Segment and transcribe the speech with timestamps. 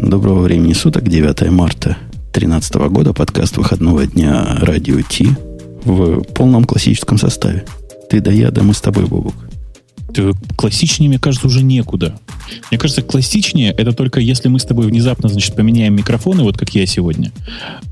[0.00, 1.98] Доброго времени суток, 9 марта
[2.32, 5.28] 2013 года, подкаст выходного дня «Радио Ти»
[5.84, 7.64] в полном классическом составе.
[8.08, 9.34] Ты да я, да мы с тобой, Бобук.
[10.56, 12.18] Классичнее, мне кажется, уже некуда.
[12.70, 16.74] Мне кажется, классичнее это только если мы с тобой внезапно, значит, поменяем микрофоны, вот как
[16.74, 17.32] я сегодня,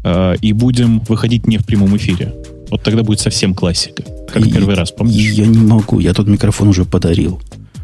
[0.04, 2.34] э, и будем выходить не в прямом эфире.
[2.70, 4.04] Вот тогда будет совсем классика.
[4.32, 5.32] Как и, первый раз, помнишь?
[5.32, 7.40] Я не могу, я тот микрофон уже подарил.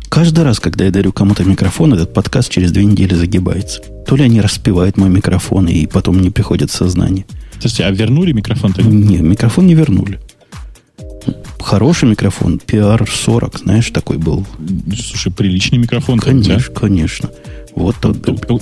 [0.08, 3.82] Каждый раз, когда я дарю кому-то микрофон, этот подкаст через две недели загибается.
[4.06, 7.24] То ли они распивают мой микрофон, и потом не приходят в сознание.
[7.60, 8.82] Слушайте, а вернули микрофон-то?
[8.82, 10.20] Нет, микрофон не вернули.
[11.60, 14.44] Хороший микрофон, PR40, знаешь, такой был.
[14.96, 16.18] Слушай, приличный микрофон.
[16.18, 17.30] Конечно, конечно.
[17.74, 17.96] Вот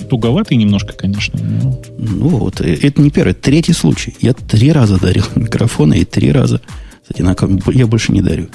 [0.09, 1.39] Туговатый немножко, конечно.
[1.41, 1.81] Но...
[1.97, 4.15] Ну вот, э, это не первый, это третий случай.
[4.21, 6.61] Я три раза дарил микрофоны и три раза
[7.07, 7.59] с одинаковым.
[7.73, 8.47] Я больше не дарю.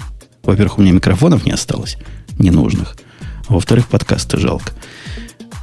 [0.43, 1.99] Во-первых, у меня микрофонов не осталось
[2.39, 2.97] ненужных.
[3.49, 4.73] А во-вторых, подкасты жалко.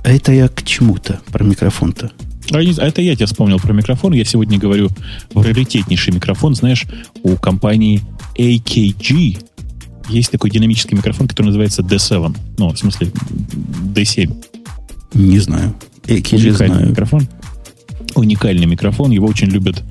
[0.03, 2.11] А это я к чему-то про микрофон-то?
[2.51, 4.13] А, а это я тебя вспомнил про микрофон.
[4.13, 4.89] Я сегодня говорю
[5.31, 6.55] про раритетнейший микрофон.
[6.55, 6.85] Знаешь,
[7.23, 8.01] у компании
[8.37, 9.43] AKG
[10.09, 12.35] есть такой динамический микрофон, который называется D7.
[12.57, 13.11] Ну, в смысле,
[13.95, 14.43] D7.
[15.13, 15.73] Не знаю.
[16.03, 16.89] AKG Уникальный знаю.
[16.89, 17.27] микрофон.
[18.15, 19.11] Уникальный микрофон.
[19.11, 19.81] Его очень любят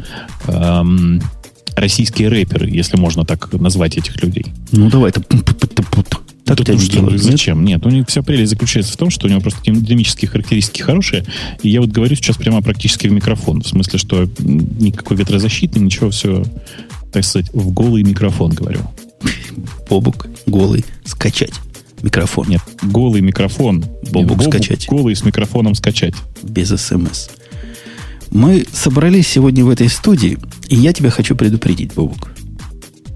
[0.47, 1.23] эм,
[1.75, 4.47] российские рэперы, если можно так назвать этих людей.
[4.73, 5.11] Ну, давай.
[5.11, 5.23] Это
[6.45, 7.65] так да, что, делают, зачем?
[7.65, 7.85] Нет?
[7.85, 11.25] нет, у них вся прелесть заключается в том, что у него просто динамические характеристики хорошие.
[11.63, 13.63] И я вот говорю сейчас прямо практически в микрофон.
[13.63, 16.45] В смысле, что никакой ветрозащиты, ничего, все,
[17.13, 18.81] так сказать, в голый микрофон говорю.
[19.89, 21.55] Бобук голый скачать
[22.03, 22.49] микрофон.
[22.49, 23.85] Нет, голый микрофон.
[24.11, 24.87] Бобук, Бобук скачать.
[24.89, 26.15] Голый с микрофоном скачать.
[26.43, 27.29] Без смс.
[28.31, 32.33] Мы собрались сегодня в этой студии, и я тебя хочу предупредить, Бобук.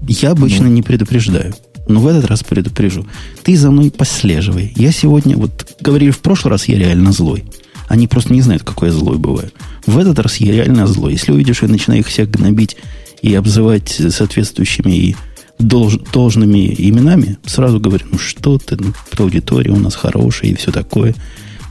[0.07, 0.71] Я обычно ну.
[0.71, 1.53] не предупреждаю.
[1.87, 3.05] Но в этот раз предупрежу.
[3.43, 4.73] Ты за мной послеживай.
[4.75, 7.45] Я сегодня, вот говорили в прошлый раз, я реально злой.
[7.87, 9.51] Они просто не знают, какой я злой бываю.
[9.85, 11.13] В этот раз я реально злой.
[11.13, 12.75] Если увидишь, я начинаю их всех гнобить
[13.21, 15.15] и обзывать соответствующими и
[15.59, 20.71] долж, должными именами, сразу говорю, ну что ты, ну, аудитория у нас хорошая и все
[20.71, 21.15] такое.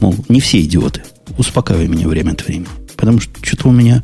[0.01, 1.03] Мол, не все идиоты.
[1.37, 2.69] Успокаивай меня время от времени.
[2.97, 4.03] Потому что что-то у меня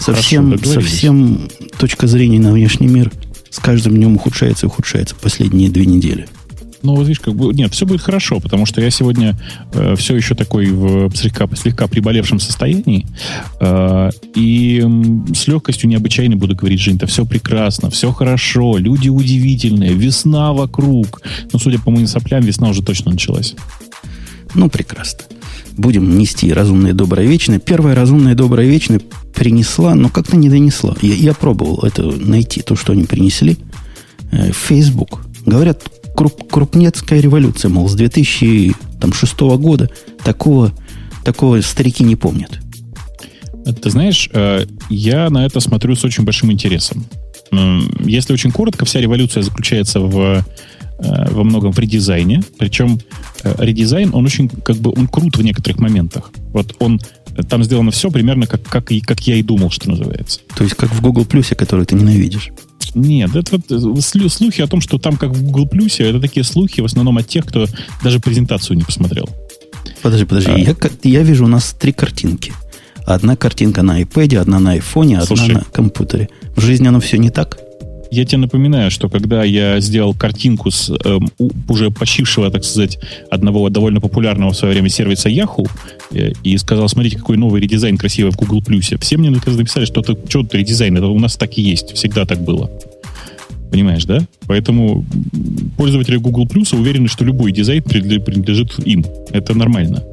[0.00, 1.48] совсем, совсем
[1.78, 3.12] точка зрения на внешний мир–
[3.54, 6.26] с каждым днем ухудшается и ухудшается последние две недели.
[6.82, 9.38] Ну, вот видишь, как бы, нет, все будет хорошо, потому что я сегодня
[9.72, 13.06] э, все еще такой в слегка, слегка приболевшем состоянии,
[13.60, 14.84] э, и
[15.34, 21.22] с легкостью необычайно буду говорить, Жень, это все прекрасно, все хорошо, люди удивительные, весна вокруг.
[21.52, 23.54] Ну, судя по моим соплям, весна уже точно началась.
[24.54, 25.20] Ну, прекрасно.
[25.76, 27.58] Будем нести разумное, доброе, вечное.
[27.58, 29.00] Первое разумное, доброе, вечное
[29.34, 30.96] принесла, но как-то не донесла.
[31.02, 33.58] Я, я пробовал это найти, то, что они принесли.
[34.30, 35.20] Э, Facebook.
[35.44, 35.82] Говорят,
[36.16, 39.90] круп, крупнецкая революция, мол, с 2006 года
[40.22, 40.72] такого,
[41.24, 42.60] такого старики не помнят.
[43.82, 47.04] Ты знаешь, э, я на это смотрю с очень большим интересом.
[48.04, 50.44] Если очень коротко, вся революция заключается в
[50.98, 52.42] Э, во многом в редизайне.
[52.58, 53.00] Причем
[53.58, 56.30] редизайн, он очень, как бы, он крут в некоторых моментах.
[56.52, 57.00] Вот он,
[57.48, 60.40] там сделано все примерно как, как, и, как я и думал, что называется.
[60.56, 62.50] То есть как в Google Plus, который ты ненавидишь.
[62.94, 66.44] Нет, это вот э, слухи о том, что там как в Google Plus, это такие
[66.44, 67.66] слухи в основном от тех, кто
[68.02, 69.28] даже презентацию не посмотрел.
[70.02, 70.50] Подожди, подожди.
[70.50, 70.58] А.
[70.58, 72.52] Я, я вижу у нас три картинки.
[73.06, 76.28] Одна картинка на iPad, одна на iPhone, одна Слушай, на компьютере.
[76.56, 77.58] В жизни оно все не так?
[78.10, 81.18] Я тебе напоминаю, что когда я сделал картинку с э,
[81.68, 82.98] уже почившего, так сказать,
[83.30, 85.68] одного довольно популярного в свое время сервиса Yahoo
[86.12, 88.62] э, и сказал, смотрите, какой новый редизайн красивый в Google
[89.00, 92.24] все мне написали, что это что то редизайн, это у нас так и есть, всегда
[92.24, 92.70] так было.
[93.74, 94.24] Понимаешь, да?
[94.46, 95.04] Поэтому
[95.76, 99.04] пользователи Google Plus уверены, что любой дизайн принадлежит им.
[99.30, 100.04] Это нормально.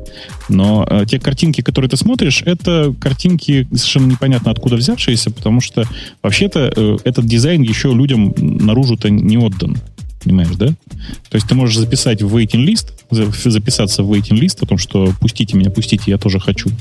[0.50, 5.86] Но э, те картинки, которые ты смотришь, это картинки совершенно непонятно откуда взявшиеся, потому что
[6.24, 9.78] вообще-то э, этот дизайн еще людям наружу-то не отдан.
[10.24, 10.70] Понимаешь, да?
[11.30, 15.14] То есть ты можешь записать в waiting лист, записаться в waiting лист о том, что
[15.20, 16.72] пустите меня, пустите, я тоже хочу.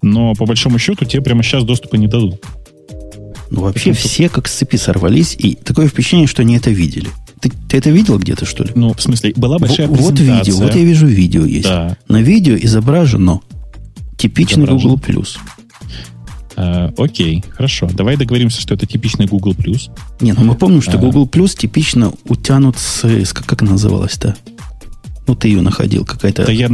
[0.00, 2.42] Но по большому счету тебе прямо сейчас доступа не дадут.
[3.54, 7.08] Ну, вообще Потому все как с цепи сорвались, и такое впечатление, что они это видели.
[7.40, 8.70] Ты, ты это видел где-то, что ли?
[8.74, 11.64] Ну, в смысле, была большая в, Вот видео, вот я вижу видео есть.
[11.64, 11.96] Да.
[12.08, 13.40] На видео изображено
[14.16, 14.90] типичный изображен.
[14.90, 15.24] Google+.
[16.56, 17.88] Uh, окей, хорошо.
[17.92, 19.54] Давай договоримся, что это типичный Google+.
[20.20, 23.04] Не, ну мы помним, что uh, Google Plus типично утянут с...
[23.04, 24.36] с как, как называлась-то?
[25.26, 26.44] Ну, ты ее находил, какая-то...
[26.46, 26.70] Да я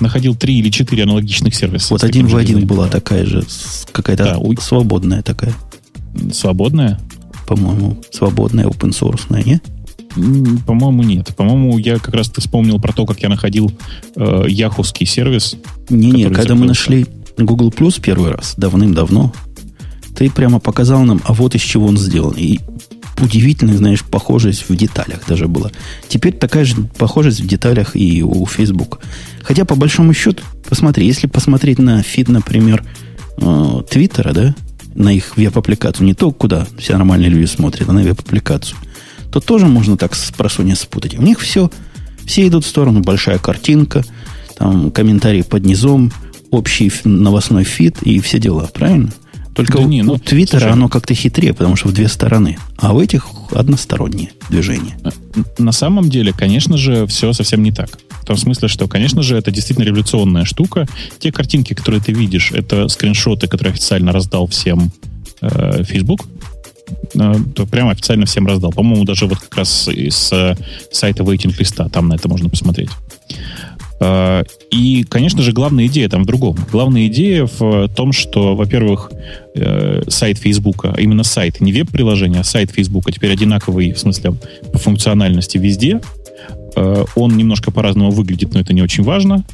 [0.00, 1.94] находил три или четыре аналогичных сервиса.
[1.94, 3.44] Вот один в один была такая же,
[3.92, 5.54] какая-то да, свободная такая.
[6.32, 7.00] Свободная?
[7.46, 9.60] По-моему, свободная, open source, не?
[10.66, 11.34] По-моему, нет.
[11.36, 13.72] По-моему, я как раз вспомнил про то, как я находил
[14.16, 15.56] э, яховский сервис.
[15.88, 17.06] Не-не, когда мы нашли
[17.36, 19.32] Google Plus первый раз, давным-давно,
[20.16, 22.34] ты прямо показал нам, а вот из чего он сделан.
[22.36, 22.60] И
[23.20, 25.70] удивительная, знаешь, похожесть в деталях даже была.
[26.08, 29.00] Теперь такая же похожесть в деталях и у Facebook.
[29.42, 32.84] Хотя, по большому счету, посмотри, если посмотреть на фид, например,
[33.38, 34.54] э, Твиттера, да,
[34.94, 38.78] на их веб-аппликацию, не то, куда все нормальные люди смотрят, а на веб-аппликацию,
[39.30, 41.18] то тоже можно так с просунья спутать.
[41.18, 41.70] У них все,
[42.24, 44.04] все идут в сторону, большая картинка,
[44.56, 46.12] там комментарии под низом,
[46.50, 49.12] общий новостной фид и все дела, правильно?
[49.54, 52.08] Только да у, не, ну, у Твиттера слушай, оно как-то хитрее, потому что в две
[52.08, 52.58] стороны.
[52.78, 54.96] А у этих одностороннее движение.
[55.58, 57.98] На самом деле, конечно же, все совсем не так.
[58.22, 60.86] В том смысле, что, конечно же, это действительно революционная штука.
[61.18, 64.90] Те картинки, которые ты видишь, это скриншоты, которые официально раздал всем
[65.40, 66.26] э, Facebook.
[67.14, 68.72] Э, то прямо официально всем раздал.
[68.72, 70.56] По-моему, даже вот как раз из э,
[70.90, 72.90] сайта Waiting листа там на это можно посмотреть.
[74.00, 76.56] Э, и, конечно же, главная идея там в другом.
[76.70, 79.10] Главная идея в том, что, во-первых,
[79.54, 84.34] э, сайт Facebook, а именно сайт, не веб-приложение, а сайт Facebook теперь одинаковый, в смысле,
[84.72, 86.23] по функциональности везде– Э,
[86.76, 89.44] он немножко по-разному выглядит, но это не очень важно.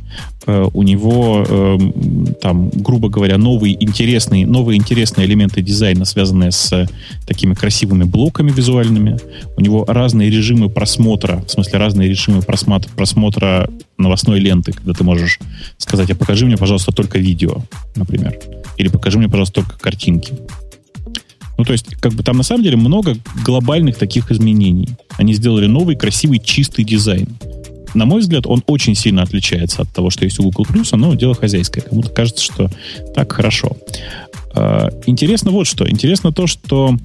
[0.46, 6.88] Э, у него, эм, там, грубо говоря, новые интересные, новые интересные элементы дизайна, связанные с
[7.26, 9.18] такими красивыми блоками визуальными.
[9.56, 13.68] У него разные режимы просмотра, в смысле разные режимы просмотра, просмотра
[13.98, 15.38] новостной ленты, когда ты можешь
[15.76, 17.58] сказать, а покажи мне, пожалуйста, только видео,
[17.94, 18.38] например.
[18.78, 20.32] Или покажи мне, пожалуйста, только картинки.
[21.60, 24.88] Ну, то есть, как бы там на самом деле много глобальных таких изменений.
[25.18, 27.28] Они сделали новый, красивый, чистый дизайн.
[27.92, 31.34] На мой взгляд, он очень сильно отличается от того, что есть у Google+, но дело
[31.34, 31.84] хозяйское.
[31.84, 32.70] Кому-то кажется, что
[33.14, 33.76] так хорошо.
[34.54, 35.86] А, интересно вот что.
[35.86, 36.96] Интересно то, что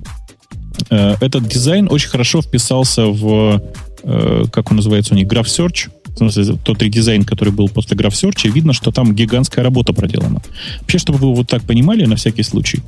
[0.90, 3.62] э, этот дизайн очень хорошо вписался в,
[4.04, 7.98] э, как он называется у них, Graph Search, в смысле, тот редизайн, который был после
[7.98, 10.42] Graph Search, видно, что там гигантская работа проделана.
[10.80, 12.82] Вообще, чтобы вы вот так понимали, на всякий случай,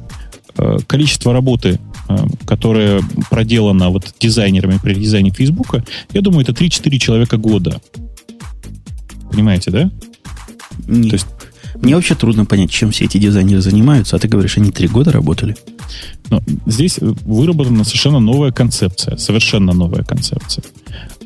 [0.88, 5.84] количество работы, э, которое проделано вот дизайнерами при дизайне Фейсбука,
[6.14, 7.82] я думаю, это 3-4 человека года.
[9.32, 9.92] Понимаете, да?
[10.88, 11.10] Нет.
[11.10, 11.28] То есть,
[11.82, 15.12] Мне вообще трудно понять, чем все эти дизайнеры занимаются, а ты говоришь, они три года
[15.12, 15.56] работали.
[16.30, 20.64] Но здесь выработана совершенно новая концепция, совершенно новая концепция.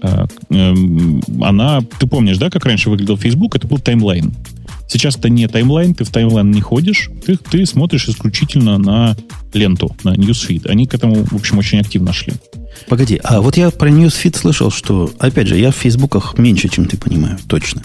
[0.02, 3.56] Э, эм, она, ты помнишь, да, как раньше выглядел Facebook?
[3.56, 4.34] Это был таймлайн.
[4.92, 9.16] Сейчас это не таймлайн, ты в таймлайн не ходишь, ты, ты смотришь исключительно на
[9.54, 10.68] ленту, на newsfeed.
[10.68, 12.34] Они к этому, в общем, очень активно шли.
[12.90, 16.88] Погоди, а вот я про newsfeed слышал, что, опять же, я в фейсбуках меньше, чем
[16.88, 17.84] ты понимаю, точно.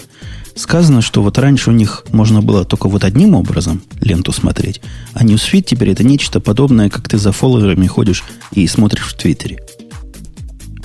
[0.56, 4.80] Сказано, что вот раньше у них можно было только вот одним образом ленту смотреть,
[5.12, 9.60] а newsfeed теперь это нечто подобное, как ты за фолловерами ходишь и смотришь в Твиттере.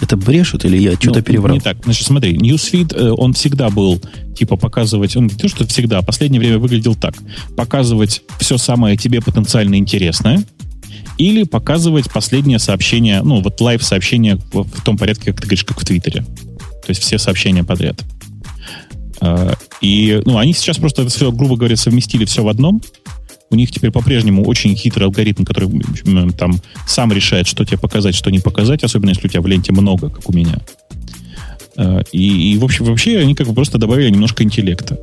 [0.01, 1.55] Это брешут или я что-то ну, переврал?
[1.55, 1.77] Не так.
[1.83, 4.01] Значит, смотри, Newsfeed, э, он всегда был,
[4.35, 7.13] типа, показывать, он не то, что всегда, а в последнее время выглядел так.
[7.55, 10.43] Показывать все самое тебе потенциально интересное,
[11.17, 15.79] или показывать последнее сообщение, ну, вот лайв-сообщение в, в том порядке, как ты говоришь, как
[15.79, 16.23] в Твиттере.
[16.23, 18.01] То есть все сообщения подряд.
[19.21, 22.81] Э, и, ну, они сейчас просто все, грубо говоря, совместили все в одном,
[23.51, 25.69] у них теперь по-прежнему очень хитрый алгоритм, который
[26.37, 26.55] там
[26.87, 30.09] сам решает, что тебе показать, что не показать, особенно если у тебя в ленте много,
[30.09, 30.57] как у меня.
[31.77, 34.97] Э, и, и в общем, вообще они как бы просто добавили немножко интеллекта.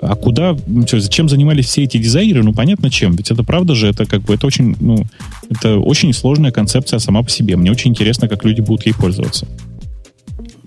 [0.00, 0.56] А куда,
[0.92, 2.44] зачем занимались все эти дизайнеры?
[2.44, 3.16] Ну, понятно, чем.
[3.16, 5.04] Ведь это правда же, это как бы, это очень, ну,
[5.50, 7.56] это очень сложная концепция сама по себе.
[7.56, 9.48] Мне очень интересно, как люди будут ей пользоваться.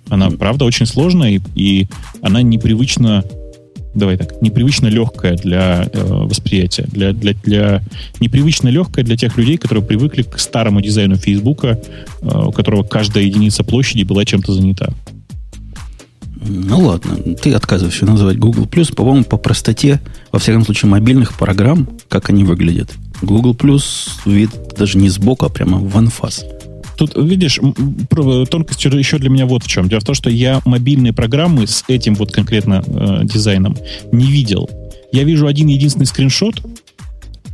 [0.09, 1.87] Она, правда, очень сложная, и, и
[2.21, 3.23] она непривычно
[3.93, 7.83] давай так, непривычно легкая для э, восприятия, для, для, для
[8.19, 11.79] непривычно легкая для тех людей, которые привыкли к старому дизайну Фейсбука,
[12.21, 14.93] э, у которого каждая единица площади была чем-то занята.
[16.43, 21.87] Ну ладно, ты отказываешься называть Google Plus, по-моему, по простоте, во всяком случае, мобильных программ,
[22.09, 22.89] как они выглядят.
[23.21, 23.83] Google Plus
[24.25, 26.43] вид даже не сбоку, а прямо в анфас.
[27.01, 27.59] Тут, видишь,
[28.51, 29.89] тонкость еще для меня вот в чем.
[29.89, 33.75] Дело в том, что я мобильные программы с этим вот конкретно э, дизайном
[34.11, 34.69] не видел.
[35.11, 36.61] Я вижу один единственный скриншот,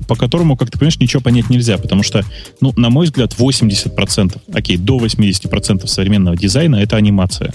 [0.05, 2.25] по которому, как ты понимаешь, ничего понять нельзя, потому что,
[2.59, 7.53] ну, на мой взгляд, 80%, окей, до 80% современного дизайна— это анимация.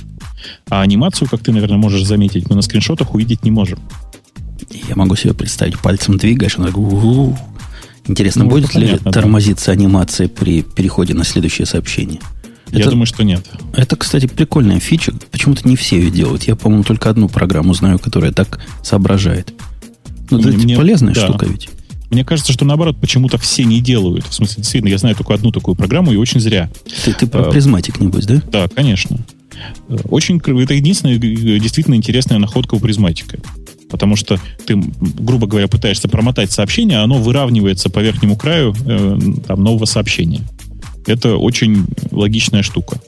[0.70, 3.80] А анимацию, как ты, наверное, можешь заметить, мы на скриншотах увидеть не можем.
[4.88, 7.37] Я могу себе представить, пальцем двигаешь, он такой,
[8.06, 9.73] Интересно, ну, будет ли понятно, тормозиться да.
[9.73, 12.21] анимация при переходе на следующее сообщение?
[12.73, 13.44] Я это, думаю, что нет.
[13.75, 15.12] Это, кстати, прикольная фича.
[15.30, 16.44] Почему-то не все ее делают.
[16.44, 19.52] Я, по-моему, только одну программу знаю, которая так соображает.
[20.30, 21.26] Ну, это мне, полезная да.
[21.26, 21.68] штука ведь.
[22.11, 24.26] Мне кажется, что наоборот, почему-то все не делают.
[24.26, 26.71] В смысле, действительно, я знаю только одну такую программу, и очень зря.
[27.04, 28.42] Ты, ты про а, призматик, небось, да?
[28.50, 29.18] Да, конечно.
[30.04, 33.38] Очень, это единственная действительно интересная находка у призматика.
[33.92, 39.18] Потому что ты, грубо говоря, пытаешься промотать сообщение, а оно выравнивается по верхнему краю э,
[39.46, 40.40] там, нового сообщения.
[41.06, 43.00] Это очень логичная штука.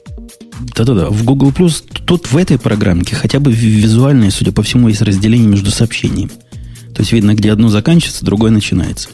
[0.77, 1.09] Да-да-да.
[1.09, 5.47] В Google Plus тут в этой программке хотя бы визуальное, судя по всему, есть разделение
[5.47, 6.31] между сообщениями.
[6.93, 9.09] То есть видно, где одно заканчивается, другое начинается.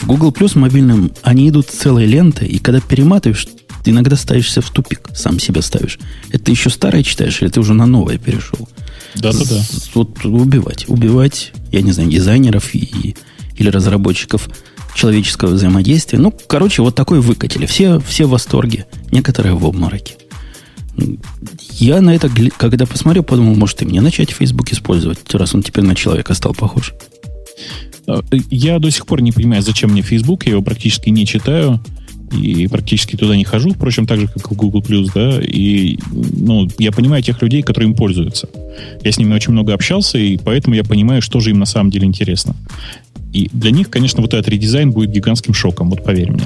[0.00, 3.48] В Google Plus мобильном они идут целой лентой, и когда перематываешь,
[3.82, 5.98] ты иногда ставишься в тупик, сам себя ставишь.
[6.30, 8.68] Это ты еще старое читаешь, или ты уже на новое перешел?
[9.14, 9.62] Да-да-да.
[9.94, 10.88] Вот убивать.
[10.88, 13.16] Убивать, я не знаю, дизайнеров и,
[13.56, 14.48] или разработчиков
[14.94, 16.18] человеческого взаимодействия.
[16.18, 17.66] Ну, короче, вот такой выкатили.
[17.66, 18.86] Все, все в восторге.
[19.10, 20.16] Некоторые в обмороке.
[21.72, 25.84] Я на это, когда посмотрел, подумал, может, и мне начать Facebook использовать, раз он теперь
[25.84, 26.92] на человека стал похож.
[28.06, 31.80] А, я до сих пор не понимаю, зачем мне Facebook, я его практически не читаю
[32.32, 34.82] и практически туда не хожу, впрочем, так же, как и в Google+,
[35.14, 38.48] да, и, ну, я понимаю тех людей, которые им пользуются.
[39.02, 41.90] Я с ними очень много общался, и поэтому я понимаю, что же им на самом
[41.90, 42.54] деле интересно.
[43.32, 46.44] И для них, конечно, вот этот редизайн будет гигантским шоком, вот поверь мне.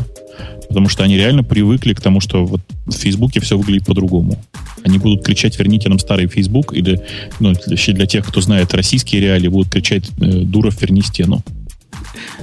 [0.69, 4.43] Потому что они реально привыкли к тому, что вот в Фейсбуке все выглядит по-другому.
[4.83, 7.01] Они будут кричать «верните нам старый Фейсбук», или,
[7.41, 11.43] ну, для, для тех, кто знает российские реалии, будут кричать э, «Дуров, верни стену».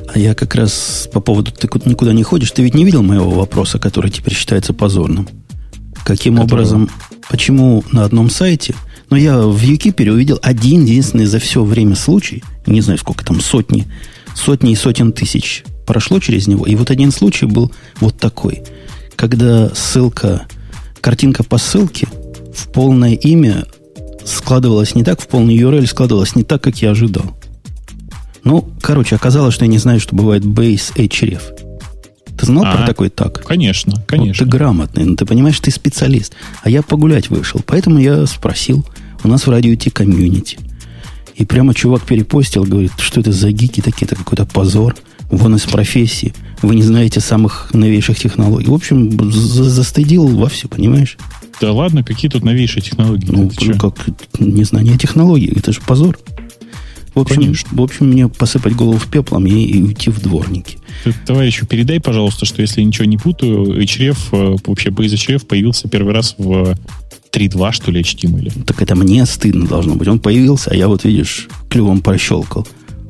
[0.07, 3.29] А я как раз по поводу «ты никуда не ходишь», ты ведь не видел моего
[3.29, 5.27] вопроса, который теперь считается позорным?
[6.03, 6.53] Каким Которого?
[6.53, 6.89] образом,
[7.29, 8.73] почему на одном сайте,
[9.09, 13.25] но ну, я в Юкипере увидел один единственный за все время случай, не знаю сколько
[13.25, 13.85] там, сотни,
[14.33, 16.65] сотни и сотен тысяч прошло через него.
[16.65, 18.63] И вот один случай был вот такой,
[19.17, 20.47] когда ссылка,
[21.01, 22.07] картинка по ссылке
[22.55, 23.65] в полное имя
[24.25, 27.37] складывалась не так, в полный URL складывалась не так, как я ожидал.
[28.43, 31.41] Ну, короче, оказалось, что я не знаю, что бывает base href.
[32.37, 33.43] Ты знал а, про такой так?
[33.43, 34.45] Конечно, конечно.
[34.45, 36.33] Вот ты грамотный, но ну, ты понимаешь, ты специалист.
[36.63, 37.61] А я погулять вышел.
[37.65, 38.85] Поэтому я спросил.
[39.23, 40.57] У нас в радио Ти комьюнити.
[41.35, 44.95] И прямо чувак перепостил, говорит, что это за гики такие, это какой-то позор.
[45.29, 46.33] Вон из профессии.
[46.61, 48.67] Вы не знаете самых новейших технологий.
[48.67, 51.17] В общем, за застыдил во все, понимаешь?
[51.61, 53.27] Да ладно, какие тут новейшие технологии?
[53.29, 53.95] Ну, ну как
[54.39, 56.17] незнание технологий, это же позор.
[57.13, 60.77] В общем, в общем, мне посыпать голову в пеплом и, и уйти в дворники.
[61.03, 65.45] Ты, товарищу, передай, пожалуйста, что если я ничего не путаю, HRF, э, вообще Base HRF
[65.45, 66.77] появился первый раз в
[67.31, 68.63] 3.2, что ли, HTML.
[68.63, 70.07] Так это мне стыдно должно быть.
[70.07, 72.65] Он появился, а я вот, видишь, клювом прощелкал.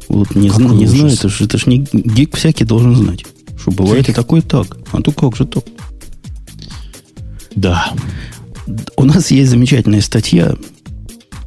[0.08, 3.24] Вот не, зна, не знаю, это же, это же не гик всякий должен знать.
[3.60, 4.78] Что бывает и такое так.
[4.92, 5.64] А то как же так?
[7.56, 7.94] Да.
[8.96, 10.56] У нас есть замечательная статья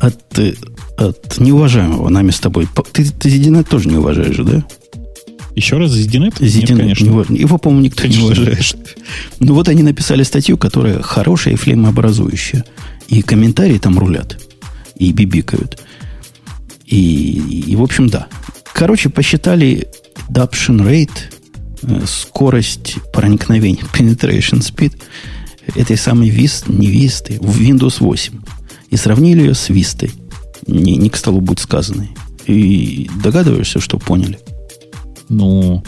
[0.00, 0.54] от э,
[0.96, 2.68] от неуважаемого нами с тобой.
[2.92, 4.64] Ты, ты Зидинет тоже не уважаешь, да?
[5.54, 5.92] Еще раз?
[5.92, 7.04] Зидинет, Нет, конечно.
[7.28, 8.20] Не, его, по-моему, никто конечно.
[8.20, 8.76] не уважает.
[9.38, 12.64] Ну вот они написали статью, которая хорошая и флемообразующая.
[13.08, 14.38] И комментарии там рулят.
[14.96, 15.80] И бибикают.
[16.86, 18.26] И, и, в общем, да.
[18.72, 19.88] Короче, посчитали
[20.28, 21.10] adoption rate,
[21.82, 24.94] э, скорость проникновения, penetration speed
[25.76, 28.40] этой самой вист, не висты, в Windows 8.
[28.90, 30.10] И сравнили ее с вистой
[30.66, 32.10] не, не к столу будет сказанной.
[32.46, 34.38] И догадываешься, что поняли?
[35.28, 35.82] Ну,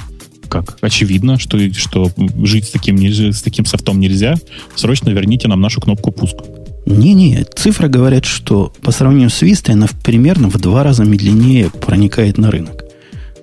[0.49, 0.79] как?
[0.81, 2.11] Очевидно, что, что
[2.43, 4.37] жить с таким, с таким софтом нельзя.
[4.75, 6.37] Срочно верните нам нашу кнопку пуск.
[6.87, 12.39] Не-не, цифры говорят, что по сравнению с Vista она примерно в два раза медленнее проникает
[12.39, 12.85] на рынок.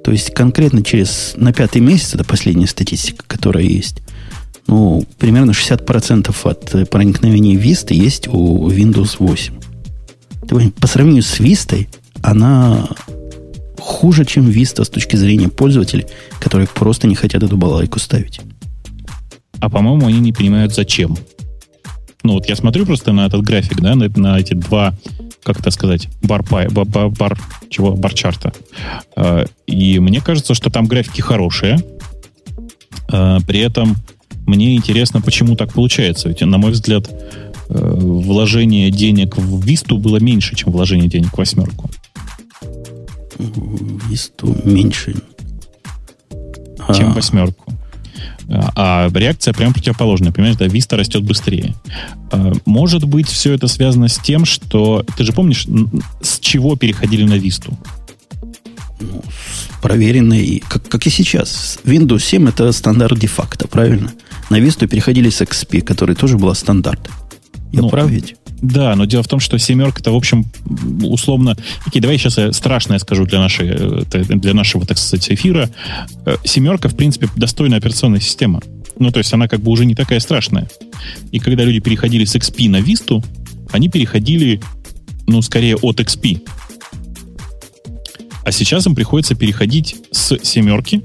[0.03, 3.97] То есть конкретно через на пятый месяц, это последняя статистика, которая есть,
[4.67, 9.53] ну, примерно 60% от проникновения Vista есть у Windows 8
[10.79, 11.89] по сравнению с Вистой,
[12.21, 12.87] она
[13.79, 16.05] хуже, чем Vista с точки зрения пользователей,
[16.39, 18.41] которые просто не хотят эту балалайку ставить.
[19.59, 21.17] А по-моему, они не понимают, зачем.
[22.23, 24.93] Ну вот я смотрю просто на этот график, да, на, на эти два,
[25.43, 27.37] как это сказать, бар, бар, бар, бар
[27.69, 28.53] чего, бар-чарта.
[29.15, 31.83] Э, и мне кажется, что там графики хорошие.
[33.11, 33.95] Э, при этом
[34.45, 36.29] мне интересно, почему так получается.
[36.29, 37.09] Ведь, на мой взгляд,
[37.73, 41.89] вложение денег в Висту было меньше, чем вложение денег в восьмерку.
[44.09, 45.15] Висту меньше.
[46.95, 47.13] Чем а.
[47.13, 47.73] восьмерку.
[48.49, 50.31] А, а реакция прям противоположная.
[50.31, 51.75] Понимаешь, да, Виста растет быстрее.
[52.31, 55.05] А, может быть, все это связано с тем, что...
[55.17, 55.65] Ты же помнишь,
[56.21, 57.77] с чего переходили на Висту?
[58.99, 59.23] Ну,
[59.81, 61.79] проверенный, как, как и сейчас.
[61.83, 64.11] Windows 7 это стандарт де-факто, правильно?
[64.49, 67.09] На Висту переходили с XP, который тоже был стандарт.
[67.73, 68.35] Я ну, прав ведь?
[68.61, 70.45] Да, но дело в том, что семерка это, в общем,
[71.03, 71.57] условно...
[71.87, 75.69] Окей, давай я сейчас страшное скажу для, нашей, э, для нашего, так сказать, эфира.
[76.25, 78.61] Э, семерка, в принципе, достойная операционная система.
[78.99, 80.69] Ну, то есть она как бы уже не такая страшная.
[81.31, 83.25] И когда люди переходили с XP на Vista,
[83.71, 84.61] они переходили,
[85.25, 86.47] ну, скорее от XP.
[88.45, 91.01] А сейчас им приходится переходить с семерки,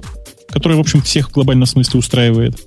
[0.51, 2.59] которая, в общем, всех в глобальном смысле устраивает,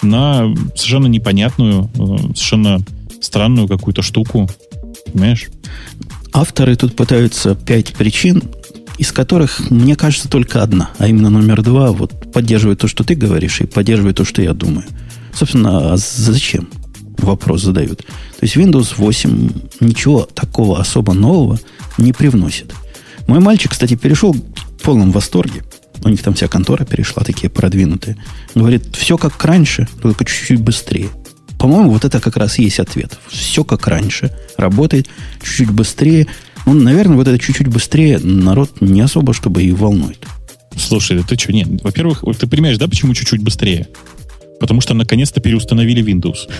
[0.00, 2.80] на совершенно непонятную, э, совершенно
[3.22, 4.50] странную какую-то штуку.
[5.12, 5.48] Понимаешь?
[6.32, 8.42] Авторы тут пытаются пять причин,
[8.98, 13.14] из которых, мне кажется, только одна, а именно номер два, вот поддерживает то, что ты
[13.14, 14.86] говоришь, и поддерживает то, что я думаю.
[15.34, 16.68] Собственно, а зачем?
[17.18, 17.98] Вопрос задают.
[17.98, 19.50] То есть Windows 8
[19.80, 21.58] ничего такого особо нового
[21.98, 22.74] не привносит.
[23.26, 25.62] Мой мальчик, кстати, перешел в полном восторге.
[26.04, 28.16] У них там вся контора перешла, такие продвинутые.
[28.54, 31.10] Говорит, все как раньше, только чуть-чуть быстрее.
[31.62, 33.16] По-моему, вот это как раз и есть ответ.
[33.28, 34.32] Все как раньше.
[34.56, 35.08] Работает
[35.40, 36.26] чуть-чуть быстрее.
[36.66, 40.26] Ну, наверное, вот это чуть-чуть быстрее народ не особо, чтобы и волнует.
[40.76, 43.86] Слушай, ты что, нет, во-первых, ты понимаешь, да, почему чуть-чуть быстрее?
[44.58, 46.50] Потому что наконец-то переустановили Windows.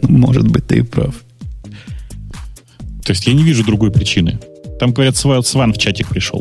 [0.08, 1.14] Может быть, ты и прав.
[3.04, 4.40] То есть я не вижу другой причины.
[4.80, 6.40] Там, говорят, Сван в чатик пришел.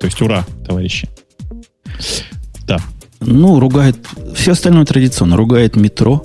[0.00, 1.08] То есть ура, товарищи.
[2.66, 2.80] Да.
[3.20, 3.96] Ну, ругает...
[4.34, 5.36] Все остальное традиционно.
[5.36, 6.24] Ругает метро,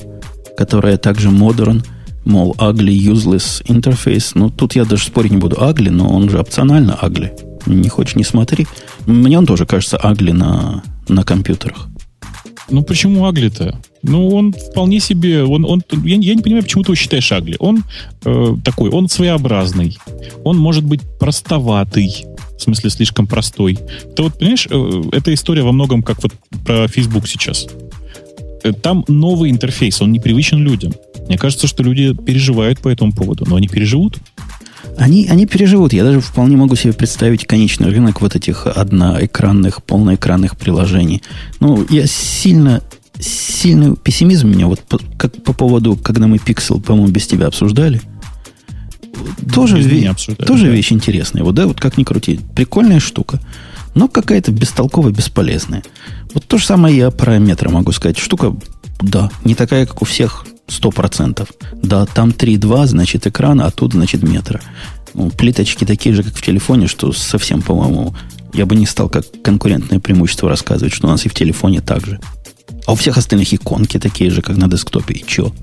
[0.57, 1.83] которая также модерн,
[2.25, 4.35] мол, ugly, useless интерфейс.
[4.35, 5.55] Ну, тут я даже спорить не буду.
[5.55, 7.31] Ugly, но он же опционально ugly.
[7.65, 8.67] Не хочешь, не смотри.
[9.05, 11.87] Мне он тоже кажется ugly на, на компьютерах.
[12.69, 13.79] Ну, почему ugly-то?
[14.01, 15.43] Ну, он вполне себе...
[15.43, 17.55] Он, он, я, я не понимаю, почему ты его считаешь ugly.
[17.59, 17.83] Он
[18.23, 19.97] э, такой, он своеобразный.
[20.43, 22.25] Он может быть простоватый.
[22.57, 23.77] В смысле, слишком простой.
[24.15, 26.33] Ты вот, понимаешь, э, эта история во многом как вот
[26.65, 27.67] про Facebook сейчас.
[28.65, 30.93] Э, там новый интерфейс, он непривычен людям.
[31.27, 34.17] Мне кажется, что люди переживают по этому поводу, но они переживут.
[34.97, 35.93] Они, они переживут.
[35.93, 41.21] Я даже вполне могу себе представить конечный рынок вот этих одноэкранных, полноэкранных приложений.
[41.59, 42.81] Ну, я сильно,
[43.19, 47.47] сильный пессимизм у меня вот по, как по поводу, когда мы Pixel, по-моему, без тебя
[47.47, 48.01] обсуждали.
[49.53, 50.71] Тоже, ве- тоже да.
[50.71, 51.43] вещь интересная.
[51.43, 52.39] Вот, да, вот как ни крути.
[52.55, 53.39] Прикольная штука
[53.95, 55.83] но какая-то бестолковая, бесполезная.
[56.33, 58.19] Вот то же самое я про метро могу сказать.
[58.19, 58.55] Штука,
[59.01, 61.47] да, не такая, как у всех, 100%.
[61.81, 64.59] Да, там 3.2, значит, экран, а тут, значит, метро.
[65.13, 68.15] Ну, плиточки такие же, как в телефоне, что совсем, по-моему,
[68.53, 72.05] я бы не стал как конкурентное преимущество рассказывать, что у нас и в телефоне так
[72.05, 72.19] же.
[72.85, 75.13] А у всех остальных иконки такие же, как на десктопе.
[75.13, 75.53] И чё?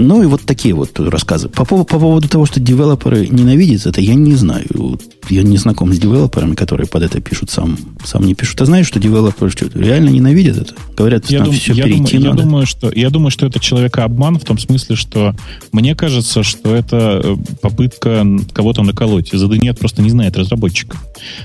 [0.00, 1.48] Ну и вот такие вот рассказы.
[1.50, 4.98] По, по, по поводу того, что девелоперы ненавидят это, я не знаю.
[5.28, 8.58] Я не знаком с девелоперами, которые под это пишут, сам, сам не пишут.
[8.58, 10.74] Ты знаешь, что девелоперы что, реально ненавидят это?
[10.96, 12.40] Говорят, я дум, все я перейти думаю, надо.
[12.40, 15.36] Я думаю, что, я думаю, что это человека-обман в том смысле, что
[15.72, 19.34] мне кажется, что это э, попытка кого-то наколоть.
[19.34, 20.98] ZDNet просто не знает разработчиков.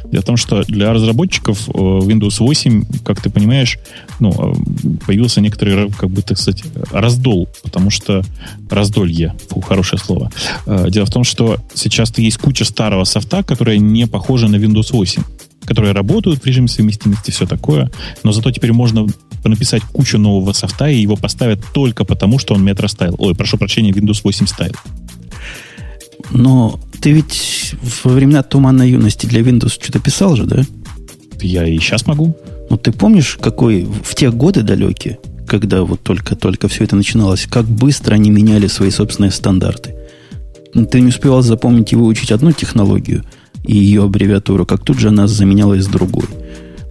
[0.06, 3.78] Дело в том, что для разработчиков э, Windows 8, как ты понимаешь,
[4.20, 8.24] ну, э, появился некоторый, как бы, так сказать, раздол, потому что
[8.70, 10.32] раздолье, фу, хорошее слово.
[10.66, 14.92] Э, дело в том, что сейчас есть куча старого софта, которая не похожа на Windows
[14.92, 15.24] 8,
[15.66, 17.92] которые работают в режиме совместимости, все такое,
[18.24, 19.08] но зато теперь можно
[19.44, 23.16] написать кучу нового софта, и его поставят только потому, что он Metro стайл.
[23.18, 24.74] Ой, прошу прощения, Windows 8 стайл.
[26.32, 30.64] Но ты ведь во времена туманной юности для Windows что-то писал же, да?
[31.42, 32.36] Я и сейчас могу.
[32.70, 37.66] Ну, ты помнишь, какой в те годы далекие, когда вот только-только все это начиналось, как
[37.66, 39.96] быстро они меняли свои собственные стандарты.
[40.74, 43.24] Ты не успевал запомнить и выучить одну технологию
[43.64, 46.26] и ее аббревиатуру, как тут же она заменялась другой.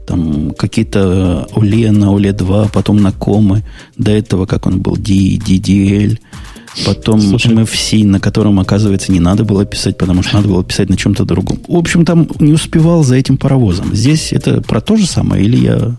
[0.06, 3.62] Там какие-то OLE на OLE 2, потом на комы,
[3.96, 6.18] до этого, как он был, D, DDL,
[6.84, 7.52] потом Слушай.
[7.52, 11.24] MFC, на котором, оказывается, не надо было писать, потому что надо было писать на чем-то
[11.24, 11.58] другом.
[11.68, 13.94] В общем, там не успевал за этим паровозом.
[13.94, 15.96] Здесь это про то же самое, или я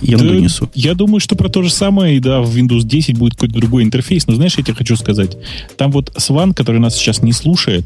[0.00, 0.70] ерунду да, несу.
[0.74, 3.82] Я думаю, что про то же самое, и да, в Windows 10 будет какой-то другой
[3.82, 4.26] интерфейс.
[4.26, 5.36] Но знаешь, я тебе хочу сказать,
[5.76, 7.84] там вот Сван, который нас сейчас не слушает,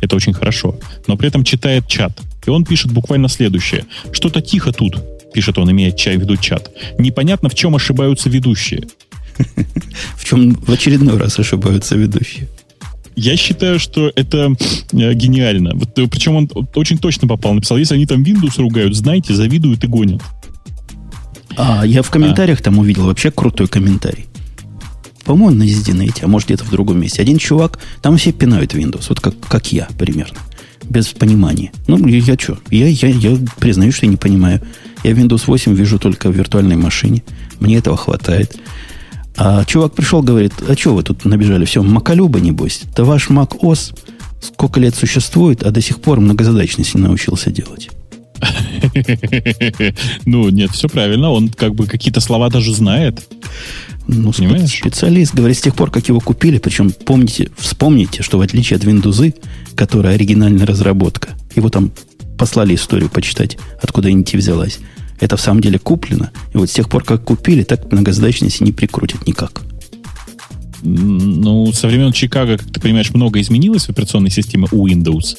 [0.00, 2.20] это очень хорошо, но при этом читает чат.
[2.46, 3.86] И он пишет буквально следующее.
[4.12, 4.96] Что-то тихо тут,
[5.32, 6.70] пишет он, имея чай в виду чат.
[6.98, 8.84] Непонятно, в чем ошибаются ведущие.
[10.16, 12.48] В чем в очередной раз ошибаются ведущие.
[13.16, 14.54] Я считаю, что это
[14.92, 15.72] э, гениально.
[15.74, 17.54] Вот, э, причем он очень точно попал.
[17.54, 20.22] Написал, если они там Windows ругают, знайте, завидуют и гонят.
[21.56, 22.62] А, я в комментариях а.
[22.64, 24.26] там увидел вообще крутой комментарий.
[25.24, 27.22] По-моему, на ZDNet, а может где-то в другом месте.
[27.22, 30.38] Один чувак, там все пинают Windows, вот как, как я примерно.
[30.82, 31.72] Без понимания.
[31.86, 32.58] Ну, я, я что?
[32.70, 34.60] Я, я, я признаю, что я не понимаю.
[35.02, 37.22] Я Windows 8 вижу только в виртуальной машине.
[37.58, 38.56] Мне этого хватает.
[39.36, 41.64] А чувак пришел, говорит, а что вы тут набежали?
[41.64, 42.82] Все, маколюба, небось.
[42.94, 43.96] Да ваш Mac OS
[44.44, 47.90] сколько лет существует, а до сих пор многозадачность не научился делать.
[50.26, 51.30] Ну, нет, все правильно.
[51.30, 53.26] Он как бы какие-то слова даже знает.
[54.06, 54.70] Ну, Понимаешь?
[54.70, 58.84] специалист, говорит, с тех пор, как его купили, причем помните, вспомните, что в отличие от
[58.84, 59.34] Windows,
[59.74, 61.90] которая оригинальная разработка, его там
[62.36, 64.78] послали историю почитать, откуда Unity взялась.
[65.20, 66.30] Это в самом деле куплено.
[66.52, 69.62] И вот с тех пор, как купили, так многозадачности не прикрутят никак.
[70.86, 75.36] Ну, со времен Чикаго, как ты понимаешь, много изменилось в операционной системе у Windows.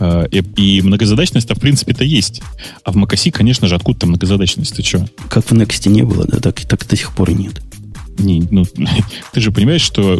[0.00, 2.42] Э, и, и многозадачность-то, в принципе-то, есть.
[2.84, 4.74] А в macOS, конечно же, откуда там многозадачность?
[4.74, 5.08] Ты что?
[5.28, 7.62] Как в Next не было, да, так, так до сих пор и нет.
[8.18, 8.64] Не, ну,
[9.32, 10.18] ты же понимаешь, что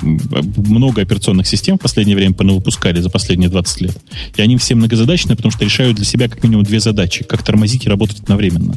[0.00, 3.98] много операционных систем в последнее время понавыпускали за последние 20 лет.
[4.36, 7.24] И они все многозадачные, потому что решают для себя как минимум две задачи.
[7.24, 8.76] Как тормозить и работать одновременно.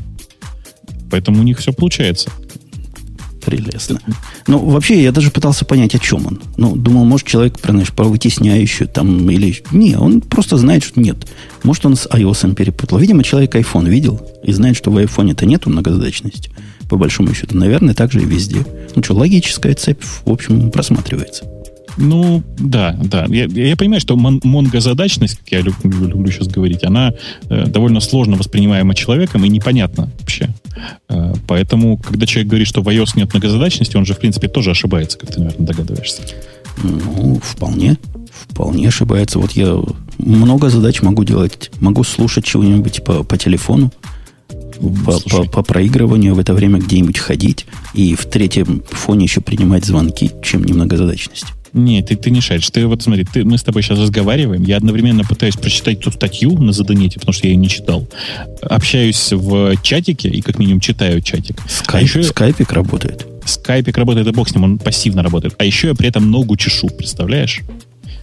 [1.11, 2.31] Поэтому у них все получается.
[3.47, 4.01] Прелестно.
[4.45, 6.41] Ну, вообще, я даже пытался понять, о чем он.
[6.57, 9.63] Ну, думал, может, человек, знаешь, про вытесняющую там или...
[9.71, 11.25] Не, он просто знает, что нет.
[11.63, 12.97] Может, он с iOS перепутал.
[12.97, 16.51] Видимо, человек iPhone видел и знает, что в iPhone-то нету многозадачности
[16.89, 17.55] по большому счету.
[17.57, 18.65] Наверное, так же и везде.
[18.95, 21.45] Ну что, логическая цепь, в общем, просматривается.
[21.95, 23.27] Ну, да, да.
[23.29, 27.13] Я, я понимаю, что мон, монгозадачность, как я люблю, люблю сейчас говорить, она
[27.49, 30.49] э, довольно сложно воспринимаема человеком и непонятна вообще.
[31.09, 34.71] Э, поэтому, когда человек говорит, что в iOS нет многозадачности, он же, в принципе, тоже
[34.71, 36.21] ошибается, как ты, наверное, догадываешься.
[36.83, 37.97] Ну, вполне.
[38.49, 39.39] Вполне ошибается.
[39.39, 39.79] Вот я
[40.17, 41.71] много задач могу делать.
[41.79, 43.91] Могу слушать чего-нибудь по, по телефону
[45.05, 49.85] по, по, по проигрыванию в это время где-нибудь ходить и в третьем фоне еще принимать
[49.85, 51.47] звонки, чем не многозадачность.
[51.73, 52.69] Нет, ты, ты не шаришь.
[52.69, 54.63] Ты вот смотри, ты, мы с тобой сейчас разговариваем.
[54.63, 58.07] Я одновременно пытаюсь прочитать ту статью на ZDNet, потому что я ее не читал.
[58.61, 61.57] Общаюсь в чатике и как минимум читаю чатик.
[61.67, 62.23] Скайп, а еще...
[62.23, 63.25] Скайпик работает.
[63.45, 65.55] Скайпик работает, и бог с ним, он пассивно работает.
[65.57, 67.61] А еще я при этом ногу чешу, представляешь?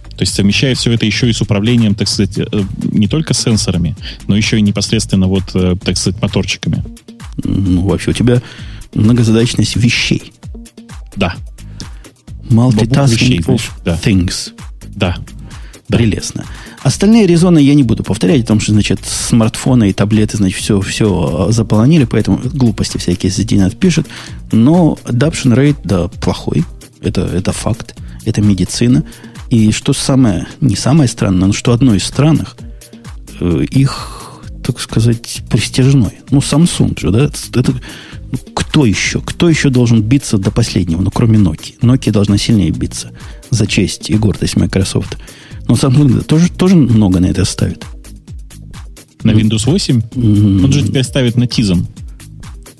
[0.09, 2.45] То есть совмещая все это еще и с управлением, так сказать, э,
[2.83, 6.83] не только сенсорами, но еще и непосредственно вот, э, так сказать, моторчиками.
[7.43, 8.41] Ну, вообще у тебя
[8.93, 10.31] многозадачность вещей.
[11.17, 11.35] Да.
[12.49, 13.99] Multitasking of да.
[14.03, 14.53] things.
[14.87, 15.17] Да.
[15.87, 16.45] Прелестно.
[16.81, 21.47] Остальные резоны я не буду повторять, потому что, значит, смартфоны и таблеты, значит, все, все
[21.51, 24.07] заполонили, поэтому глупости всякие Зидинат пишет.
[24.51, 26.63] Но adoption rate, да, плохой.
[27.01, 27.95] Это, это факт.
[28.25, 29.03] Это медицина.
[29.49, 32.55] И что самое, не самое странное, но что одно из странных,
[33.39, 36.19] э, их, так сказать, престижной.
[36.31, 37.25] Ну, Samsung же, да?
[37.25, 37.73] Это,
[38.53, 39.21] кто еще?
[39.21, 41.79] Кто еще должен биться до последнего, ну, кроме Nokia?
[41.81, 43.11] Nokia должна сильнее биться
[43.49, 45.17] за честь и гордость Microsoft.
[45.67, 47.85] Но Samsung тоже, тоже много на это ставит.
[49.23, 49.99] На Windows 8?
[49.99, 50.63] Mm-hmm.
[50.63, 51.87] Он же тебя ставит на Тизом.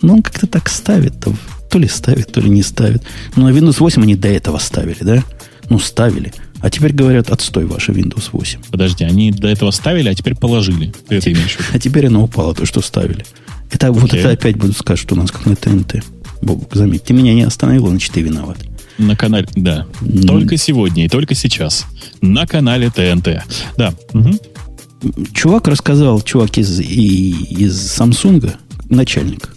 [0.01, 1.19] Ну, он как-то так ставит.
[1.19, 1.33] То,
[1.71, 3.01] то ли ставит, то ли не ставит.
[3.35, 5.23] Но на Windows 8 они до этого ставили, да?
[5.69, 6.31] Ну, ставили.
[6.59, 8.59] А теперь говорят, отстой ваша Windows 8.
[8.71, 10.93] Подожди, они до этого ставили, а теперь положили.
[11.07, 13.25] Ты а, теперь, а теперь она упала, то, что ставили.
[13.75, 13.99] Это okay.
[13.99, 16.01] вот это опять будут сказать, что у нас как на ТНТ.
[16.41, 18.57] Бог, заметь, ты меня не остановил, значит, ты виноват.
[18.97, 19.85] На канале, да.
[19.99, 20.25] Mm.
[20.25, 21.85] Только сегодня и только сейчас.
[22.21, 23.43] На канале ТНТ.
[23.75, 23.93] Да.
[24.13, 25.25] Угу.
[25.33, 28.53] Чувак рассказал, чувак из, из Samsung,
[28.89, 29.53] начальник.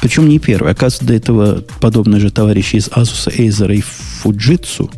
[0.00, 0.70] Причем не первый.
[0.70, 3.82] Оказывается, до этого подобные же товарищи из Asus, Acer и
[4.22, 4.88] Fujitsu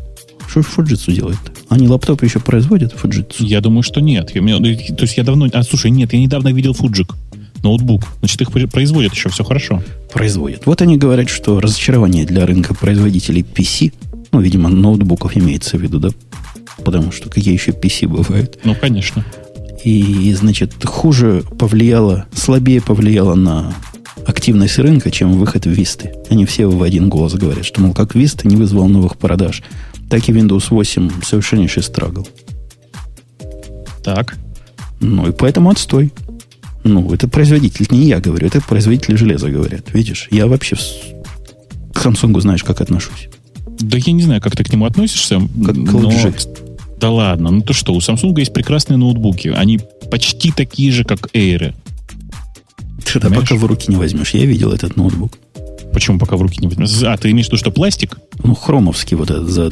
[0.47, 1.39] что Fujitsu делает?
[1.71, 3.47] Они лаптопы еще производят, Fujitsu?
[3.47, 4.33] Я думаю, что нет.
[4.35, 5.49] Я, то есть я давно...
[5.51, 7.15] А, слушай, нет, я недавно видел Fujik
[7.63, 8.03] ноутбук.
[8.21, 9.83] Значит, их производят еще, все хорошо.
[10.13, 10.67] Производят.
[10.67, 13.93] Вот они говорят, что разочарование для рынка производителей PC,
[14.33, 16.11] ну, видимо, ноутбуков имеется в виду, да?
[16.85, 18.59] Потому что какие еще PC бывают?
[18.65, 19.25] Ну, конечно.
[19.85, 23.75] И, значит, хуже повлияло, слабее повлияло на
[24.27, 26.15] активность рынка, чем выход в Висты.
[26.31, 29.63] Они все в один голос говорят, что, мол, как Виста не вызвал новых продаж,
[30.09, 32.27] так и Windows 8 совершеннейший страгл.
[34.05, 34.37] Так.
[35.01, 36.13] Ну, и поэтому отстой.
[36.85, 39.93] Ну, это производитель, не я говорю, это производители железа говорят.
[39.95, 40.77] Видишь, я вообще
[41.95, 43.29] к Samsung знаешь, как отношусь.
[43.81, 45.41] Да я не знаю, как ты к нему относишься.
[45.65, 46.11] Как к но...
[46.99, 49.49] Да ладно, ну то что, у Samsung есть прекрасные ноутбуки.
[49.49, 51.75] Они почти такие же, как Air.
[53.15, 54.35] Да пока в руки не возьмешь.
[54.35, 55.39] Я видел этот ноутбук.
[55.93, 56.91] Почему пока в руки не возьмешь?
[57.03, 58.19] А, ты имеешь в виду, что пластик?
[58.43, 59.71] Ну, хромовский вот этот за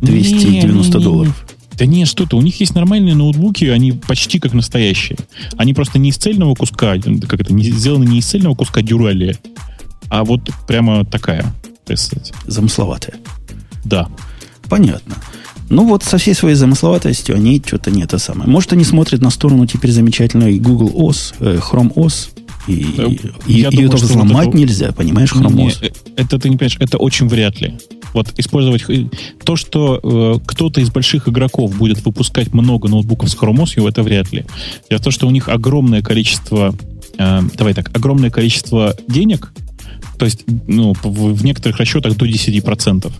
[0.00, 1.46] 290 не, не, не, долларов.
[1.74, 5.18] Да не, что то у них есть нормальные ноутбуки, они почти как настоящие.
[5.56, 9.38] Они просто не из цельного куска, как это, не, сделаны не из цельного куска дюрали,
[10.08, 11.54] а вот прямо такая,
[11.86, 12.34] представьте.
[12.46, 13.14] Замысловатая.
[13.84, 14.08] Да.
[14.68, 15.16] Понятно.
[15.70, 18.48] Ну вот со всей своей замысловатостью они что-то не это самое.
[18.50, 22.28] Может, они смотрят на сторону теперь замечательной Google OS, э, Chrome OS,
[22.66, 23.08] И, э,
[23.46, 24.58] и, Я ее тоже взломать вот это...
[24.58, 25.80] нельзя, понимаешь, хромоз.
[25.80, 27.78] Не, это ты не понимаешь, это очень вряд ли.
[28.12, 28.84] Вот использовать
[29.44, 34.32] то, что э, кто-то из больших игроков будет выпускать много ноутбуков с хромосью, это вряд
[34.32, 34.44] ли.
[34.88, 36.74] Дело в том, что у них огромное количество,
[37.18, 39.52] э, давай так, огромное количество денег,
[40.18, 43.12] то есть ну, в, в некоторых расчетах до 10%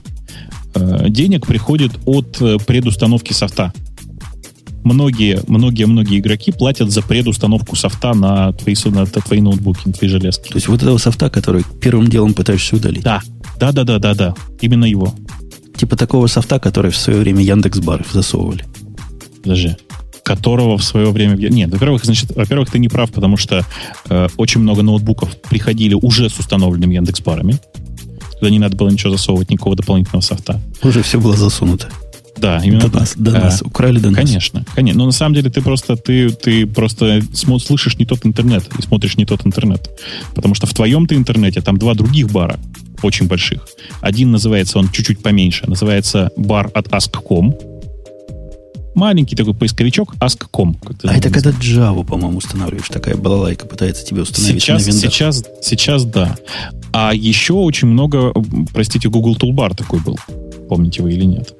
[0.74, 3.72] э, денег приходит от э, предустановки софта
[4.84, 10.08] многие, многие, многие игроки платят за предустановку софта на твои, на твои ноутбуки, на твои
[10.08, 10.48] железки.
[10.48, 13.02] То есть вот этого софта, который первым делом пытаешься удалить?
[13.02, 13.22] Да,
[13.58, 14.34] да, да, да, да, да.
[14.60, 15.14] Именно его.
[15.76, 18.64] Типа такого софта, который в свое время Яндекс Бар засовывали.
[19.44, 19.76] Даже
[20.22, 21.36] которого в свое время...
[21.36, 23.66] Нет, во-первых, значит, во-первых, ты не прав, потому что
[24.08, 27.58] э, очень много ноутбуков приходили уже с установленными Яндекс.Барами.
[28.38, 30.60] Туда не надо было ничего засовывать, никакого дополнительного софта.
[30.82, 31.88] Уже все было засунуто.
[32.42, 34.18] Да, именно до нас, до а, нас, украли до нас.
[34.18, 34.98] Конечно, конечно.
[34.98, 39.16] Но на самом деле ты просто, ты, ты просто слышишь не тот интернет и смотришь
[39.16, 39.88] не тот интернет.
[40.34, 42.58] Потому что в твоем-то интернете там два других бара,
[43.00, 43.68] очень больших.
[44.00, 47.54] Один называется, он чуть-чуть поменьше, называется бар от Ask.com.
[48.96, 50.76] Маленький такой поисковичок Ask.com.
[51.04, 56.36] А это когда Java, по-моему, устанавливаешь, такая балалайка пытается тебе установить сейчас, Сейчас, сейчас да.
[56.92, 58.34] А еще очень много,
[58.72, 60.18] простите, Google Toolbar такой был.
[60.68, 61.54] Помните вы или нет?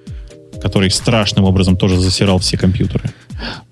[0.62, 3.11] Который страшным образом тоже засирал все компьютеры.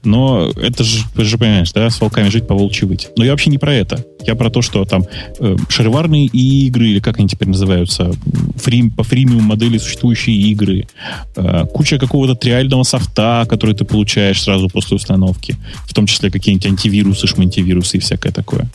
[0.02, 3.08] Но это же, ты же понимаешь, да, с волками жить, по волчьи выть.
[3.16, 4.04] Но я вообще не про это.
[4.26, 5.04] Я про то, что там
[5.38, 8.12] э, шароварные игры, или как они теперь называются,
[8.56, 10.88] фри, по фримиум модели существующие игры,
[11.36, 16.66] э, куча какого-то триального софта, который ты получаешь сразу после установки, в том числе какие-нибудь
[16.66, 18.68] антивирусы, шмантивирусы и всякое такое.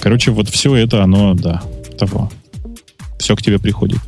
[0.00, 1.62] Короче, вот все это, оно, да,
[1.96, 2.30] того.
[3.18, 3.98] Все к тебе приходит.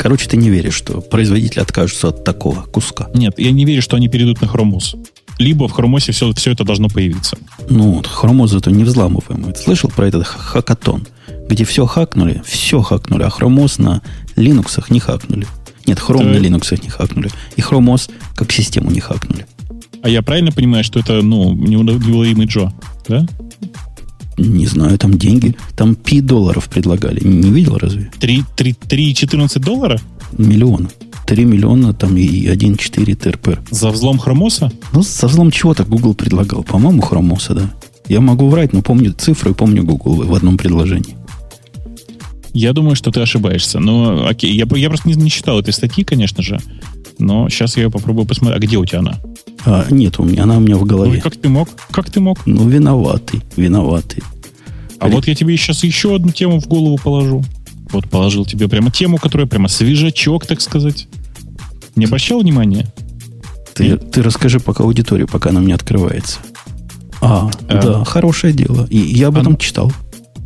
[0.00, 3.10] Короче, ты не веришь, что производители откажутся от такого куска.
[3.12, 4.96] Нет, я не верю, что они перейдут на хромос.
[5.38, 7.36] Либо в хромосе все, все это должно появиться.
[7.68, 9.54] Ну, хромоз это не взламываемый.
[9.56, 11.06] Слышал про этот хакатон,
[11.50, 14.00] где все хакнули, все хакнули, а хромоз на
[14.36, 15.46] Linux не хакнули.
[15.86, 16.30] Нет, хром да.
[16.30, 17.30] на Linux не хакнули.
[17.56, 19.44] И хромоз как систему не хакнули.
[20.02, 22.72] А я правильно понимаю, что это, ну, неуловимый Джо,
[23.06, 23.26] да?
[24.40, 25.54] Не знаю, там деньги.
[25.76, 27.20] Там пи долларов предлагали.
[27.22, 28.10] Не видел разве?
[28.18, 30.00] 3, 3, 3 14 доллара?
[30.38, 30.88] Миллиона.
[31.26, 33.60] 3 миллиона там и 1,4 ТРПР.
[33.70, 34.72] За взлом хромоса?
[34.92, 36.64] Ну, за взлом чего-то Google предлагал.
[36.64, 37.70] По-моему, хромоса, да.
[38.08, 41.16] Я могу врать, но помню цифры и помню Google в одном предложении.
[42.52, 43.78] Я думаю, что ты ошибаешься.
[43.78, 46.58] Но окей, я, я просто не, не читал этой статьи, конечно же.
[47.18, 48.62] Но сейчас я ее попробую посмотреть.
[48.62, 49.20] А где у тебя она?
[49.64, 51.16] А, нет, у меня, она у меня в голове.
[51.16, 51.68] Ну, как ты мог?
[51.90, 52.46] Как ты мог?
[52.46, 54.22] Ну, виноватый, виноватый.
[54.98, 55.14] А При...
[55.14, 57.44] вот я тебе сейчас еще одну тему в голову положу.
[57.90, 61.08] Вот положил тебе прямо тему, которая прямо свежачок, так сказать.
[61.96, 62.86] Не обращал внимания?
[63.74, 66.38] Ты, ты расскажи пока аудиторию, пока она мне открывается.
[67.20, 68.86] А, а, да, хорошее дело.
[68.90, 69.92] И я об этом а, читал.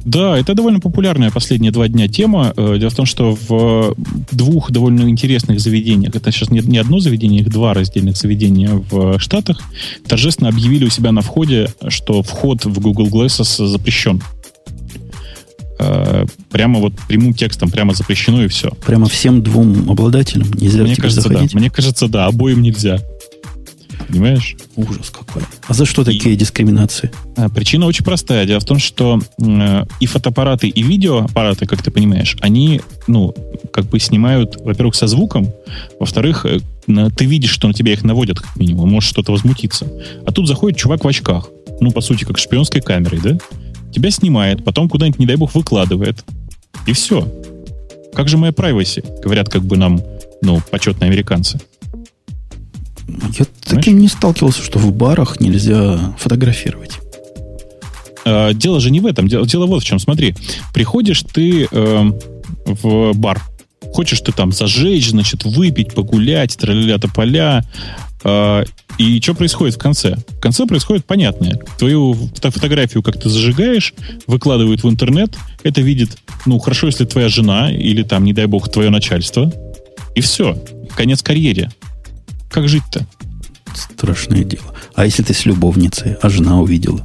[0.05, 2.53] Да, это довольно популярная последние два дня тема.
[2.57, 3.95] Э, дело в том, что в
[4.31, 9.63] двух довольно интересных заведениях, это сейчас не, одно заведение, их два раздельных заведения в Штатах,
[10.07, 14.23] торжественно объявили у себя на входе, что вход в Google Glasses запрещен.
[15.79, 18.71] Э, прямо вот прямым текстом, прямо запрещено и все.
[18.87, 21.53] Прямо всем двум обладателям нельзя Мне кажется, заходить?
[21.53, 21.59] да.
[21.59, 23.01] Мне кажется, да, обоим нельзя.
[24.09, 24.57] Понимаешь?
[24.77, 25.43] Ужас какой.
[25.67, 27.11] А за что такие и, дискриминации?
[27.37, 28.47] А, причина очень простая.
[28.47, 33.35] Дело в том, что э, и фотоаппараты, и видеоаппараты, как ты понимаешь, они, ну,
[33.73, 35.53] как бы снимают, во-первых, со звуком,
[35.99, 36.61] во-вторых, э,
[37.17, 39.87] ты видишь, что на тебя их наводят, как минимум, можешь что-то возмутиться.
[40.27, 41.49] А тут заходит чувак в очках,
[41.81, 43.39] ну, по сути, как шпионской камерой, да?
[43.93, 46.25] Тебя снимает, потом куда-нибудь, не дай бог, выкладывает.
[46.87, 47.27] И все.
[48.15, 49.05] Как же моя privacy?
[49.23, 50.01] Говорят как бы нам,
[50.43, 51.61] ну, почетные американцы.
[53.39, 56.99] Я таким не сталкивался, что в барах нельзя фотографировать.
[58.25, 59.29] А, дело же не в этом.
[59.29, 59.99] Дело, дело вот в чем.
[59.99, 60.35] Смотри,
[60.73, 62.11] приходишь ты э,
[62.67, 63.43] в бар.
[63.93, 67.65] Хочешь ты там зажечь, значит, выпить, погулять, траля тополя.
[68.25, 68.65] Э,
[68.99, 70.17] и что происходит в конце?
[70.29, 71.59] В конце происходит понятное.
[71.79, 73.93] Твою фотографию как ты зажигаешь,
[74.27, 75.37] выкладывают в интернет.
[75.63, 79.53] Это видит, ну, хорошо, если твоя жена или там, не дай бог, твое начальство.
[80.15, 80.57] И все.
[80.97, 81.71] Конец карьере.
[82.55, 83.05] Как жить-то?
[83.75, 84.73] Страшное дело.
[84.95, 87.05] А если ты с любовницей, а жена увидела?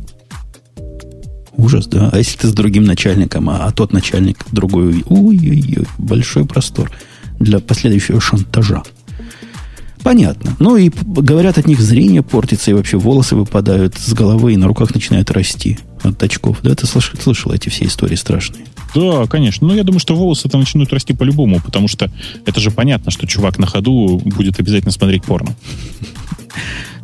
[1.54, 2.12] Ужас, да?
[2.14, 6.92] А если ты с другим начальником, а, а тот начальник другой Ой-ой-ой, большой простор
[7.40, 8.84] для последующего шантажа.
[10.04, 10.56] Понятно.
[10.60, 14.68] Ну и говорят, от них зрение портится, и вообще волосы выпадают с головы, и на
[14.68, 16.60] руках начинают расти от очков.
[16.64, 18.66] Да, ты слышал, слышал эти все истории страшные?
[18.96, 19.68] Да, конечно.
[19.68, 22.12] Но я думаю, что волосы там начнут расти по-любому, потому что
[22.46, 25.56] это же понятно, что чувак на ходу будет обязательно смотреть порно.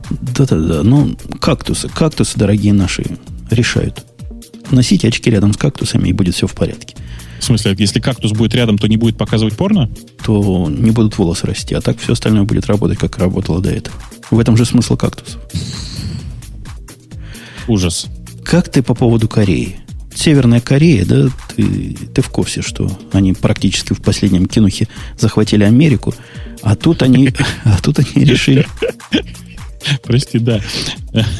[0.10, 0.84] Да-да-да.
[0.84, 3.06] Ну, кактусы, кактусы, дорогие наши,
[3.50, 4.04] решают.
[4.72, 6.96] носите очки рядом с кактусами, и будет все в порядке.
[7.40, 9.90] В смысле, если кактус будет рядом, то не будет показывать порно?
[10.24, 13.96] То не будут волосы расти, а так все остальное будет работать, как работало до этого.
[14.32, 15.42] В этом же смысл кактусов.
[17.68, 18.08] Ужас.
[18.46, 19.78] Как ты по поводу Кореи?
[20.14, 26.14] Северная Корея, да, ты, ты в курсе, что они практически в последнем кинухе захватили Америку,
[26.62, 27.34] а тут они,
[27.66, 28.66] а тут они решили...
[30.04, 30.62] Прости, да.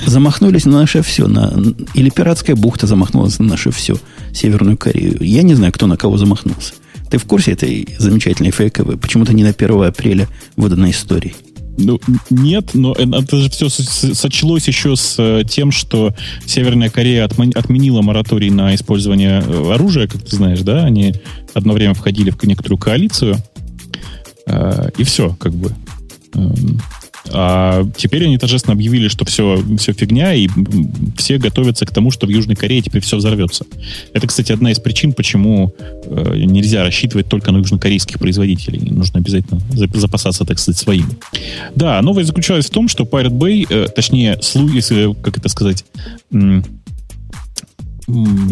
[0.06, 1.28] Замахнулись на наше все.
[1.28, 1.52] На,
[1.96, 3.96] или пиратская бухта замахнулась на наше все,
[4.34, 5.18] Северную Корею.
[5.22, 6.74] Я не знаю, кто на кого замахнулся.
[7.10, 8.98] Ты в курсе этой замечательной фейковой?
[8.98, 11.36] Почему-то не на 1 апреля выданной истории.
[11.78, 16.14] Ну, нет, но это же все сочлось еще с э, тем, что
[16.46, 20.86] Северная Корея отменила мораторий на использование э, оружия, как ты знаешь, да?
[20.86, 21.14] Они
[21.54, 23.38] одно время входили в некоторую коалицию,
[24.48, 25.74] э, и все, как бы.
[27.32, 30.48] А теперь они торжественно объявили, что все, все фигня, и
[31.18, 33.66] все готовятся к тому, что в Южной Корее теперь все взорвется.
[34.14, 38.90] Это, кстати, одна из причин, почему э, нельзя рассчитывать только на южнокорейских производителей.
[38.90, 39.62] Нужно обязательно
[39.94, 41.18] запасаться, так сказать, своими.
[41.76, 45.84] Да, новость заключалась в том, что Pirate Bay, э, точнее, слу, если, как это сказать,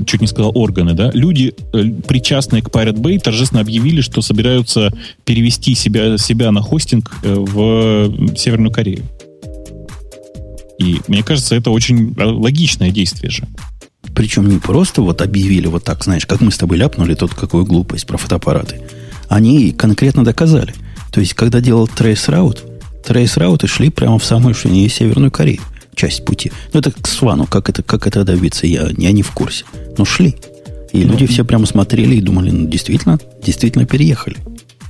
[0.05, 4.91] чуть не сказал органы, да, люди, э, причастные к Pirate Bay, торжественно объявили, что собираются
[5.25, 9.03] перевести себя, себя на хостинг э, в Северную Корею.
[10.79, 13.47] И мне кажется, это очень э, логичное действие же.
[14.15, 17.65] Причем не просто вот объявили вот так, знаешь, как мы с тобой ляпнули тут какую
[17.65, 18.81] глупость про фотоаппараты.
[19.29, 20.73] Они конкретно доказали.
[21.11, 22.59] То есть, когда делал Traceroute,
[23.07, 25.61] Traceroute шли прямо в самую, что не Северную Корею
[25.95, 26.51] часть пути.
[26.73, 29.65] Ну, это к Свану, как это, как это добиться, я, я не в курсе.
[29.97, 30.35] Но шли.
[30.91, 34.37] И ну, люди все прямо смотрели и думали, ну, действительно, действительно переехали.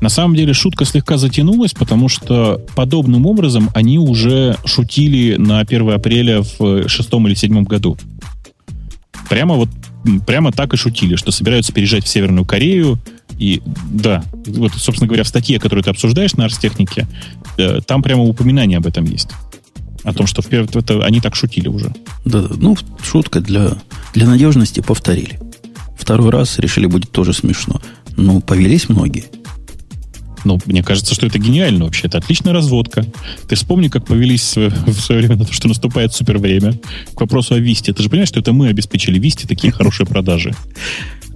[0.01, 5.89] На самом деле шутка слегка затянулась, потому что подобным образом они уже шутили на 1
[5.91, 7.97] апреля в шестом или седьмом году.
[9.29, 9.69] Прямо вот
[10.25, 12.99] прямо так и шутили, что собираются переезжать в Северную Корею.
[13.39, 17.07] И да, вот, собственно говоря, в статье, которую ты обсуждаешь на Арстехнике,
[17.57, 19.29] э, там прямо упоминание об этом есть.
[20.03, 21.93] О том, что в, это, они так шутили уже.
[22.25, 22.55] Да, да.
[22.57, 23.77] Ну, шутка для,
[24.13, 25.39] для надежности повторили.
[25.97, 27.81] Второй раз решили, будет тоже смешно.
[28.17, 29.25] Ну, повелись многие.
[30.43, 32.07] Ну, мне кажется, что это гениально вообще.
[32.07, 33.05] Это отличная разводка.
[33.47, 36.73] Ты вспомни, как повелись в свое время на то, что наступает супер время.
[37.15, 37.93] К вопросу о Висте.
[37.93, 40.53] Ты же понимаешь, что это мы обеспечили Висте такие хорошие продажи.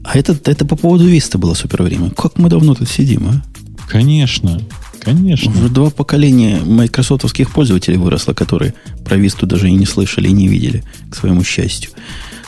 [0.03, 2.09] А это, это по поводу Виста было супер время.
[2.11, 3.43] Как мы давно тут сидим, а?
[3.87, 4.61] Конечно.
[5.07, 5.51] Конечно.
[5.51, 8.73] Уже два поколения майкрософтовских пользователей выросло, которые
[9.05, 11.91] про Висту даже и не слышали, и не видели, к своему счастью.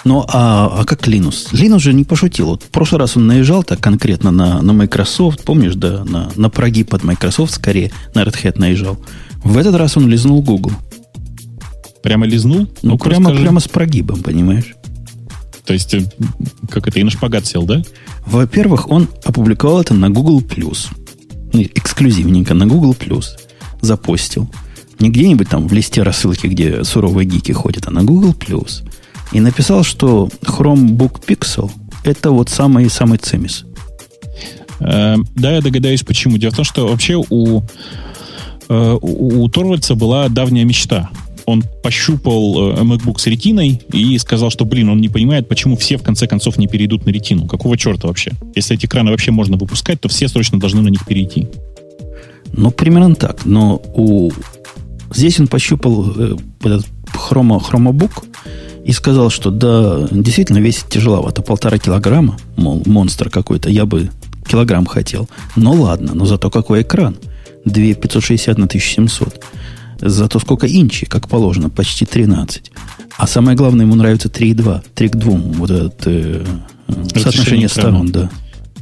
[0.03, 1.53] Ну, а, а как Linux?
[1.53, 2.47] Linux же не пошутил.
[2.47, 6.49] Вот в прошлый раз он наезжал так конкретно на, на Microsoft, помнишь, да, на, на
[6.49, 8.97] прогиб под Microsoft скорее, на Red Hat наезжал.
[9.41, 10.73] В этот раз он лизнул Google.
[12.03, 12.67] Прямо лизнул?
[12.81, 14.75] Ну, ну прямо, прямо с прогибом, понимаешь?
[15.65, 16.03] То есть, э,
[16.69, 17.83] как это, и на шпагат сел, да?
[18.25, 20.43] Во-первых, он опубликовал это на Google+.
[21.53, 23.25] Ну, эксклюзивненько на Google Plus
[23.81, 24.49] запостил.
[24.99, 28.83] Не где-нибудь там в листе рассылки, где суровые гики ходят, а на Google Plus.
[29.31, 31.71] И написал, что Chromebook Pixel
[32.03, 33.65] это вот самый-самый цемис.
[34.79, 36.37] Э, да, я догадаюсь, почему.
[36.37, 37.61] Дело в том, что вообще у,
[38.69, 41.09] э, у, у Торвальца была давняя мечта
[41.49, 45.97] он пощупал э, MacBook с ретиной и сказал, что, блин, он не понимает, почему все
[45.97, 47.47] в конце концов не перейдут на ретину.
[47.47, 48.31] Какого черта вообще?
[48.55, 51.47] Если эти экраны вообще можно выпускать, то все срочно должны на них перейти.
[52.53, 53.45] Ну, примерно так.
[53.45, 54.31] Но у...
[55.13, 58.25] здесь он пощупал э, этот хромо, хромобук
[58.85, 64.09] и сказал, что да, действительно весит тяжеловато, полтора килограмма, мол, монстр какой-то, я бы
[64.47, 65.29] килограмм хотел.
[65.55, 67.17] Но ладно, но зато какой экран.
[67.65, 69.43] 2560 на 1700.
[70.01, 72.71] Зато сколько инчи, как положено, почти 13.
[73.17, 74.81] А самое главное, ему нравится 3,2.
[74.95, 75.31] 3 к 2.
[75.31, 76.43] Вот это э,
[77.15, 78.29] соотношение сторон, да.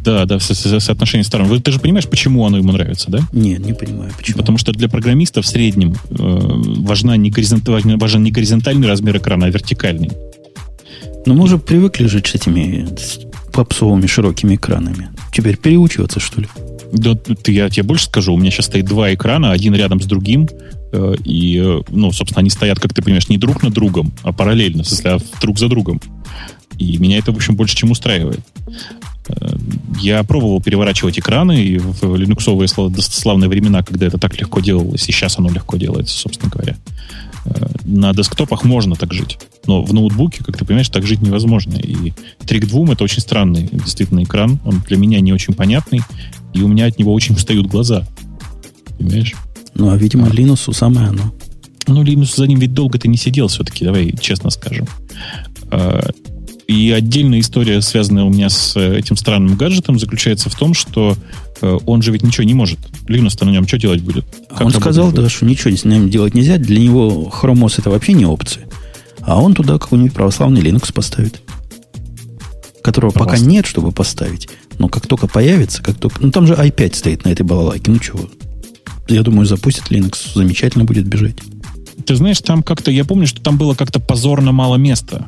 [0.03, 1.61] Да, да, со со соотношение сторон.
[1.61, 3.19] Ты же понимаешь, почему оно ему нравится, да?
[3.33, 4.37] Нет, не понимаю, почему.
[4.37, 9.47] Потому что для программиста в среднем э, важна не горизонтальный, важен не горизонтальный размер экрана,
[9.47, 10.11] а вертикальный.
[11.25, 12.87] Но мы уже привыкли жить с этими
[13.51, 15.09] попсовыми широкими экранами.
[15.33, 16.47] Теперь переучиваться, что ли?
[16.93, 18.33] Да, я тебе больше скажу.
[18.33, 20.47] У меня сейчас стоит два экрана, один рядом с другим.
[20.91, 24.31] Э, и, э, ну, собственно, они стоят, как ты понимаешь, не друг над другом, а
[24.31, 26.01] параллельно, в смысле, а друг за другом.
[26.77, 28.39] И меня это, в общем, больше чем устраивает.
[29.27, 29.57] Э,
[29.99, 35.11] я пробовал переворачивать экраны и в линуксовые славные времена, когда это так легко делалось, и
[35.11, 36.75] сейчас оно легко делается, собственно говоря.
[37.85, 41.75] На десктопах можно так жить, но в ноутбуке, как ты понимаешь, так жить невозможно.
[41.75, 42.11] И
[42.41, 46.01] Trick 2 это очень странный действительно экран, он для меня не очень понятный,
[46.53, 48.05] и у меня от него очень устают глаза.
[48.97, 49.33] Понимаешь?
[49.77, 51.33] Ну, а, видимо, Linux самое оно.
[51.87, 54.87] Ну, Linux за ним ведь долго ты не сидел все-таки, давай честно скажем.
[55.69, 56.09] А,
[56.67, 61.15] и отдельная история, связанная у меня с э, этим странным гаджетом, заключается в том, что
[61.61, 62.79] э, он же ведь ничего не может.
[63.07, 64.25] Linux-то на нем что делать будет?
[64.49, 65.21] Как он сказал, будет?
[65.21, 66.57] да, что ничего с ним делать нельзя.
[66.57, 68.65] Для него Chrome OS это вообще не опция.
[69.21, 71.41] А он туда какой-нибудь православный Linux поставит.
[72.81, 73.35] Которого Просто.
[73.35, 74.49] пока нет, чтобы поставить.
[74.77, 76.21] Но как только появится, как только...
[76.21, 77.91] Ну, там же i5 стоит на этой балалайке.
[77.91, 78.29] Ну, чего?
[79.07, 81.35] Я думаю, запустит Linux, замечательно будет бежать.
[82.05, 82.91] Ты знаешь, там как-то...
[82.91, 85.27] Я помню, что там было как-то позорно мало места.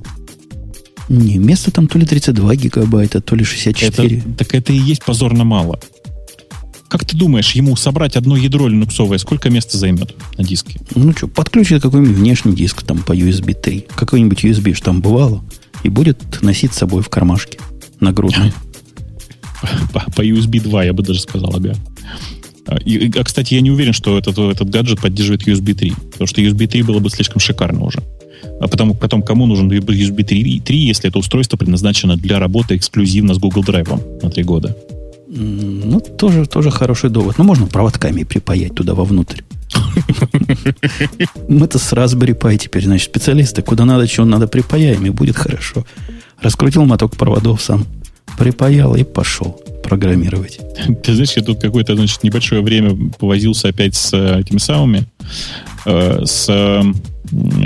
[1.10, 4.18] Не, места там то ли 32 гигабайта, то ли 64.
[4.18, 5.80] Это, так это и есть позорно мало.
[6.88, 10.80] Как ты думаешь, ему собрать одно ядро линуксовое сколько места займет на диске?
[10.96, 13.88] Ну что, подключит какой-нибудь внешний диск там по USB 3.
[13.96, 15.44] Какой-нибудь USB, что там бывало.
[15.84, 17.60] И будет носить с собой в кармашке
[18.00, 18.54] на грудной.
[19.94, 21.76] По, по USB 2, я бы даже сказал, ага.
[22.68, 26.28] А, и, а, кстати, я не уверен, что этот, этот гаджет поддерживает USB 3, потому
[26.28, 27.99] что USB 3 было бы слишком шикарно уже.
[28.62, 33.34] А потом, потом кому нужен USB 3, 3, если это устройство предназначено для работы эксклюзивно
[33.34, 34.76] с Google Drive на 3 года?
[35.32, 37.38] Ну, тоже, тоже хороший довод.
[37.38, 39.41] Но можно проводками припаять туда вовнутрь.
[41.47, 43.62] Мы-то с Raspberry Pi теперь, значит, специалисты.
[43.62, 45.86] Куда надо, чего надо, припаяем, и будет хорошо.
[46.41, 47.86] Раскрутил моток проводов сам,
[48.38, 50.60] припаял и пошел программировать.
[51.04, 55.06] Ты знаешь, я тут какое-то, значит, небольшое время повозился опять с э, этими самыми,
[55.86, 56.50] э, с,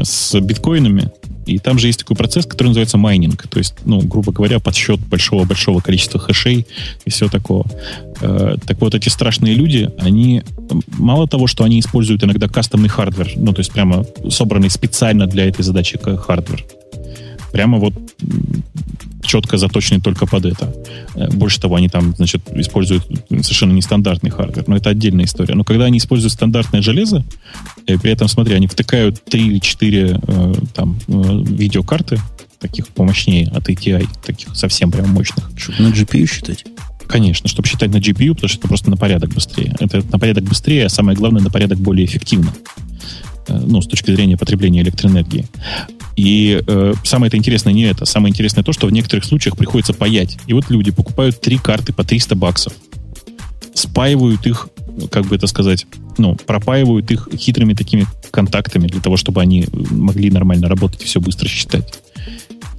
[0.04, 1.12] с биткоинами.
[1.46, 3.48] И там же есть такой процесс, который называется майнинг.
[3.48, 6.66] То есть, ну, грубо говоря, подсчет большого-большого количества хэшей
[7.06, 7.66] и все такого.
[8.22, 10.44] Э, так вот, эти страшные люди, они
[10.88, 15.48] мало того, что они используют иногда кастомный hardware, ну, то есть прямо собранный специально для
[15.48, 16.64] этой задачи hardware.
[17.54, 17.94] Прямо вот
[19.22, 20.74] четко заточенный только под это.
[21.16, 25.56] Э, больше того, они там, значит, используют совершенно нестандартный hardware, но это отдельная история.
[25.56, 27.24] Но когда они используют стандартное железо,
[27.88, 31.14] и при этом, смотри, они втыкают 3 или 4 э, там, э,
[31.46, 32.20] видеокарты,
[32.60, 35.50] таких помощнее от ATI, таких совсем прям мощных.
[35.56, 36.66] Чтобы на GPU считать?
[37.08, 39.76] Конечно, чтобы считать на GPU, потому что это просто на порядок быстрее.
[39.80, 42.54] Это на порядок быстрее, а самое главное, на порядок более эффективно.
[43.48, 45.46] Э, ну, с точки зрения потребления электроэнергии.
[46.16, 48.06] И э, самое это интересное не это.
[48.06, 50.38] Самое интересное то, что в некоторых случаях приходится паять.
[50.48, 52.74] И вот люди покупают три карты по 300 баксов,
[53.74, 54.70] спаивают их,
[55.12, 55.86] как бы это сказать,
[56.18, 61.20] ну, пропаивают их хитрыми такими контактами для того, чтобы они могли нормально работать и все
[61.20, 62.00] быстро считать.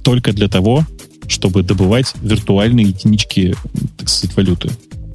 [0.03, 0.85] Только для того,
[1.27, 3.55] чтобы добывать виртуальные единички,
[3.97, 4.69] так сказать, валюты.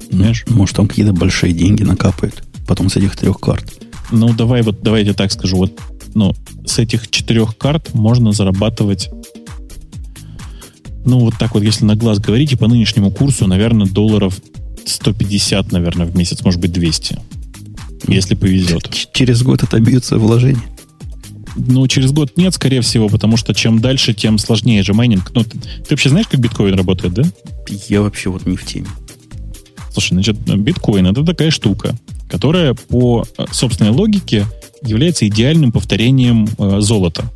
[0.09, 0.45] Понимаешь?
[0.47, 3.65] Может, там какие-то большие деньги накапают потом с этих трех карт.
[4.11, 5.57] Ну, давай вот, давайте так скажу.
[5.57, 5.79] Вот,
[6.13, 6.35] ну,
[6.65, 9.09] с этих четырех карт можно зарабатывать
[11.03, 14.39] ну, вот так вот, если на глаз говорить, и по нынешнему курсу, наверное, долларов
[14.85, 17.19] 150, наверное, в месяц, может быть, 200.
[18.07, 18.89] Если повезет.
[19.13, 20.61] Через год отобьются вложения?
[21.55, 25.31] Ну, через год нет, скорее всего, потому что чем дальше, тем сложнее же майнинг.
[25.33, 27.23] Ну, ты, ты вообще знаешь, как биткоин работает, да?
[27.89, 28.87] Я вообще вот не в теме.
[29.91, 31.95] Слушай, значит, биткоин это такая штука
[32.31, 34.45] которая по э, собственной логике
[34.81, 37.29] является идеальным повторением э, золота.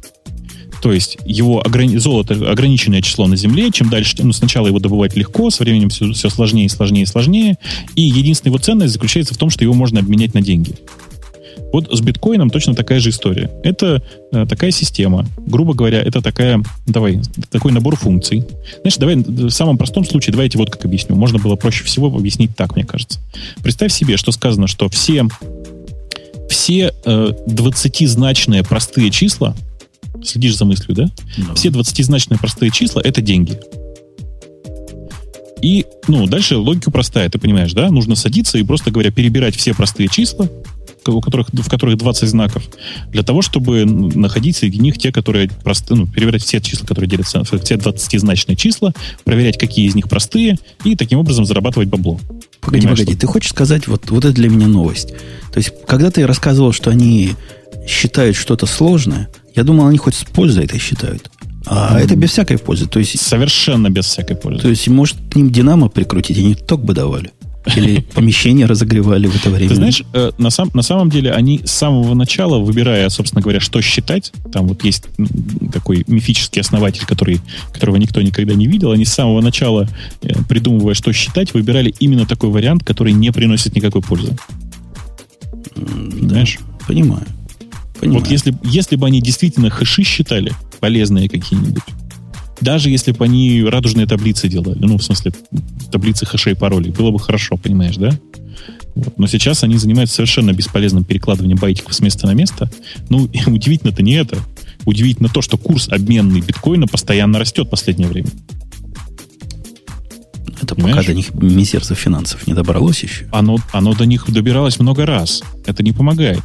[0.82, 5.16] То есть его ограни- золото ограниченное число на Земле, чем дальше, ну, сначала его добывать
[5.16, 7.58] легко, со временем все, все сложнее, сложнее, сложнее.
[7.96, 10.76] И единственная его ценность заключается в том, что его можно обменять на деньги.
[11.72, 13.52] Вот с биткоином точно такая же история.
[13.64, 14.02] Это
[14.32, 15.26] э, такая система.
[15.38, 18.46] Грубо говоря, это такая, давай, такой набор функций.
[18.82, 21.16] Знаешь, давай в самом простом случае, давайте вот как объясню.
[21.16, 23.20] Можно было проще всего объяснить так, мне кажется.
[23.62, 25.28] Представь себе, что сказано, что все,
[26.50, 29.56] все э, 20-значные простые числа,
[30.24, 31.04] следишь за мыслью, да?
[31.38, 31.56] No.
[31.56, 33.60] Все 20-значные простые числа— это деньги.
[35.62, 37.90] И, ну, дальше логика простая, ты понимаешь, да?
[37.90, 40.48] Нужно садиться и просто говоря, перебирать все простые числа,
[41.08, 42.64] у которых, в которых 20 знаков,
[43.10, 47.44] для того, чтобы находить среди них те, которые простые, ну, перебирать все числа, которые делятся,
[47.44, 48.94] все 20-значные числа,
[49.24, 52.20] проверять, какие из них простые, и таким образом зарабатывать бабло.
[52.62, 53.22] Погоди, Понимаешь, погоди, что?
[53.22, 55.10] ты хочешь сказать, вот, вот это для меня новость.
[55.54, 57.34] То есть, когда ты рассказывал, что они
[57.88, 61.30] считают что-то сложное, я думал, они хоть с пользой это считают.
[61.68, 62.04] А mm.
[62.04, 62.88] это без всякой пользы.
[62.88, 64.62] То есть, Совершенно без всякой пользы.
[64.62, 67.32] То есть, может, к ним динамо прикрутить, они ток бы давали.
[67.76, 69.70] Или помещение разогревали в это время?
[69.70, 73.60] Ты знаешь, э, на, сам, на самом деле они с самого начала, выбирая, собственно говоря,
[73.60, 75.06] что считать, там вот есть
[75.72, 77.40] такой мифический основатель, который,
[77.74, 79.88] которого никто никогда не видел, они с самого начала,
[80.22, 84.38] э, придумывая, что считать, выбирали именно такой вариант, который не приносит никакой пользы.
[85.76, 86.60] Знаешь?
[86.88, 87.26] Понимаю.
[88.00, 88.20] Понимаю.
[88.20, 91.84] Вот если, если бы они действительно хэши считали, полезные какие-нибудь,
[92.62, 95.34] даже если бы они радужные таблицы делали, ну, в смысле,
[95.92, 98.18] таблицы хэшей паролей, было бы хорошо, понимаешь, да?
[98.96, 99.18] Вот.
[99.20, 102.70] Но сейчас они занимаются совершенно бесполезным перекладыванием байтиков с места на место.
[103.10, 104.38] Ну, удивительно-то не это.
[104.86, 108.30] Удивительно то, что курс обменный биткоина постоянно растет в последнее время.
[110.62, 110.96] Это Понимаешь?
[110.96, 113.28] пока до них Министерство финансов не добралось еще.
[113.32, 115.44] Оно, оно до них добиралось много раз.
[115.66, 116.42] Это не помогает.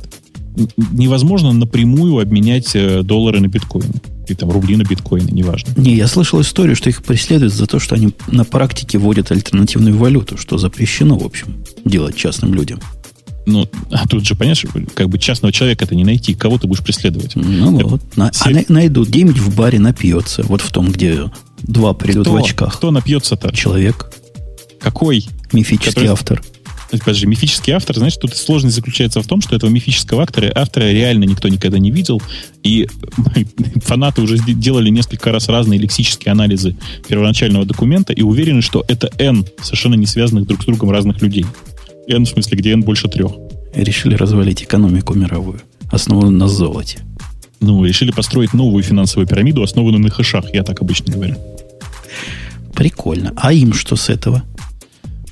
[0.93, 3.95] Невозможно напрямую обменять э, доллары на биткоины.
[4.31, 5.73] Или там рубли на биткоины, неважно.
[5.77, 9.97] Не, я слышал историю, что их преследуют за то, что они на практике вводят альтернативную
[9.97, 12.79] валюту, что запрещено, в общем, делать частным людям.
[13.47, 14.65] Ну, а тут же, понимаешь,
[14.95, 16.35] как бы частного человека это не найти.
[16.35, 17.35] Кого ты будешь преследовать?
[17.35, 18.17] Ну это, вот.
[18.17, 18.51] На, все...
[18.51, 20.45] А найдут где-нибудь в баре напьется.
[20.45, 21.29] Вот в том, где
[21.59, 22.33] два придут кто?
[22.33, 22.77] в очках.
[22.77, 23.53] Кто напьется-то?
[23.53, 24.13] Человек.
[24.79, 25.27] Какой?
[25.53, 26.11] Мифический Который...
[26.11, 26.43] автор.
[26.91, 31.25] Подожди, мифический автор, знаешь, тут сложность заключается в том, что этого мифического автора, автора реально
[31.25, 32.21] никто никогда не видел,
[32.65, 32.89] и
[33.85, 36.77] фанаты уже делали несколько раз разные лексические анализы
[37.09, 41.47] первоначального документа и уверены, что это N совершенно не связанных друг с другом разных людей.
[42.09, 43.33] N в смысле, где N больше трех.
[43.75, 45.61] Решили развалить экономику мировую,
[45.93, 46.99] основанную на золоте.
[47.61, 51.37] Ну, решили построить новую финансовую пирамиду, основанную на хэшах, я так обычно говорю.
[52.75, 53.33] Прикольно.
[53.37, 54.43] А им что с этого?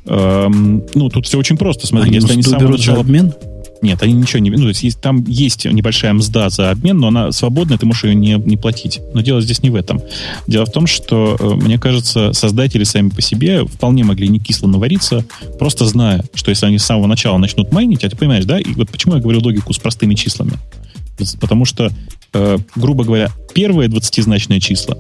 [0.09, 1.87] Эм, ну, тут все очень просто.
[1.87, 3.01] Смотри, они если они самого начала...
[3.01, 3.35] обмен?
[3.81, 4.51] Нет, они ничего не...
[4.51, 8.05] Ну, то есть, есть там есть небольшая мзда за обмен, но она свободная, ты можешь
[8.05, 9.01] ее не, не платить.
[9.15, 10.01] Но дело здесь не в этом.
[10.47, 14.67] Дело в том, что, э, мне кажется, создатели сами по себе вполне могли не кисло
[14.67, 15.25] навариться,
[15.59, 18.59] просто зная, что если они с самого начала начнут майнить, а ты понимаешь, да?
[18.59, 20.55] И вот почему я говорю логику с простыми числами.
[21.41, 21.91] Потому что,
[22.33, 24.97] э, грубо говоря, первые 20-значные числа,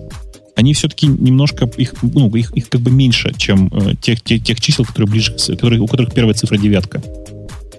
[0.58, 4.60] они все-таки немножко, их, ну, их, их как бы меньше, чем э, тех, тех, тех
[4.60, 7.00] чисел, которые ближе, которые, у которых первая цифра девятка.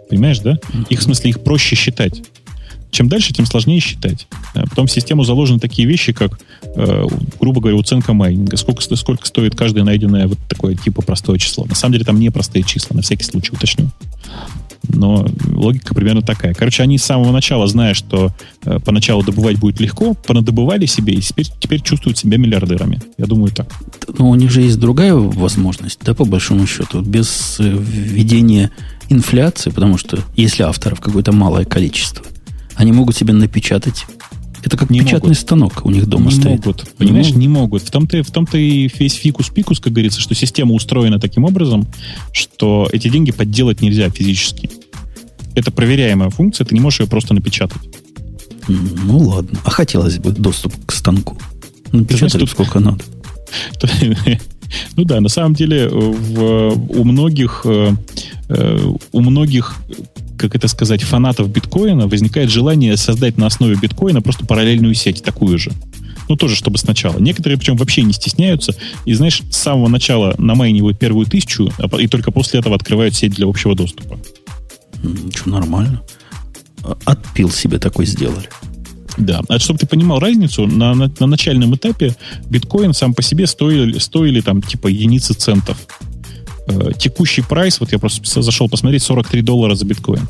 [0.09, 0.57] Понимаешь, да?
[0.87, 2.21] Их, в смысле, их проще считать.
[2.89, 4.27] Чем дальше, тем сложнее считать.
[4.55, 7.05] Э, потом в систему заложены такие вещи, как, э,
[7.41, 8.55] грубо говоря, оценка майнинга.
[8.55, 11.65] Сколько, сколько стоит каждое найденное вот такое типа простое число.
[11.65, 13.89] На самом деле там не простые числа, на всякий случай уточню.
[14.89, 16.53] Но логика примерно такая.
[16.53, 18.31] Короче, они с самого начала, зная, что
[18.63, 23.01] э, поначалу добывать будет легко, понадобывали себе и теперь, теперь чувствуют себя миллиардерами.
[23.17, 23.71] Я думаю, так.
[24.17, 28.71] Но у них же есть другая возможность, да, по большому счету, без э, введения
[29.09, 32.25] инфляции, потому что если авторов какое-то малое количество,
[32.75, 34.05] они могут себе напечатать
[34.63, 35.37] это как не печатный могут.
[35.37, 36.65] станок у них дома не стоит.
[36.65, 36.89] Могут.
[36.97, 37.41] Понимаешь, не, могут.
[37.41, 37.81] не могут.
[37.83, 41.87] В том-то, в том-то и весь фикус-пикус, как говорится, что система устроена таким образом,
[42.33, 44.69] что эти деньги подделать нельзя физически.
[45.55, 47.81] Это проверяемая функция, ты не можешь ее просто напечатать.
[48.67, 49.59] Ну ладно.
[49.65, 51.37] А хотелось бы доступ к станку.
[51.91, 52.51] Напечатали тут...
[52.51, 53.03] сколько надо.
[54.95, 57.91] Ну да, на самом деле в, у многих э,
[58.49, 59.75] э, у многих
[60.37, 65.57] как это сказать, фанатов биткоина возникает желание создать на основе биткоина просто параллельную сеть, такую
[65.57, 65.71] же.
[66.29, 67.19] Ну, тоже, чтобы сначала.
[67.19, 68.73] Некоторые, причем, вообще не стесняются.
[69.05, 73.33] И, знаешь, с самого начала намайнивают первую тысячу, а и только после этого открывают сеть
[73.33, 74.17] для общего доступа.
[75.03, 76.01] Ничего, нормально.
[76.83, 78.49] А, отпил себе такой сделали.
[79.17, 79.41] Да.
[79.49, 82.15] А чтобы ты понимал разницу, на, на, на начальном этапе
[82.49, 85.77] биткоин сам по себе стоили, стоили там типа единицы центов.
[86.67, 90.27] Э, текущий прайс, вот я просто зашел посмотреть, 43 доллара за биткоин.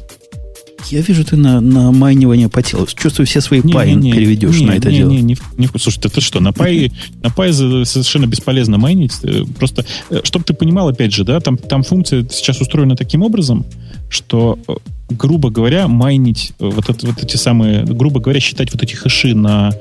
[0.87, 2.87] Я вижу, ты на, на майнивание потел.
[2.87, 5.09] Чувствую, все свои не, паи не, переведешь не, на это не, дело.
[5.09, 6.91] Не, не, не, слушай, ты, ты что, на пай,
[7.21, 9.13] на пай совершенно бесполезно майнить.
[9.23, 13.21] Э, просто, э, чтобы ты понимал, опять же, да, там, там функция сейчас устроена таким
[13.21, 13.65] образом,
[14.09, 14.59] что,
[15.09, 19.71] грубо говоря, майнить вот, это, вот эти самые, грубо говоря, считать вот эти хэши на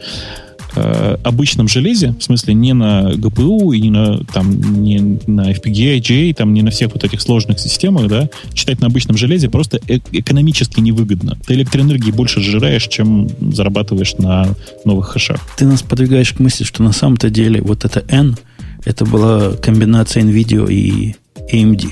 [0.76, 5.98] э, обычном железе, в смысле не на GPU и не на, там, не на FPGA,
[5.98, 9.80] IGA, там, не на всех вот этих сложных системах, да, читать на обычном железе просто
[9.88, 11.36] э экономически невыгодно.
[11.46, 14.54] Ты электроэнергии больше сжираешь, чем зарабатываешь на
[14.84, 15.40] новых хэшах.
[15.56, 18.36] Ты нас подвигаешь к мысли, что на самом-то деле вот это N,
[18.84, 21.16] это была комбинация NVIDIA и
[21.52, 21.88] AMD.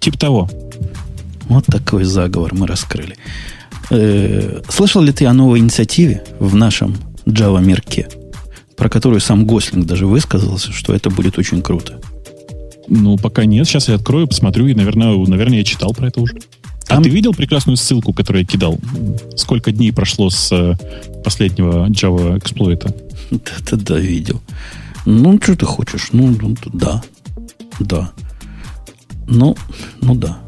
[0.00, 0.48] Тип того.
[1.48, 3.16] Вот такой заговор мы раскрыли.
[3.90, 8.08] Э, слышал ли ты о новой инициативе в нашем Java Мерке,
[8.76, 12.00] про которую сам Гослинг даже высказался, что это будет очень круто.
[12.88, 13.66] Ну, пока нет.
[13.66, 16.36] Сейчас я открою, посмотрю, и, наверное, наверное я читал про это уже.
[16.84, 17.00] А Там...
[17.00, 18.78] А ты видел прекрасную ссылку, которую я кидал?
[19.36, 20.76] Сколько дней прошло с э,
[21.24, 22.94] последнего Java эксплойта?
[23.30, 24.40] Да-да-да, видел.
[25.04, 26.10] Ну, что ты хочешь?
[26.12, 27.02] Ну, ну да.
[27.80, 28.12] Да.
[29.26, 29.56] Ну,
[30.00, 30.38] ну да.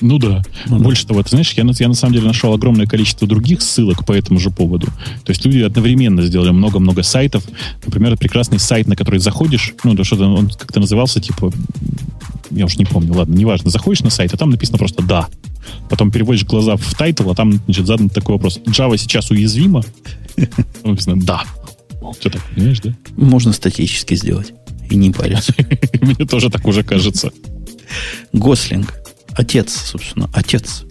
[0.00, 0.42] Ну да.
[0.66, 1.08] Ну, Больше да.
[1.08, 4.38] того, ты знаешь, я, я на самом деле нашел огромное количество других ссылок по этому
[4.38, 4.86] же поводу.
[5.24, 7.44] То есть люди одновременно сделали много-много сайтов.
[7.84, 11.52] Например, прекрасный сайт, на который заходишь, ну, да что-то он как-то назывался, типа,
[12.50, 15.28] я уж не помню, ладно, неважно, заходишь на сайт, а там написано просто «да».
[15.88, 18.60] Потом переводишь глаза в title, а там, значит, задан такой вопрос.
[18.66, 19.82] Java сейчас уязвима?
[20.84, 21.44] Написано «да».
[22.20, 22.94] Все так, понимаешь, да?
[23.16, 24.52] Можно статически сделать.
[24.90, 25.52] И не париться.
[26.00, 27.32] Мне тоже так уже кажется.
[28.32, 28.94] Гослинг
[29.36, 30.84] отец, собственно, отец,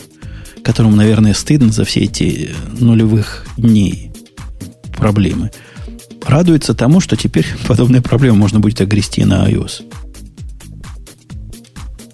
[0.64, 4.12] которому, наверное, стыдно за все эти нулевых дней
[4.96, 5.52] проблемы,
[6.26, 9.84] радуется тому, что теперь подобные проблемы можно будет огрести на iOS.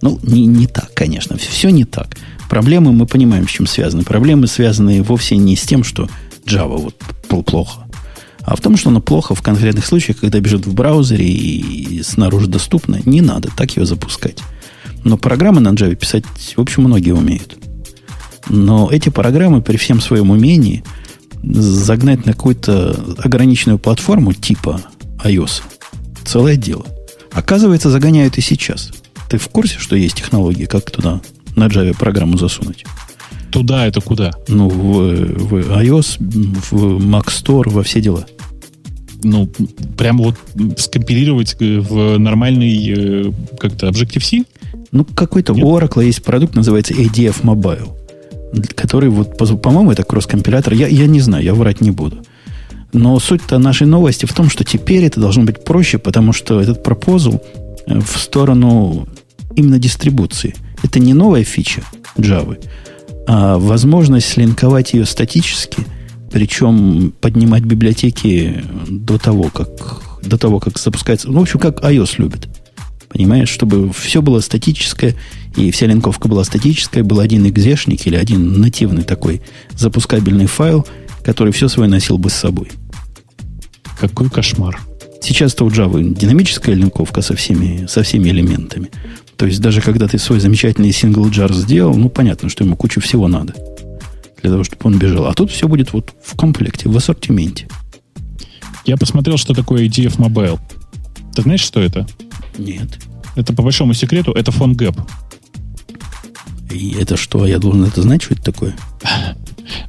[0.02, 1.38] Ну, не, не так, конечно.
[1.38, 2.18] Все не так.
[2.50, 4.04] Проблемы мы понимаем, с чем связаны.
[4.04, 6.10] Проблемы связаны вовсе не с тем, что
[6.46, 6.96] Java вот
[7.46, 7.86] плохо,
[8.44, 12.48] а в том, что она плохо в конкретных случаях, когда бежит в браузере и снаружи
[12.48, 14.40] доступна, не надо так ее запускать.
[15.04, 16.26] Но программы на Java писать,
[16.56, 17.58] в общем, многие умеют.
[18.50, 20.84] Но эти программы при всем своем умении
[21.44, 24.82] загнать на какую-то ограниченную платформу типа
[25.24, 25.64] iOS
[26.24, 26.86] целое дело.
[27.32, 28.92] Оказывается, загоняют и сейчас.
[29.30, 31.22] Ты в курсе, что есть технологии, как туда
[31.56, 32.86] на Java программу засунуть?
[33.52, 34.32] Туда это куда?
[34.48, 38.26] Ну, в, в iOS, в Mac Store, во все дела.
[39.24, 39.50] Ну,
[39.98, 40.36] прямо вот
[40.78, 42.94] скомпилировать в нормальный
[43.28, 44.46] э, как-то Objective-C?
[44.92, 47.92] Ну, какой-то у Oracle есть продукт, называется ADF Mobile,
[48.76, 50.74] который вот, по-моему, это кросс-компилятор.
[50.74, 52.24] Я, я не знаю, я врать не буду.
[52.94, 56.84] Но суть-то нашей новости в том, что теперь это должно быть проще, потому что этот
[56.84, 57.42] пропозал
[57.88, 59.08] э, в сторону
[59.56, 60.56] именно дистрибуции.
[60.84, 61.84] Это не новая фича
[62.18, 62.58] Java,
[63.28, 65.86] а возможность слинковать ее статически,
[66.32, 71.30] причем поднимать библиотеки до того, как, до того, как запускается.
[71.30, 72.50] Ну, в общем, как iOS любит.
[73.14, 75.16] Понимаешь, чтобы все было статическое,
[75.58, 79.42] и вся линковка была статическая, был один экзешник или один нативный такой
[79.78, 80.88] запускабельный файл,
[81.24, 82.70] который все свое носил бы с собой.
[84.00, 84.80] Какой кошмар.
[85.22, 88.90] Сейчас-то у Java динамическая линковка со всеми, со всеми элементами.
[89.36, 93.02] То есть даже когда ты свой замечательный сингл jar сделал, ну, понятно, что ему кучу
[93.02, 93.54] всего надо
[94.42, 95.26] для того, чтобы он бежал.
[95.26, 97.68] А тут все будет вот в комплекте, в ассортименте.
[98.86, 100.60] Я посмотрел, что такое ADF Mobile.
[101.36, 102.08] Ты знаешь, что это?
[102.58, 103.00] Нет.
[103.36, 105.00] Это по большому секрету, это фон Гэп.
[106.70, 108.76] И это что, я должен это знать, что это такое?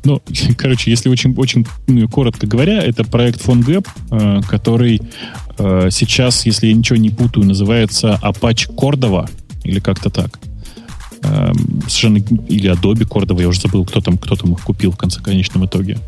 [0.05, 0.23] Ну,
[0.57, 5.03] короче, если очень, очень ну, коротко говоря, это проект Гэп, э, который
[5.59, 9.29] э, сейчас, если я ничего не путаю, называется Apache Cordova
[9.65, 10.39] или как-то так.
[11.23, 14.97] Эм, совершенно или Adobe Cordova, я уже забыл, кто там, кто там их купил в
[14.97, 15.99] конце конечном итоге.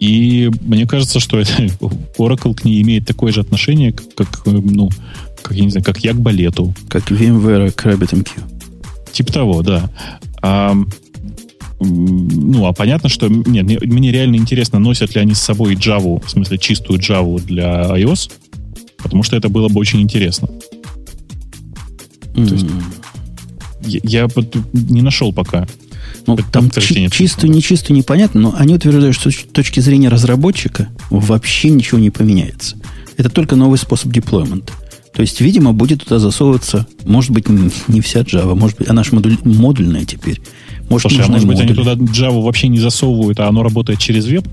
[0.00, 1.52] И мне кажется, что это,
[2.18, 4.90] Oracle к ней имеет такое же отношение, как, как ну,
[5.42, 6.74] как, я не знаю, как я к балету.
[6.88, 8.30] Как VMware к RabbitMQ.
[9.12, 9.90] Типа того, да.
[10.42, 10.76] А,
[11.80, 16.24] ну, а понятно, что нет, мне, мне реально интересно, носят ли они с собой Java,
[16.24, 18.30] в смысле чистую Java для iOS,
[18.98, 20.48] потому что это было бы очень интересно.
[22.34, 22.46] Mm.
[22.46, 22.66] То есть,
[23.82, 24.28] я, я
[24.72, 25.66] не нашел пока.
[26.36, 31.70] Ну, там чи- чистую, нечистую непонятно, но они утверждают, что с точки зрения разработчика вообще
[31.70, 32.76] ничего не поменяется.
[33.16, 34.72] Это только новый способ деплоймента.
[35.14, 39.14] То есть, видимо, будет туда засовываться, может быть, не вся Java, может быть, она же
[39.14, 40.40] модуль, модульная теперь.
[40.88, 44.26] Может, Слушай, а может быть, они туда Java вообще не засовывают, а оно работает через
[44.26, 44.46] веб?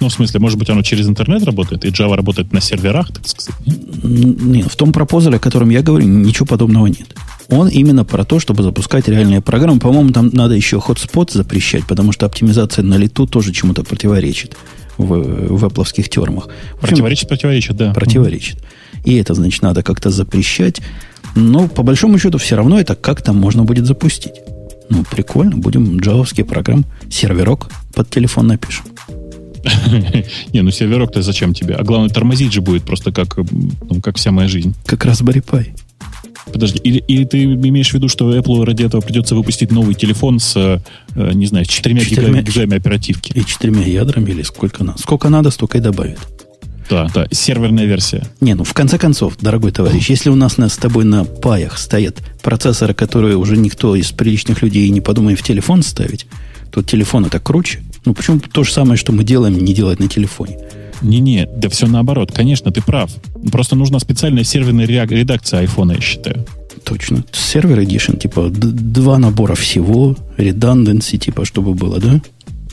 [0.00, 3.26] Ну, в смысле, может быть, оно через интернет работает, и Java работает на серверах, так
[3.26, 3.54] сказать?
[3.64, 7.14] Нет, в том пропозале, о котором я говорю, ничего подобного нет.
[7.48, 9.78] Он именно про то, чтобы запускать реальные программы.
[9.78, 14.56] По-моему, там надо еще хотспот запрещать, потому что оптимизация на лету тоже чему-то противоречит
[14.96, 16.44] в, в Apple термах.
[16.44, 17.92] В общем, противоречит, противоречит, да.
[17.92, 18.58] Противоречит.
[19.04, 20.80] И это, значит, надо как-то запрещать.
[21.34, 24.34] Но, по большому счету, все равно это как-то можно будет запустить.
[24.90, 28.84] Ну, прикольно, будем джавовский программ, серверок под телефон напишем.
[30.52, 31.74] Не, ну серверок-то зачем тебе?
[31.74, 34.74] А главное, тормозить же будет просто как, ну, как вся моя жизнь.
[34.86, 35.68] Как Raspberry Pi.
[36.50, 40.38] Подожди, или, или ты имеешь в виду, что Apple ради этого придется выпустить новый телефон
[40.40, 43.32] с, э, не знаю, четырьмя, четырьмя гигами оперативки?
[43.32, 44.98] И четырьмя ядрами, или сколько надо?
[44.98, 46.18] Сколько надо, столько и добавит.
[46.90, 48.26] Да, да, серверная версия.
[48.40, 52.18] Не, ну в конце концов, дорогой товарищ, если у нас с тобой на паях стоят
[52.42, 56.26] процессоры, которые уже никто из приличных людей не подумает в телефон ставить,
[56.70, 57.80] то телефон это круче.
[58.04, 60.58] Ну почему то же самое, что мы делаем, не делать на телефоне?
[61.02, 62.32] Не-не, да все наоборот.
[62.32, 63.10] Конечно, ты прав.
[63.50, 66.46] Просто нужна специальная серверная редакция айфона, я считаю.
[66.84, 67.24] Точно.
[67.32, 72.20] Сервер Edition, типа два набора всего, redundancy, типа, чтобы было, да?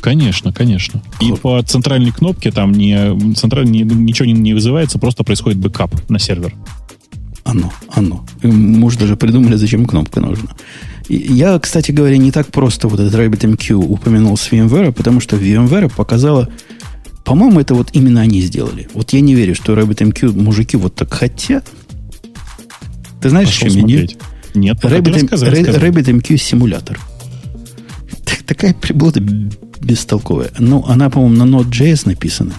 [0.01, 1.01] Конечно, конечно.
[1.19, 6.09] И по центральной кнопке там не, централь, не, ничего не, не вызывается, просто происходит бэкап
[6.09, 6.55] на сервер.
[7.43, 8.25] Оно, оно.
[8.43, 10.49] Уже даже придумали, зачем кнопка нужна.
[11.09, 15.91] Я, кстати говоря, не так просто вот этот RabbitMQ упомянул с VMware, потому что VMware
[15.93, 16.49] показала,
[17.23, 18.87] по-моему, это вот именно они сделали.
[18.93, 21.67] Вот я не верю, что RabbitMQ мужики вот так хотят.
[23.21, 24.17] Ты знаешь, Пошел чем смотреть.
[24.55, 24.79] нет?
[24.81, 26.99] Нет, RabbitMQ Rabbit симулятор.
[28.45, 30.51] Такая приблуда бестолковая.
[30.57, 32.53] Ну, она, по-моему, на Node.js написана.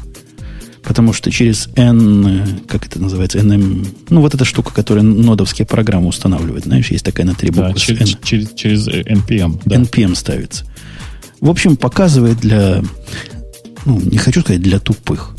[0.83, 6.09] Потому что через N, как это называется, NM, ну, вот эта штука, которая нодовские программы
[6.09, 7.75] устанавливает, знаешь, есть такая на три буквы.
[7.75, 9.61] Да, через, через, через NPM.
[9.65, 9.77] Да.
[9.77, 10.65] NPM ставится.
[11.41, 12.83] В общем, показывает для,
[13.85, 15.35] ну, не хочу сказать для тупых,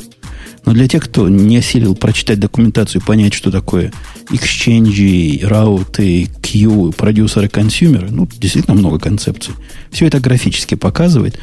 [0.64, 3.92] Но для тех, кто не осилил прочитать документацию понять, что такое
[4.30, 9.54] exchange, рауты, queue, продюсеры, консюмеры, ну, действительно много концепций.
[9.90, 11.38] Все это графически показывает.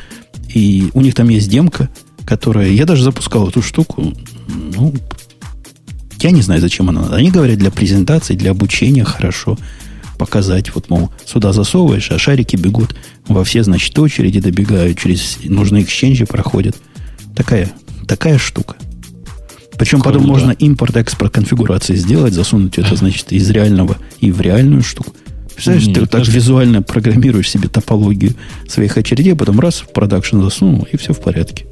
[0.54, 1.90] И у них там есть демка,
[2.26, 2.70] которая...
[2.70, 4.14] Я даже запускал эту штуку.
[4.48, 4.94] Ну,
[6.22, 7.16] я не знаю, зачем она надо.
[7.16, 9.58] Они говорят, для презентации, для обучения хорошо
[10.18, 10.74] показать.
[10.76, 12.96] Вот, мол, сюда засовываешь, а шарики бегут
[13.28, 16.76] во все, значит, очереди добегают, через нужные эксченджи проходят.
[17.40, 17.72] Такая,
[18.06, 18.76] такая штука.
[19.78, 20.20] Причем Круто.
[20.20, 25.14] потом можно импорт-экспорт конфигурации сделать, засунуть это, значит, из реального и в реальную штуку.
[25.54, 26.32] Представляешь, Нет, ты так даже...
[26.34, 28.34] визуально программируешь себе топологию
[28.68, 31.66] своих очередей, потом раз в продакшн засунул, и все в порядке.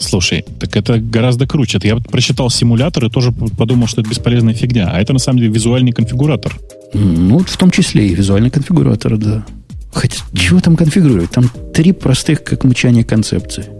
[0.00, 1.78] Слушай, так это гораздо круче.
[1.84, 4.90] Я прочитал симулятор и тоже подумал, что это бесполезная фигня.
[4.90, 6.58] А это на самом деле визуальный конфигуратор.
[6.92, 9.46] Ну, в том числе и визуальный конфигуратор, да.
[9.92, 11.30] Хотя, чего там конфигурировать?
[11.30, 13.77] Там три простых, как мычание концепции.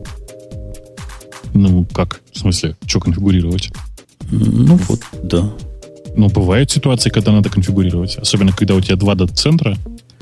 [1.58, 2.20] Ну, как?
[2.32, 3.72] В смысле, что конфигурировать?
[4.30, 5.52] Ну, вот, да.
[6.16, 8.16] Ну, бывают ситуации, когда надо конфигурировать.
[8.16, 9.76] Особенно, когда у тебя два дата-центра.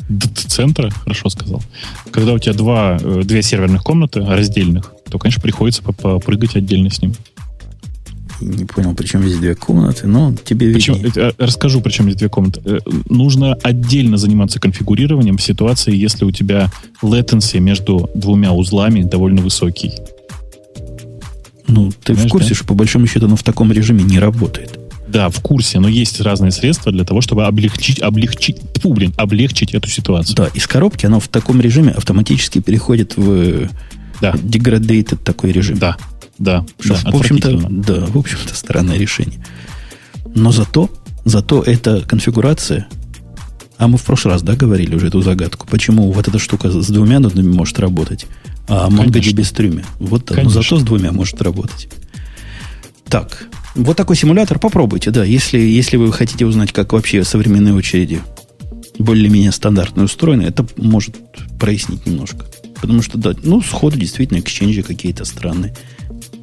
[0.08, 1.62] Дата-центра, хорошо сказал.
[2.10, 7.02] Когда у тебя два, э, две серверных комнаты раздельных, то, конечно, приходится попрыгать отдельно с
[7.02, 7.12] ним.
[8.40, 12.62] Не понял, причем здесь две комнаты, но тебе причем, э, Расскажу, причем здесь две комнаты.
[12.64, 12.78] Э,
[13.10, 16.70] нужно отдельно заниматься конфигурированием в ситуации, если у тебя
[17.02, 19.92] latency между двумя узлами довольно высокий.
[21.68, 22.54] Ну, ты Понимаешь, в курсе, да?
[22.54, 24.78] что по большому счету оно в таком режиме не работает?
[25.08, 29.72] Да, в курсе, но есть разные средства для того, чтобы облегчить, облегчить, фу, блин, облегчить
[29.72, 30.36] эту ситуацию.
[30.36, 33.68] Да, из коробки оно в таком режиме автоматически переходит в
[34.20, 34.32] да.
[34.32, 35.78] degraded такой режим.
[35.78, 35.96] Да,
[36.38, 39.38] да, что, да, в общем-то, да, в общем-то, странное решение.
[40.34, 40.90] Но зато,
[41.24, 42.88] зато эта конфигурация,
[43.78, 46.88] а мы в прошлый раз, да, говорили уже эту загадку, почему вот эта штука с
[46.88, 48.26] двумя нодами может работать,
[48.68, 49.84] а MongoDB с трюме.
[49.98, 51.88] Вот, но зато с двумя может работать.
[53.08, 58.20] Так, вот такой симулятор попробуйте, да, если, если вы хотите узнать, как вообще современные очереди
[58.98, 61.16] более-менее стандартно устроены, это может
[61.58, 62.46] прояснить немножко.
[62.80, 65.74] Потому что, да, ну, сходу действительно эксченджи какие-то странные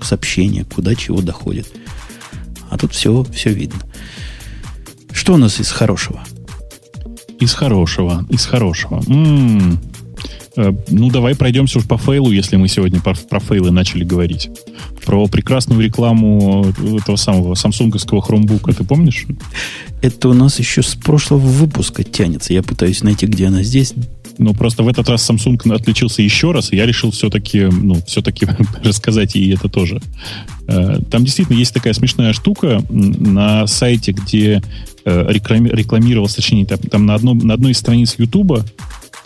[0.01, 1.67] сообщения, куда чего доходит.
[2.69, 3.79] А тут все, все видно.
[5.11, 6.23] Что у нас из хорошего?
[7.39, 9.03] Из хорошего, из хорошего.
[9.07, 9.79] М-м-м.
[10.55, 14.49] Э, ну, давай пройдемся уж по фейлу, если мы сегодня про, про фейлы начали говорить.
[15.05, 16.65] Про прекрасную рекламу
[16.99, 19.25] этого самого самсунговского хромбука, ты помнишь?
[20.01, 22.53] Это у нас еще с прошлого выпуска тянется.
[22.53, 23.93] Я пытаюсь найти, где она здесь.
[24.37, 28.47] Ну, просто в этот раз Samsung отличился еще раз, и я решил все-таки, ну, все-таки
[28.83, 30.01] рассказать ей это тоже.
[30.67, 34.61] Э, там действительно есть такая смешная штука на сайте, где
[35.05, 38.63] э, рекламировалось, точнее, там, там на, одном, на одной из страниц YouTube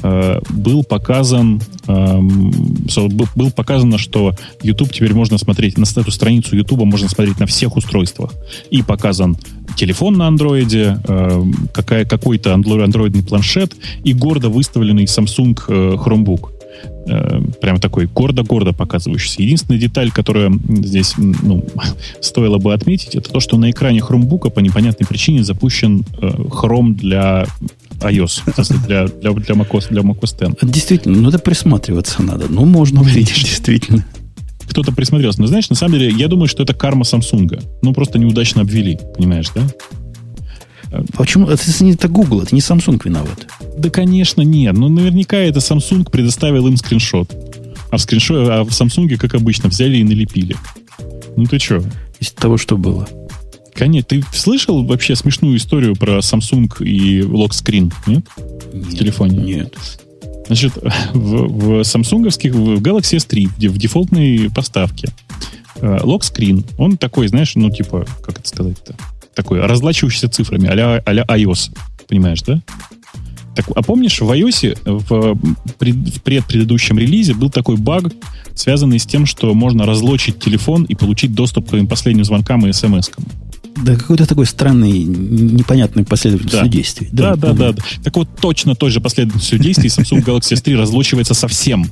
[0.02, 2.52] был показан, эм,
[3.36, 7.76] был показано, что YouTube теперь можно смотреть, на эту страницу YouTube можно смотреть на всех
[7.76, 8.34] устройствах.
[8.70, 9.38] И показан
[9.76, 16.50] телефон на андроиде, эм, какая, какой-то андроидный планшет и гордо выставленный Samsung э, Chromebook
[17.08, 19.42] э, прям такой гордо-гордо показывающийся.
[19.42, 21.64] Единственная деталь, которая здесь ну,
[22.22, 26.94] стоило бы отметить, это то, что на экране Chromebook по непонятной причине запущен э, Chrome
[26.94, 27.46] для
[28.00, 28.44] iOS,
[28.86, 30.72] для, для, для, macOS, для macOS 10.
[30.72, 32.48] Действительно, ну это присматриваться надо.
[32.50, 34.06] Ну, можно увидеть, действительно.
[34.70, 35.42] Кто-то присмотрелся.
[35.42, 37.64] Но знаешь, на самом деле, я думаю, что это карма Samsung.
[37.82, 39.64] Ну, просто неудачно обвели, понимаешь, да?
[41.14, 41.48] Почему?
[41.48, 43.48] Это не это Google, это не Samsung виноват.
[43.78, 44.74] Да, конечно, нет.
[44.74, 47.36] Но ну, наверняка это Samsung предоставил им скриншот.
[47.90, 50.56] А в скриншоте, а в Samsung, как обычно, взяли и налепили.
[51.36, 51.84] Ну ты что?
[52.20, 53.08] Из того, что было.
[53.78, 58.26] Конечно, ты слышал вообще смешную историю про Samsung и локскрин, нет?
[58.74, 59.38] нет в телефоне?
[59.38, 59.78] Нет.
[60.48, 60.74] Значит,
[61.14, 65.10] в, в самсунговских, в Galaxy S3, в, в дефолтной поставке,
[65.76, 68.96] э, локскрин, он такой, знаешь, ну, типа, как это сказать-то?
[69.36, 71.78] Такой разлачивающийся цифрами, а-ля, а iOS.
[72.08, 72.62] Понимаешь, да?
[73.56, 75.38] Так, а помнишь, в iOS в,
[75.78, 78.06] пред, в предпредыдущем релизе был такой баг,
[78.56, 82.70] связанный с тем, что можно разлочить телефон и получить доступ к своим последним звонкам и
[82.70, 83.26] смс-кам.
[83.84, 86.68] Да, какой-то такой странный, непонятный последовательностью да.
[86.68, 87.10] действий.
[87.12, 91.34] Да, да, да, да, Так вот, точно той же последовательностью действий Samsung Galaxy S3 разлучивается
[91.34, 91.90] совсем.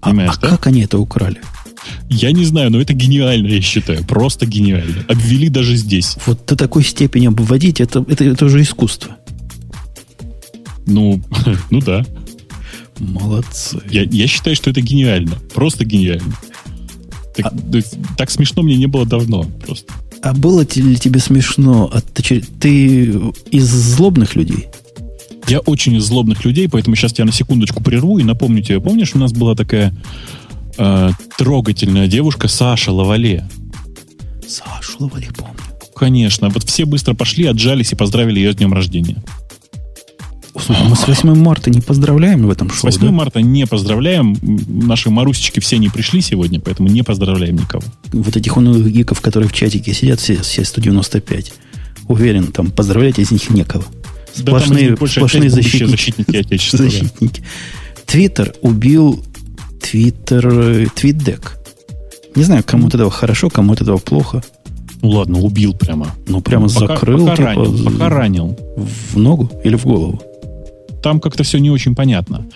[0.00, 0.32] А, а да?
[0.32, 1.40] как они это украли?
[2.08, 4.04] Я не знаю, но это гениально, я считаю.
[4.04, 5.04] Просто гениально.
[5.08, 6.16] Обвели даже здесь.
[6.26, 9.16] Вот до такой степени обводить, это, это, это уже искусство.
[10.86, 11.22] Ну,
[11.70, 12.04] ну да.
[12.98, 13.80] Молодцы.
[13.90, 15.36] Я, я считаю, что это гениально.
[15.54, 16.34] Просто гениально.
[17.36, 17.82] Так, а...
[18.16, 19.44] так смешно мне не было давно.
[19.64, 19.92] Просто.
[20.26, 21.90] А было ли тебе смешно?
[21.92, 23.06] От, ты
[23.50, 24.66] из злобных людей?
[25.48, 28.80] Я очень из злобных людей, поэтому сейчас я на секундочку прерву и напомню тебе.
[28.80, 29.94] Помнишь, у нас была такая
[30.78, 33.48] Э, трогательная девушка Саша Лавале.
[34.46, 35.54] Сашу Лавале помню.
[35.94, 36.50] Конечно.
[36.50, 39.22] Вот все быстро пошли, отжались и поздравили ее с днем рождения.
[40.58, 43.12] Слушай, мы с 8 марта не поздравляем в этом шоу, С 8 да?
[43.12, 44.36] марта не поздравляем.
[44.42, 47.84] Наши марусечки все не пришли сегодня, поэтому не поздравляем никого.
[48.12, 51.52] Вот этих унылых гиков, которые в чатике сидят, все, все 195.
[52.08, 53.84] Уверен, там поздравлять из них некого.
[54.34, 55.90] Сплошные, да, сплошные защитники.
[55.90, 56.78] защитники Отечества.
[56.78, 57.42] Защитники.
[58.06, 59.24] Твиттер убил
[59.80, 61.58] Твиттер, Твитдек.
[62.34, 64.42] Не знаю, кому от этого хорошо, кому от этого плохо.
[65.02, 66.08] Ну ладно, убил прямо.
[66.26, 67.26] Ну прямо пока, закрыл.
[67.26, 68.58] Пока типа, ранил, пока ранил.
[68.76, 70.20] В ногу или в голову?
[71.06, 72.46] Там как-то все не очень понятно.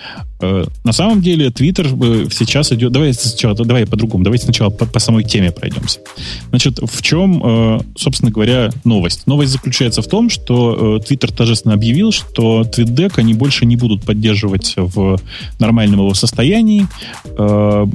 [0.41, 2.91] Э, на самом деле Twitter э, сейчас идет...
[2.91, 4.25] Давай сначала, давай по-другому.
[4.25, 6.01] Давайте сначала по, по самой теме пройдемся.
[6.49, 9.29] Значит, в чем, э, собственно говоря, новость?
[9.29, 14.75] Новость заключается в том, что Twitter торжественно объявил, что TweetDeck они больше не будут поддерживать
[14.77, 15.21] в
[15.61, 16.89] нормальном его состоянии.
[17.37, 17.89] То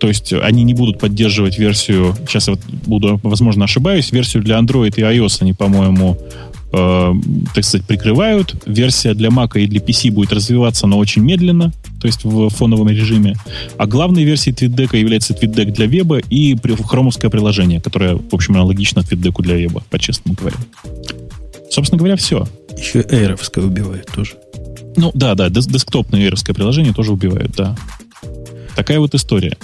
[0.00, 2.16] есть они не будут поддерживать версию...
[2.26, 4.10] Сейчас я вот буду, возможно, ошибаюсь.
[4.10, 6.18] Версию для Android и iOS они, по-моему,
[6.74, 7.14] э,
[7.54, 8.54] так сказать, прикрывают.
[8.66, 12.88] Версия для Mac и для PC будет развиваться, но очень медленно, то есть в фоновом
[12.88, 13.34] режиме.
[13.78, 19.00] А главной версией TweetDeck является TweetDeck для веба и хромовское приложение, которое, в общем, аналогично
[19.00, 20.56] TweetDeck для веба, по-честному говоря.
[21.70, 22.46] Собственно говоря, все.
[22.76, 24.32] Еще эйровское убивает тоже.
[24.96, 27.76] Ну, да, да, десктопное эйровское приложение тоже убивает, да.
[28.74, 29.56] Такая вот история.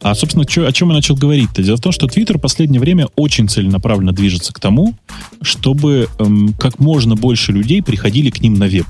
[0.00, 1.62] А, собственно, чё, о чем я начал говорить-то?
[1.62, 4.94] Дело в том, что Twitter в последнее время очень целенаправленно движется к тому,
[5.42, 8.86] чтобы эм, как можно больше людей приходили к ним на веб.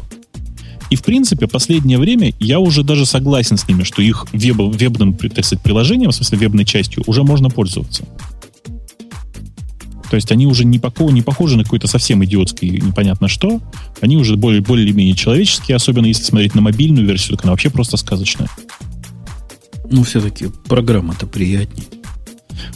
[0.91, 5.15] И, в принципе, последнее время я уже даже согласен с ними, что их веб, вебным
[5.15, 8.05] так сказать, приложением, в смысле вебной частью, уже можно пользоваться.
[10.11, 13.61] То есть они уже не, похожи, не похожи на какой-то совсем идиотский непонятно что.
[14.01, 17.99] Они уже более, более-менее человеческие, особенно если смотреть на мобильную версию, так она вообще просто
[17.99, 18.49] сказочная.
[19.91, 21.87] Ну, все-таки программа-то приятнее.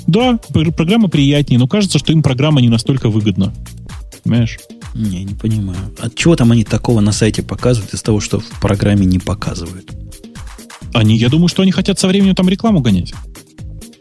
[0.06, 0.38] Да,
[0.76, 3.52] программа приятнее, но кажется, что им программа не настолько выгодна.
[4.22, 4.58] Понимаешь?
[4.94, 5.78] Не, не понимаю.
[5.98, 9.90] От чего там они такого на сайте показывают из того, что в программе не показывают?
[10.92, 13.14] Они, я думаю, что они хотят со временем там рекламу гонять.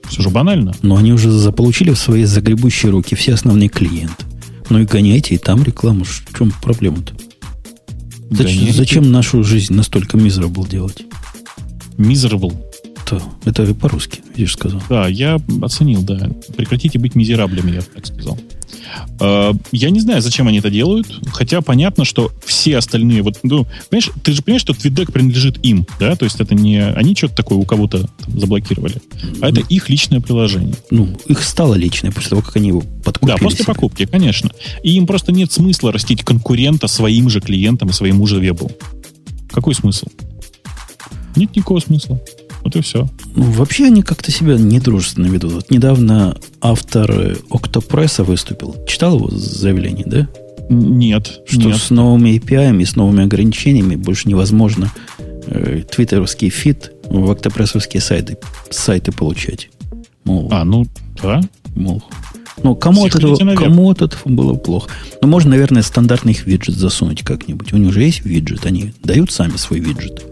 [0.09, 0.75] Все же банально.
[0.81, 4.25] Но они уже заполучили в свои загребущие руки все основные клиенты.
[4.69, 6.03] Ну и гоняйте, и там рекламу.
[6.03, 7.13] В чем проблема-то?
[8.29, 11.03] Зачем, зачем нашу жизнь настолько miserable делать?
[11.97, 12.57] Miserable?
[13.45, 14.81] Это, это по-русски, видишь, сказал.
[14.89, 16.29] Да, я оценил, да.
[16.55, 18.37] Прекратите быть мизераблями, я так сказал.
[19.19, 23.67] А, я не знаю, зачем они это делают, хотя понятно, что все остальные, вот, ну,
[23.89, 27.35] понимаешь, ты же понимаешь, что TweetDeck принадлежит им, да, то есть это не они что-то
[27.35, 29.01] такое у кого-то заблокировали,
[29.41, 30.75] а это их личное приложение.
[30.89, 33.37] Ну, их стало личное после того, как они его подкупили.
[33.37, 33.73] Да, после себе.
[33.73, 34.49] покупки, конечно.
[34.83, 38.71] И им просто нет смысла растить конкурента своим же клиентам и своему же вебу.
[39.51, 40.07] Какой смысл?
[41.35, 42.19] Нет никакого смысла.
[42.63, 43.07] Вот и все.
[43.35, 45.53] Вообще они как-то себя недружественно ведут.
[45.53, 48.75] Вот недавно автор Октопресса выступил.
[48.87, 50.27] Читал его заявление, да?
[50.69, 51.41] Нет.
[51.47, 51.77] Что нет.
[51.77, 54.91] с новыми API, с новыми ограничениями больше невозможно
[55.47, 58.37] э, твиттеровский feed в октопрессовские сайты,
[58.69, 59.69] сайты получать.
[60.23, 60.85] Мол, а, ну,
[61.21, 61.41] да.
[61.75, 62.03] Мол,
[62.63, 64.89] ну, кому от, этого, кому от этого было плохо?
[65.21, 67.73] Ну, можно, наверное, стандартный их виджет засунуть как-нибудь.
[67.73, 70.25] У них уже есть виджет, они дают сами свой виджет.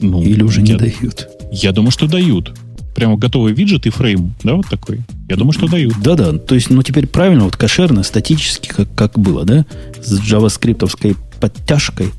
[0.00, 1.28] Ну, Или уже не дают?
[1.50, 2.54] Я думаю, что дают.
[2.94, 5.00] Прямо готовый виджет iframe, да, вот такой.
[5.28, 5.94] Я думаю, что дают.
[6.02, 9.66] Да-да, то есть, ну, теперь правильно, вот кошерно, статически, как, как было, да,
[10.02, 12.10] с джаваскриптовской подтяжкой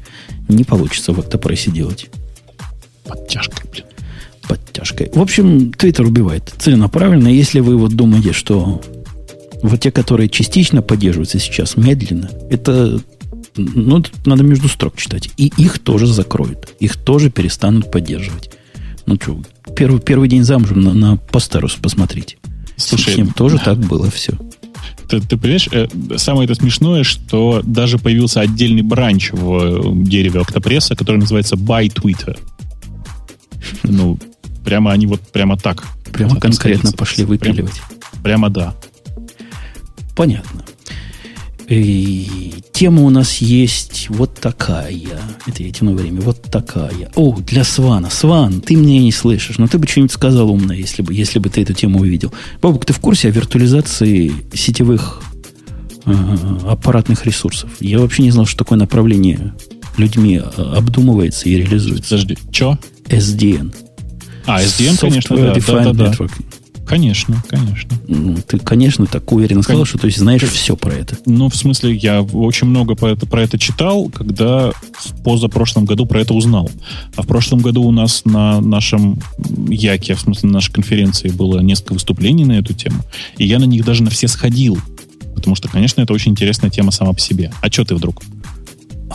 [0.47, 2.09] не получится в Octopress делать.
[3.05, 3.85] Подтяжкой, блин.
[4.47, 5.11] Подтяжкой.
[5.13, 7.27] В общем, Твиттер убивает целенаправленно.
[7.27, 8.81] Если вы вот думаете, что
[9.61, 12.99] вот те, которые частично поддерживаются сейчас медленно, это
[13.55, 15.29] ну, надо между строк читать.
[15.37, 16.75] И их тоже закроют.
[16.79, 18.51] Их тоже перестанут поддерживать.
[19.05, 19.41] Ну что,
[19.75, 22.37] первый, первый день замужем на, на Постарус посмотрите.
[22.75, 24.33] Слушай, С ним тоже так было все.
[25.09, 25.87] Ты, ты понимаешь, э,
[26.17, 31.87] самое это смешное, что даже появился отдельный бранч в э, дереве Октопресса, который называется By
[31.87, 32.37] Twitter.
[33.83, 34.19] Ну,
[34.63, 35.85] прямо они вот прямо так.
[36.13, 37.81] Прямо конкретно пошли выпиливать.
[38.21, 38.75] Прямо, прямо да.
[40.15, 40.63] Понятно.
[41.69, 45.19] И тема у нас есть вот такая.
[45.45, 46.21] Это я тяну время.
[46.21, 47.11] Вот такая.
[47.15, 48.09] О, для Свана.
[48.09, 51.49] Сван, ты меня не слышишь, но ты бы что-нибудь сказал умное, если бы, если бы
[51.49, 52.33] ты эту тему увидел.
[52.61, 55.21] Бабук, ты в курсе о виртуализации сетевых
[56.05, 56.13] э,
[56.65, 57.69] аппаратных ресурсов?
[57.79, 59.53] Я вообще не знал, что такое направление
[59.97, 62.15] людьми э, обдумывается и реализуется.
[62.15, 62.79] Подожди, что?
[63.05, 63.75] SDN.
[64.47, 66.31] А, SDN, Software конечно, да, Defined да, да, Network.
[66.89, 67.95] Конечно, конечно.
[68.07, 71.17] Ну, ты, конечно, так уверенно сказал, что то есть знаешь все про это.
[71.27, 76.07] Ну, в смысле, я очень много про это, про это читал, когда в позапрошлом году
[76.07, 76.71] про это узнал.
[77.15, 79.19] А в прошлом году у нас на нашем
[79.67, 83.03] Яке, в смысле на нашей конференции, было несколько выступлений на эту тему.
[83.37, 84.79] И я на них даже на все сходил.
[85.35, 87.51] Потому что, конечно, это очень интересная тема сама по себе.
[87.61, 88.23] А что ты вдруг?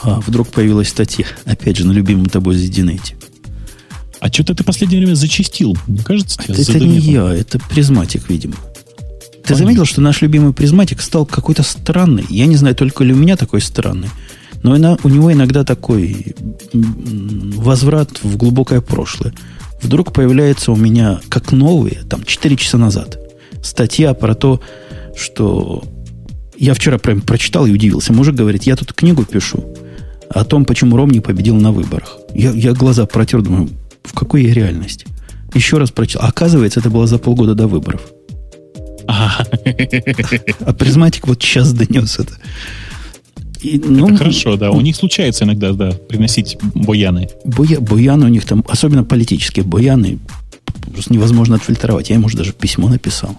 [0.00, 3.14] А вдруг появилась статья, опять же, на любимом тобой ZDNet.
[4.24, 6.54] А что-то ты последнее время зачистил, не кажется тебе?
[6.54, 8.54] Это не я, это призматик, видимо.
[8.54, 9.56] Ты Понятно.
[9.56, 12.24] заметил, что наш любимый призматик стал какой-то странный?
[12.30, 14.08] Я не знаю, только ли у меня такой странный.
[14.62, 16.34] Но она, у него иногда такой
[16.72, 19.34] возврат в глубокое прошлое.
[19.82, 23.18] Вдруг появляется у меня, как новые, там, 4 часа назад,
[23.62, 24.58] статья про то,
[25.14, 25.84] что
[26.58, 28.14] я вчера прям прочитал и удивился.
[28.14, 29.76] Мужик говорит, я тут книгу пишу
[30.30, 32.16] о том, почему Ромни победил на выборах.
[32.34, 33.68] Я, я глаза протер, думаю,
[34.04, 35.06] в какой я реальности?
[35.54, 36.28] Еще раз прочитал.
[36.28, 38.02] Оказывается, это было за полгода до выборов.
[39.06, 39.44] А
[40.78, 42.34] призматик вот сейчас донес это.
[43.60, 44.70] И, ну, это хорошо, да.
[44.70, 47.30] У них случается иногда, да, приносить бояны.
[47.44, 50.18] Боя, бояны у них там, особенно политические бояны,
[50.92, 52.10] просто невозможно отфильтровать.
[52.10, 53.36] Я ему уже даже письмо написал.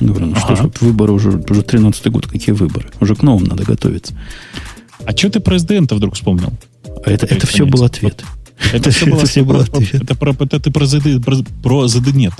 [0.00, 0.54] Говорю, ну ага.
[0.54, 2.88] что ж, выборы уже, уже 13-й год, какие выборы?
[3.00, 4.14] Уже к новым надо готовиться.
[5.04, 6.52] А что ты президента вдруг вспомнил?
[7.04, 8.22] А это, это все был ответ.
[8.72, 12.32] Это все было, все было это, про, это ты про ZD, про, про ZD нет.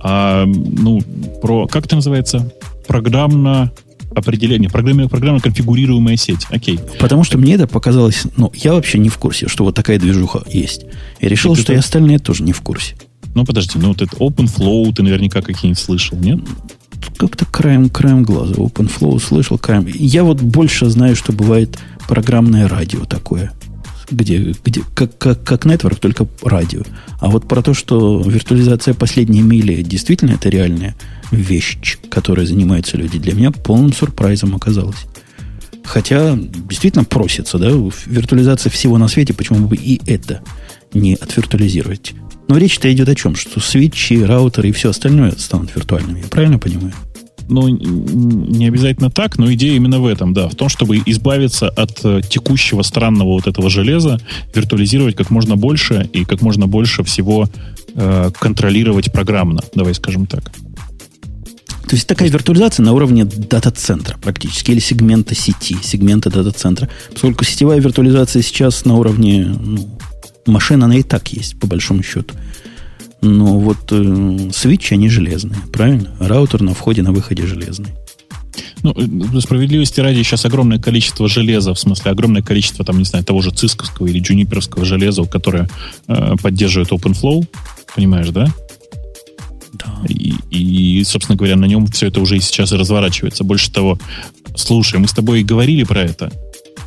[0.00, 1.00] А, ну,
[1.42, 2.52] про, как это называется?
[2.86, 3.72] Программно
[4.14, 6.46] определение, программно, программно конфигурируемая сеть.
[6.50, 6.80] Окей.
[6.98, 10.42] Потому что мне это показалось, ну, я вообще не в курсе, что вот такая движуха
[10.48, 10.86] есть.
[11.20, 11.74] И решил, что это...
[11.74, 12.94] и остальные тоже не в курсе.
[13.34, 16.40] Ну, подожди, ну вот это OpenFlow ты наверняка какие-нибудь слышал, нет?
[17.16, 19.86] Как-то краем, краем глаза OpenFlow слышал, краем.
[19.86, 21.78] Я вот больше знаю, что бывает
[22.08, 23.52] программное радио такое
[24.10, 26.82] где, где как, как, как network, только радио.
[27.20, 30.96] А вот про то, что виртуализация последней мили действительно это реальная
[31.30, 35.06] вещь, которой занимаются люди, для меня полным сюрпризом оказалось.
[35.84, 37.70] Хотя действительно просится, да,
[38.06, 40.42] виртуализация всего на свете, почему бы и это
[40.92, 42.14] не отвиртуализировать.
[42.48, 43.36] Но речь-то идет о чем?
[43.36, 46.20] Что свитчи, раутеры и все остальное станут виртуальными.
[46.20, 46.92] Я правильно понимаю?
[47.48, 52.00] Ну, не обязательно так, но идея именно в этом, да, в том, чтобы избавиться от
[52.04, 54.20] э, текущего странного вот этого железа,
[54.54, 57.48] виртуализировать как можно больше и как можно больше всего
[57.94, 60.50] э, контролировать программно, давай скажем так.
[61.88, 66.88] То есть такая виртуализация на уровне дата-центра практически, или сегмента сети, сегмента дата-центра.
[67.10, 69.98] Поскольку сетевая виртуализация сейчас на уровне ну,
[70.44, 72.34] машин, она и так есть, по большому счету.
[73.20, 76.14] Но вот э, свитчи, они железные, правильно?
[76.20, 77.90] Раутер на входе, на выходе железный.
[78.82, 83.24] Ну, э, справедливости ради, сейчас огромное количество железа, в смысле огромное количество, там, не знаю,
[83.24, 85.68] того же цисковского или джуниперского железа, которое
[86.06, 87.46] э, поддерживает OpenFlow,
[87.94, 88.46] понимаешь, да?
[89.72, 90.00] Да.
[90.08, 93.44] И, и, собственно говоря, на нем все это уже и сейчас и разворачивается.
[93.44, 93.98] Больше того,
[94.54, 96.32] слушай, мы с тобой и говорили про это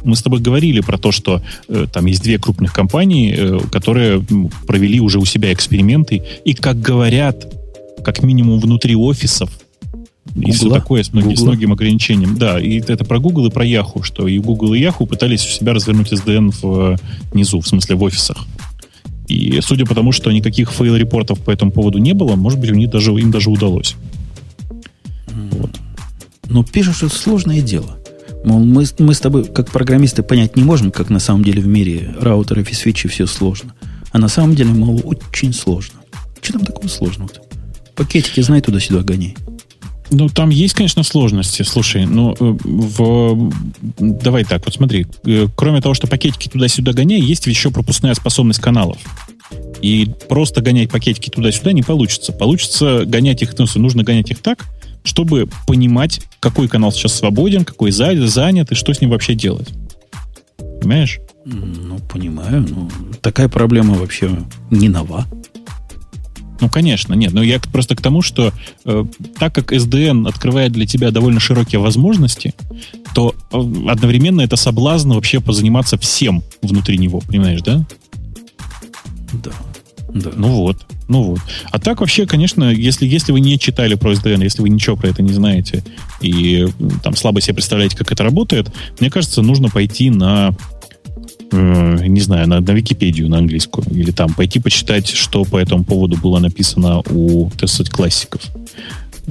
[0.03, 4.25] мы с тобой говорили про то, что э, там есть две крупных компании, э, которые
[4.67, 7.51] провели уже у себя эксперименты, и, как говорят,
[8.03, 9.49] как минимум внутри офисов,
[10.33, 12.37] Google, и все такое с, многим, с многим ограничением.
[12.37, 15.49] Да, и это про Google и про Yahoo, что и Google, и Yahoo пытались у
[15.49, 16.97] себя развернуть SDN
[17.33, 18.45] внизу, в смысле в офисах.
[19.27, 22.75] И судя по тому, что никаких fail-репортов по этому поводу не было, может быть, у
[22.75, 23.95] них даже, им даже удалось.
[25.27, 25.79] Вот.
[26.49, 27.97] Но пишут, что это сложное дело.
[28.43, 31.67] Мол, мы, мы с тобой, как программисты, понять не можем, как на самом деле в
[31.67, 33.73] мире раутеров и свичей все сложно.
[34.11, 35.99] А на самом деле, мол, очень сложно.
[36.41, 37.41] Что там такого сложного-то?
[37.95, 39.35] Пакетики, знай, туда-сюда гоняй.
[40.09, 41.63] Ну, там есть, конечно, сложности.
[41.63, 43.53] Слушай, ну, э, в...
[43.97, 45.05] давай так, вот смотри.
[45.25, 48.97] Э, кроме того, что пакетики туда-сюда гоняй, есть еще пропускная способность каналов.
[49.81, 52.33] И просто гонять пакетики туда-сюда не получится.
[52.33, 54.65] Получится гонять их, ну, нужно гонять их так,
[55.03, 59.69] чтобы понимать, какой канал сейчас свободен, какой занят и что с ним вообще делать.
[60.81, 61.19] Понимаешь?
[61.45, 62.65] Ну, понимаю.
[62.67, 62.89] Ну,
[63.21, 64.29] такая проблема вообще
[64.69, 65.25] не нова.
[66.59, 67.33] Ну, конечно, нет.
[67.33, 68.53] Но я просто к тому, что
[68.85, 69.05] э,
[69.39, 72.53] так как SDN открывает для тебя довольно широкие возможности,
[73.15, 73.57] то э,
[73.89, 77.83] одновременно это соблазн вообще позаниматься всем внутри него, понимаешь, да?
[79.33, 79.51] Да.
[80.13, 80.31] Да.
[80.35, 81.39] Ну вот, ну вот.
[81.71, 85.07] А так вообще, конечно, если, если вы не читали про SDN, если вы ничего про
[85.07, 85.83] это не знаете
[86.19, 86.67] и
[87.03, 90.53] там слабо себе представляете, как это работает, мне кажется, нужно пойти на
[91.51, 95.83] э, не знаю, на, на Википедию, на английскую, или там пойти почитать, что по этому
[95.83, 98.41] поводу было написано у, так классиков.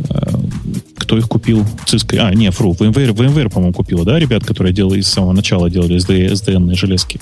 [0.08, 0.38] Э,
[0.96, 1.66] кто их купил?
[1.86, 2.16] Cisco.
[2.18, 5.96] А, не, фру, VMware, VMware, по-моему, купила, да, ребят, которые делали с самого начала делали
[5.96, 7.20] SD, SDN железки.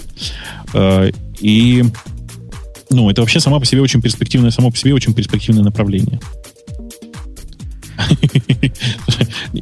[0.74, 1.84] Э, и
[2.90, 6.20] ну, это вообще сама по себе очень перспективное, само по себе очень перспективное направление.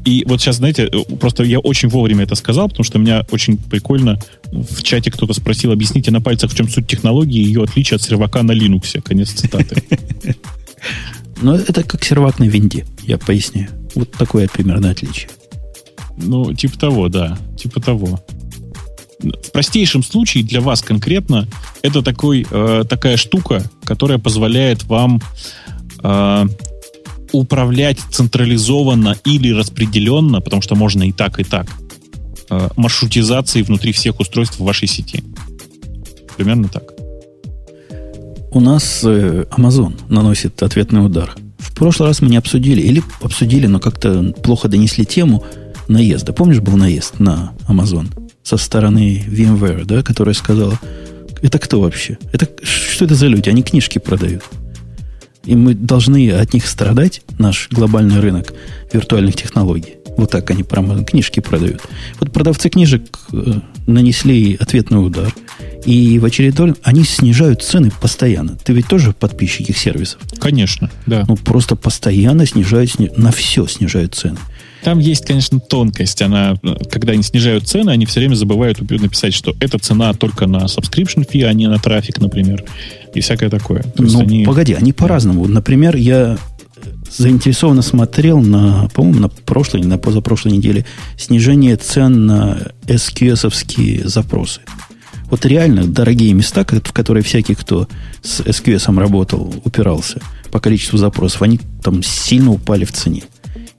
[0.05, 4.18] И вот сейчас, знаете, просто я очень вовремя это сказал, потому что меня очень прикольно
[4.53, 8.03] в чате кто-то спросил, объясните на пальцах, в чем суть технологии и ее отличие от
[8.03, 9.01] сервака на Linux.
[9.01, 9.83] Конец цитаты.
[11.43, 13.68] Ну, это как сервак на винде, я поясняю.
[13.95, 15.31] Вот такое примерно отличие.
[16.16, 17.39] Ну, типа того, да.
[17.59, 18.20] Типа того.
[19.20, 21.48] В простейшем случае для вас конкретно
[21.82, 25.22] это такой, э, такая штука, которая позволяет вам
[26.02, 26.46] э,
[27.32, 31.66] управлять централизованно или распределенно, потому что можно и так, и так,
[32.50, 35.24] э, маршрутизацией внутри всех устройств в вашей сети.
[36.36, 36.92] Примерно так.
[38.50, 41.34] У нас э, Amazon наносит ответный удар.
[41.58, 45.44] В прошлый раз мы не обсудили, или обсудили, но как-то плохо донесли тему
[45.88, 46.32] наезда.
[46.32, 48.08] Помнишь, был наезд на Amazon
[48.47, 50.78] со стороны VMware, да, которая сказала,
[51.42, 52.16] это кто вообще?
[52.32, 53.49] Это, что это за люди?
[53.49, 54.44] Они книжки продают.
[55.44, 58.55] И мы должны от них страдать, наш глобальный рынок
[58.92, 59.97] виртуальных технологий.
[60.16, 61.82] Вот так они прямо книжки продают.
[62.20, 63.55] Вот продавцы книжек э,
[63.88, 65.34] нанесли ответный удар.
[65.84, 68.57] И в очередной они снижают цены постоянно.
[68.64, 70.20] Ты ведь тоже подписчик их сервисов?
[70.38, 71.24] Конечно, да.
[71.26, 74.38] Ну, просто постоянно снижают, на все снижают цены.
[74.87, 76.22] Там есть, конечно, тонкость.
[76.22, 76.55] Она,
[76.93, 81.28] когда они снижают цены, они все время забывают написать, что эта цена только на subscription
[81.28, 82.62] fee, а не на трафик, например.
[83.12, 83.82] И всякое такое.
[83.82, 84.45] То ну, они...
[84.45, 85.49] погоди, они по-разному.
[85.49, 86.39] Например, я
[87.11, 90.87] заинтересованно смотрел на, по-моему, на прошлой, на позапрошлой неделе
[91.18, 94.61] снижение цен на SQS-овские запросы.
[95.28, 97.89] Вот реально дорогие места, в которые всякий, кто
[98.22, 100.20] с SQS работал, упирался
[100.53, 103.24] по количеству запросов, они там сильно упали в цене.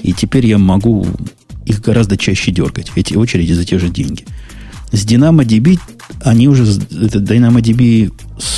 [0.07, 1.05] И теперь я могу
[1.65, 4.23] их гораздо чаще дергать, эти очереди за те же деньги.
[4.93, 5.79] С DynamoDB
[6.23, 8.13] они уже, это DynamoDB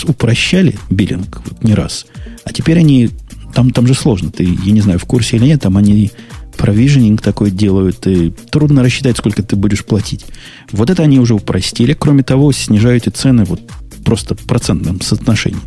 [0.08, 2.06] упрощали биллинг вот, не раз.
[2.45, 3.10] А теперь они,
[3.56, 6.12] там, там же сложно, ты, я не знаю, в курсе или нет, там они
[6.56, 10.28] провиженинг такой делают, и трудно рассчитать, сколько ты будешь платить.
[10.72, 11.93] Вот это они уже упростили.
[11.93, 13.62] Кроме того, снижают и цены вот
[14.06, 15.62] просто в процентном соотношении.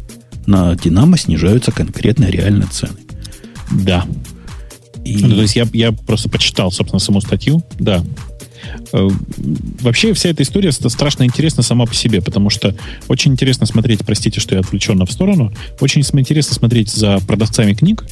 [0.46, 2.98] На Динамо снижаются конкретно реально цены.
[3.72, 4.06] Да.
[5.04, 5.16] И...
[5.16, 8.04] Ну, то есть я, я просто почитал, собственно, саму статью, да.
[8.92, 9.08] Э,
[9.80, 12.74] вообще вся эта история страшно интересна сама по себе, потому что
[13.08, 18.04] очень интересно смотреть, простите, что я отвлеченно в сторону, очень интересно смотреть за продавцами книг,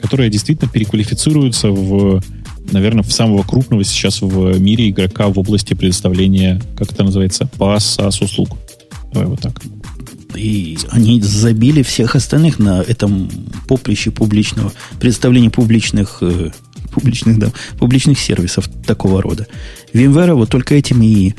[0.00, 2.22] которые действительно переквалифицируются в,
[2.70, 7.98] наверное, в самого крупного сейчас в мире игрока в области предоставления, как это называется, пас
[8.20, 8.50] услуг.
[9.12, 9.60] Давай вот так.
[10.34, 13.30] И они забили всех остальных на этом
[13.66, 16.50] поприще публичного, представления публичных, э,
[16.92, 19.46] публичных, да, публичных сервисов такого рода.
[19.92, 21.34] VMware вот только этими и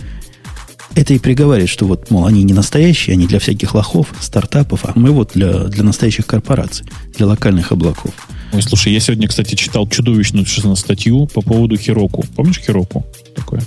[0.95, 4.93] это и приговаривает, что вот, мол, они не настоящие, они для всяких лохов, стартапов, а
[4.95, 6.85] мы вот для, для настоящих корпораций,
[7.15, 8.11] для локальных облаков.
[8.51, 12.25] Ой, слушай, я сегодня, кстати, читал чудовищную статью по поводу Хироку.
[12.35, 13.05] Помнишь Хироку?
[13.35, 13.61] Такое?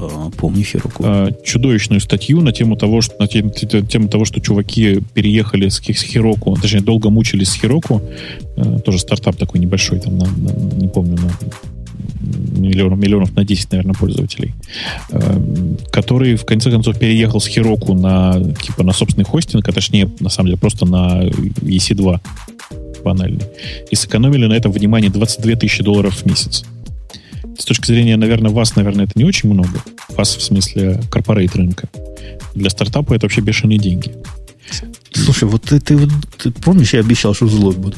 [0.00, 1.02] Да, помню Хироку.
[1.04, 6.02] А, чудовищную статью на тему того, что на тему того, что чуваки переехали с, с
[6.02, 8.02] Хироку, точнее, долго мучились с Хироку.
[8.56, 11.30] А, тоже стартап такой небольшой, там, на, на, не помню, на
[12.58, 14.54] миллионов, миллионов на 10, наверное, пользователей,
[15.10, 15.42] а,
[15.90, 20.28] который в конце концов переехал с Хироку на, типа, на собственный хостинг, а точнее, на
[20.28, 22.20] самом деле, просто на EC2
[23.04, 23.44] банальный.
[23.90, 26.64] И сэкономили на этом, внимание, 22 тысячи долларов в месяц.
[27.58, 29.82] С точки зрения, наверное, вас, наверное, это не очень много.
[30.10, 31.88] Вас, в смысле, корпорейт рынка.
[32.54, 34.12] Для стартапа это вообще бешеные деньги.
[35.12, 35.98] Слушай, вот ты, ты,
[36.38, 37.96] ты помнишь, я обещал, что злой буду?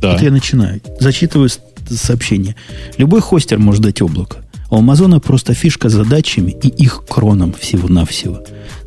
[0.00, 0.12] Да.
[0.12, 0.80] Вот я начинаю.
[1.00, 1.48] Зачитываю
[1.90, 2.56] сообщение.
[2.98, 4.44] Любой хостер может дать облако.
[4.70, 8.44] У Амазона просто фишка с задачами и их кроном всего-навсего.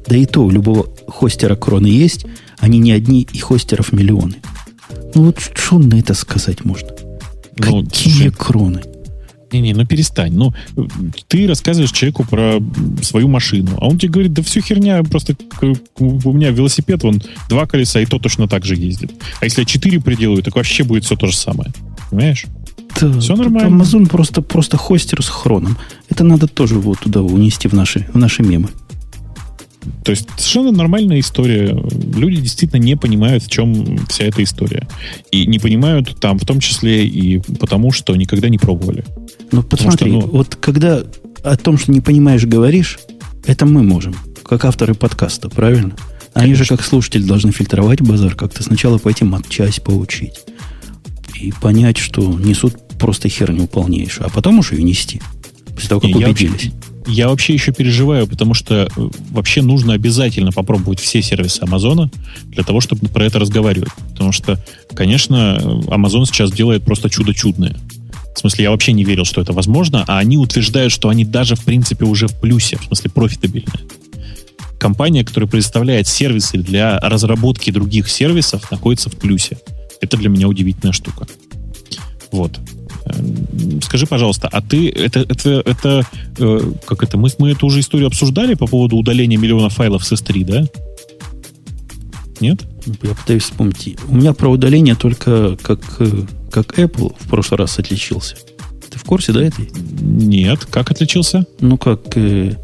[0.08, 2.26] Да и то, у любого хостера кроны есть,
[2.60, 4.36] они не одни, и хостеров миллионы.
[5.16, 6.90] Ну вот что на это сказать можно?
[7.58, 8.82] Ну, Какие слушай, кроны?
[9.52, 10.34] Не-не, ну перестань.
[10.34, 10.54] Ну,
[11.28, 12.60] ты рассказываешь человеку про
[13.02, 15.36] свою машину, а он тебе говорит, да все херня, просто
[16.00, 19.12] у меня велосипед, он два колеса, и то точно так же ездит.
[19.40, 21.72] А если я четыре приделаю, так вообще будет все то же самое.
[22.10, 22.46] Понимаешь?
[23.00, 23.82] Да, все нормально.
[23.82, 25.78] Amazon просто, просто хостер с хроном.
[26.10, 28.70] Это надо тоже вот туда унести в наши, в наши мемы.
[30.04, 31.76] То есть совершенно нормальная история.
[32.16, 34.88] Люди действительно не понимают, в чем вся эта история.
[35.32, 39.04] И не понимают там в том числе и потому, что никогда не пробовали.
[39.52, 41.04] Ну, посмотри, что, ну, вот когда
[41.44, 43.00] о том, что не понимаешь, говоришь,
[43.46, 45.96] это мы можем, как авторы подкаста, правильно?
[46.34, 46.64] Они Конечно.
[46.64, 48.64] же, как слушатель, должны фильтровать базар как-то.
[48.64, 50.40] Сначала пойти матчасть поучить.
[51.40, 54.28] И понять, что несут просто херню полнейшую.
[54.28, 55.22] А потом уже ее нести.
[55.74, 56.66] После того, как и убедились.
[56.66, 56.72] Я
[57.08, 62.10] я вообще еще переживаю, потому что э, вообще нужно обязательно попробовать все сервисы Амазона
[62.46, 63.90] для того, чтобы про это разговаривать.
[64.12, 64.64] Потому что,
[64.94, 65.58] конечно,
[65.88, 67.76] Amazon сейчас делает просто чудо чудное.
[68.36, 71.56] В смысле, я вообще не верил, что это возможно, а они утверждают, что они даже,
[71.56, 73.88] в принципе, уже в плюсе, в смысле, профитабельные.
[74.80, 79.58] Компания, которая предоставляет сервисы для разработки других сервисов, находится в плюсе.
[80.00, 81.28] Это для меня удивительная штука.
[82.32, 82.60] Вот.
[83.06, 86.08] Эм, скажи, пожалуйста, а ты это это это
[86.38, 90.12] э, как это мы мы эту уже историю обсуждали по поводу удаления миллиона файлов с
[90.12, 90.66] S3, да?
[92.40, 92.64] Нет?
[93.04, 93.98] Я пытаюсь вспомнить.
[94.10, 98.36] У меня про удаление только как, э, как Apple в прошлый раз отличился.
[98.90, 99.70] Ты в курсе, да, этой?
[100.02, 100.66] Нет.
[100.66, 101.46] Как отличился?
[101.60, 102.56] Ну, как э,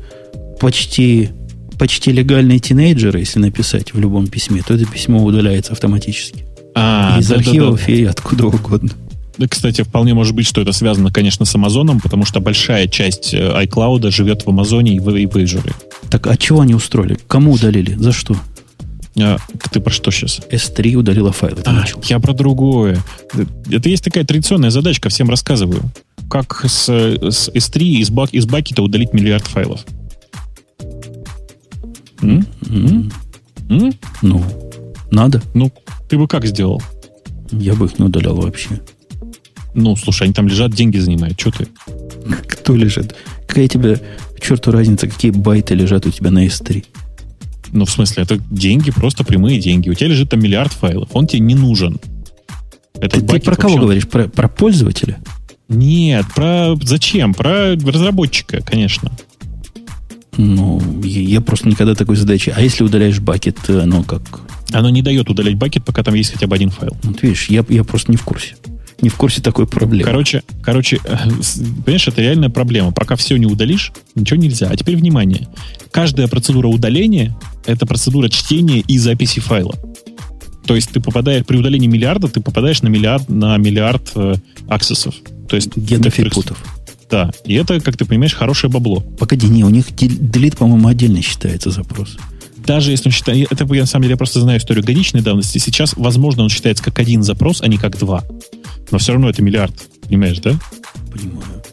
[0.60, 1.30] почти,
[1.78, 6.46] почти легальные тинейджеры, если написать в любом письме, то это письмо удаляется автоматически.
[6.74, 7.94] А, Из да, архивов да, да.
[7.94, 8.92] и откуда угодно.
[9.38, 13.34] Да, кстати, вполне может быть, что это связано, конечно, с Амазоном, потому что большая часть
[13.34, 15.74] э, iCloud живет в Амазоне и в, и в Azure.
[16.10, 17.18] Так, а чего они устроили?
[17.28, 17.94] Кому удалили?
[17.96, 18.36] За что?
[19.20, 19.38] А,
[19.72, 20.42] ты про что сейчас?
[20.52, 21.62] S3 удалила файлы.
[21.66, 22.02] А, начал.
[22.06, 23.00] я про другое.
[23.70, 25.84] Это есть такая традиционная задачка, всем рассказываю.
[26.30, 29.86] Как с, с S3 из, бак, из бакета удалить миллиард файлов.
[32.22, 32.46] М?
[32.70, 33.12] М,
[33.70, 33.94] М?
[34.22, 34.44] Ну,
[35.12, 35.42] надо.
[35.54, 35.72] Ну,
[36.10, 36.82] ты бы как сделал?
[37.52, 38.82] Я бы их не удалял вообще.
[39.78, 41.40] Ну, слушай, они там лежат, деньги занимают.
[41.40, 41.68] Что ты?
[42.48, 43.16] Кто лежит?
[43.46, 44.02] Какая тебе,
[44.36, 46.84] к черту разница, какие байты лежат у тебя на S3?
[47.74, 49.90] Ну, в смысле, это деньги, просто прямые деньги.
[49.90, 51.10] У тебя лежит там миллиард файлов.
[51.14, 52.00] Он тебе не нужен.
[52.96, 54.08] Этот Ты, ты про кого говоришь?
[54.08, 55.20] Про, про пользователя?
[55.70, 57.36] Нет, про зачем?
[57.36, 59.12] Про разработчика, конечно.
[60.38, 62.52] Ну, я, я просто никогда такой задачи.
[62.56, 64.24] А если удаляешь бакет, э, оно как?
[64.72, 66.98] Оно не дает удалять бакет, пока там есть хотя бы один файл.
[67.04, 68.56] Вот видишь, я, я просто не в курсе.
[69.02, 70.06] Не в курсе такой проблемы.
[70.06, 71.18] Короче, короче, э,
[71.86, 72.92] понимаешь, это реальная проблема.
[72.92, 74.70] Пока все не удалишь, ничего нельзя.
[74.72, 75.48] А теперь внимание.
[75.92, 79.76] Каждая процедура удаления— это процедура чтения и записи файла.
[80.66, 84.36] То есть ты попадаешь при удалении миллиарда, ты попадаешь на миллиард, на миллиард э,
[84.68, 85.16] аксессов.
[85.48, 86.64] То есть Гетов и путов.
[87.10, 87.32] Да.
[87.46, 89.00] И это, как ты понимаешь, хорошее бабло.
[89.00, 92.18] Погоди, не, у них дел- делит, по-моему, отдельно считается запрос.
[92.66, 93.50] Даже если он считает...
[93.50, 95.58] Это я, на самом деле, просто знаю историю годичной давности.
[95.58, 98.26] Сейчас, возможно, он считается как один запрос, а не как два.
[98.92, 99.74] Но все равно это миллиард.
[100.08, 100.58] Понимаешь, да?
[101.12, 101.64] Понимаю.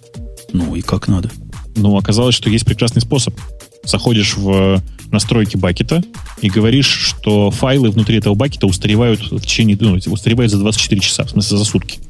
[0.53, 1.31] Ну и как надо.
[1.77, 3.35] Но оказалось, что есть прекрасный способ.
[3.85, 6.03] Заходишь в настройки бакета
[6.41, 11.25] и говоришь, что файлы внутри этого бакета устаревают в течение, ну, устаревают за 24 часа,
[11.25, 12.01] в смысле за сутки.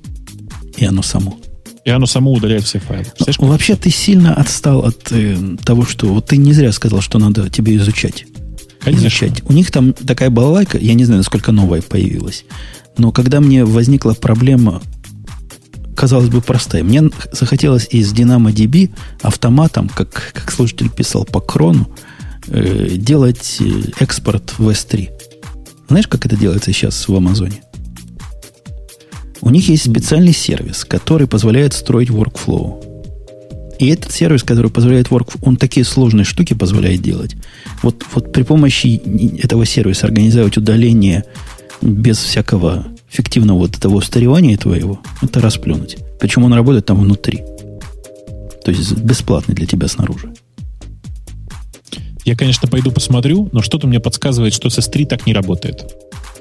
[0.76, 1.38] И оно само.
[1.84, 3.04] И оно само удаляет все файлы.
[3.04, 6.06] Представляешь, как- Вообще ты сильно отстал от э, того, что...
[6.06, 8.24] Вот ты не зря сказал, что надо тебе изучать.
[8.80, 9.06] Конечно.
[9.06, 9.42] изучать.
[9.46, 12.44] У них там такая балалайка, я не знаю, насколько новая появилась.
[12.96, 14.82] Но когда мне возникла проблема,
[15.96, 18.90] казалось бы, простая, мне захотелось из DynamoDB
[19.22, 21.88] автоматом, как, как слушатель писал по крону,
[22.48, 25.10] э, делать э, экспорт в S3.
[25.88, 27.62] Знаешь, как это делается сейчас в Амазоне?
[29.40, 32.82] У них есть специальный сервис, который позволяет строить workflow.
[33.78, 37.36] И этот сервис, который позволяет work, он такие сложные штуки позволяет делать.
[37.82, 39.02] Вот, вот при помощи
[39.42, 41.24] этого сервиса организовать удаление
[41.82, 45.96] без всякого фиктивного вот этого устаревания твоего, это расплюнуть.
[46.18, 47.42] Причем он работает там внутри.
[48.64, 50.32] То есть бесплатный для тебя снаружи.
[52.24, 55.84] Я, конечно, пойду посмотрю, но что-то мне подсказывает, что с S3 так не работает.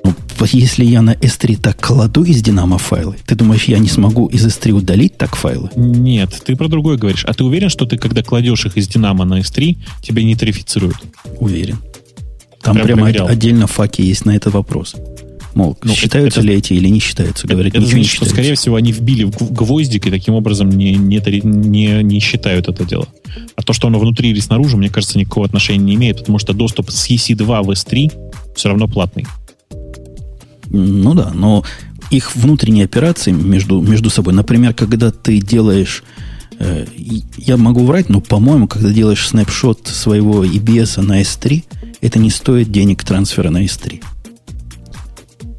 [0.06, 3.90] Ну, вот если я на S3 так кладу из Динамо файлы, ты думаешь, я не
[3.90, 5.70] смогу из S3 удалить так файлы?
[5.76, 7.26] Нет, ты про другое говоришь.
[7.26, 10.98] А ты уверен, что ты, когда кладешь их из Динамо на S3, тебя не тарифицируют?
[11.40, 11.78] Уверен.
[12.64, 13.26] Там Прям прямо проверял.
[13.26, 14.96] от- отдельно факи есть на этот вопрос.
[15.54, 17.46] Мол, Ну, считаются это- ли эти или не считаются?
[17.48, 20.96] Говорят, это значит, что, скорее всего, они вбили в гв- гвоздик и таким образом не,
[20.96, 23.08] не, не, не считают это дело.
[23.56, 26.54] А то, что оно внутри или снаружи, мне кажется, никакого отношения не имеет, потому что
[26.54, 28.12] доступ с EC2 в S3
[28.56, 29.28] все равно платный.
[30.70, 31.64] Ну да, но
[32.10, 36.04] их внутренние операции между, между собой, например, когда ты делаешь,
[37.38, 41.64] я могу врать, но, по-моему, когда делаешь снапшот своего EBS на S3,
[42.02, 44.04] это не стоит денег трансфера на S3.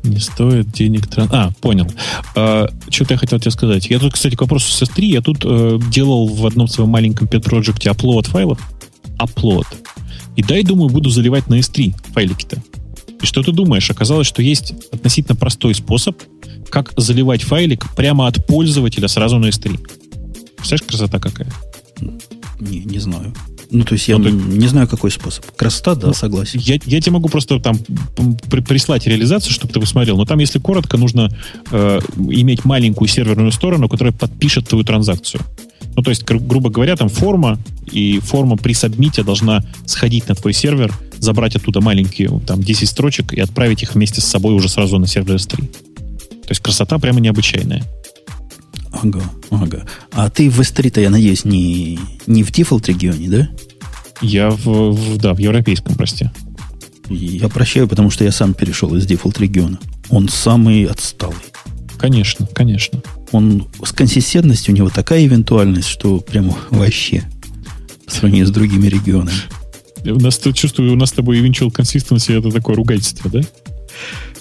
[0.05, 1.29] Не стоит денег тран...
[1.33, 1.87] А, понял.
[2.91, 3.89] что-то я хотел тебе сказать.
[3.89, 7.27] Я тут, кстати, к вопросу с S3, я тут э, делал в одном своем маленьком
[7.27, 8.61] pet проекте upload файлов.
[9.19, 9.67] Upload.
[10.37, 12.63] И дай, думаю, буду заливать на S3 файлики-то.
[13.23, 13.91] И что ты думаешь?
[13.91, 16.21] Оказалось, что есть относительно простой способ,
[16.69, 19.81] как заливать файлик прямо от пользователя сразу на S3.
[20.65, 21.49] Представляешь, красота какая?
[22.61, 23.35] Не, не знаю.
[23.71, 25.45] Ну, то есть я Ну, ты- не знаю, какой способ.
[25.57, 26.59] Красота, да, Ну, согласен.
[26.61, 27.77] Я, я тебе могу просто там
[28.49, 30.17] при- прислать реализацию, чтобы ты посмотрел.
[30.17, 31.29] Но там, если коротко, нужно
[31.71, 31.99] э,
[32.31, 35.43] иметь маленькую серверную сторону, которая подпишет твою транзакцию.
[35.97, 37.59] Ну, то есть, гру- грубо говоря, там форма,
[37.91, 43.33] и форма при submit'е должна сходить на твой сервер, забрать оттуда маленькие, там, 10 строчек
[43.35, 45.57] и отправить их вместе с собой уже сразу на сервер S3.
[45.59, 47.83] То есть красота прямо необычайная.
[49.03, 49.85] Ага, ага.
[50.13, 53.49] А ты в S3-то, я надеюсь, не, не в дефолт регионе, да?
[54.21, 56.31] Я в, в, да, в европейском, прости.
[57.09, 59.79] Я прощаю, потому что я сам перешел из дефолт региона.
[60.09, 61.37] Он самый отсталый.
[61.99, 63.03] Конечно, конечно.
[63.33, 67.25] Он с консистентностью у него такая эвентуальность, что прямо вообще
[68.07, 69.37] по сравнению с другими регионами.
[70.05, 73.41] У нас чувствую, у нас с тобой eventual consistency это такое ругательство, да?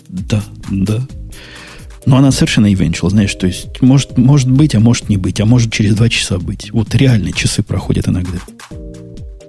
[0.09, 1.07] Да, да.
[2.05, 5.45] Но она совершенно eventual, знаешь, то есть может, может быть, а может не быть, а
[5.45, 6.71] может через два часа быть.
[6.71, 8.39] Вот реально часы проходят иногда.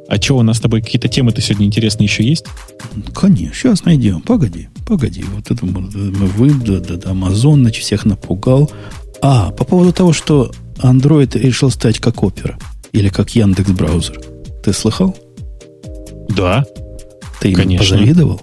[0.09, 2.44] А что, у нас с тобой какие-то темы-то сегодня интересные еще есть?
[3.14, 4.20] Конечно, сейчас найдем.
[4.20, 5.24] Погоди, погоди.
[5.35, 8.70] Вот это вы, да, да, да, Amazon, значит, всех напугал.
[9.22, 12.55] А, по поводу того, что Android решил стать как Opera.
[12.93, 14.20] Или как Яндекс браузер.
[14.62, 15.16] Ты слыхал?
[16.28, 16.64] Да.
[17.40, 17.97] Ты им Конечно.
[17.97, 18.43] позавидовал?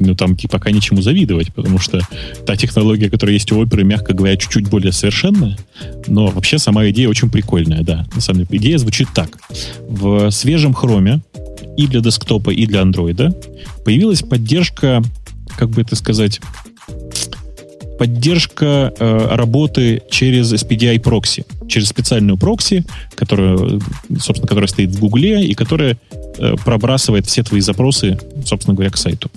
[0.00, 2.00] Ну, там типа пока ничему завидовать, потому что
[2.46, 5.56] та технология, которая есть у оперы, мягко говоря, чуть-чуть более совершенная,
[6.06, 8.06] но вообще сама идея очень прикольная, да.
[8.14, 9.38] На самом деле, идея звучит так.
[9.88, 11.20] В свежем хроме
[11.76, 13.34] и для десктопа, и для андроида
[13.84, 15.02] появилась поддержка,
[15.56, 16.40] как бы это сказать,
[17.98, 22.84] поддержка э, работы через SPDI прокси, через специальную прокси,
[23.14, 23.80] которую,
[24.18, 25.98] собственно, которая стоит в Гугле и которая
[26.38, 29.30] э, пробрасывает все твои запросы, собственно говоря, к сайту.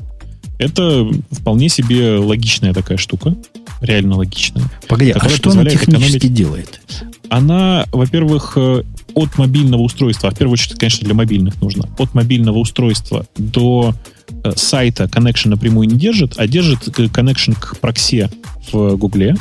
[0.61, 3.35] Это вполне себе логичная такая штука,
[3.81, 4.63] реально логичная.
[4.87, 6.81] Погоди, а что она технически экономить- делает?
[7.29, 8.83] Она, во-первых, э,
[9.15, 13.95] от мобильного устройства, а в первую очередь, конечно, для мобильных нужно, от мобильного устройства до
[14.43, 18.29] э, сайта connection напрямую не держит, а держит э, connection к проксе
[18.71, 19.35] в Гугле,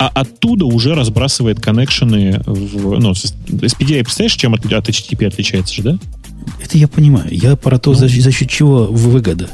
[0.00, 2.98] а оттуда уже разбрасывает коннекшены в...
[2.98, 5.98] Ну, SPDI, представляешь, чем от, от HTTP отличается же, да?
[6.62, 7.28] Это я понимаю.
[7.30, 7.96] Я про то, Ну.
[7.96, 9.48] за, за счет чего выгода.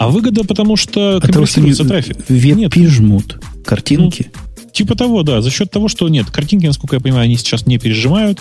[0.00, 2.16] А выгода, потому что компрессируется трафик.
[2.30, 2.72] Нет.
[2.74, 4.30] веб жмут картинки.
[4.72, 7.78] Типа того, да, за счет того, что нет, картинки, насколько я понимаю, они сейчас не
[7.78, 8.38] пережимают.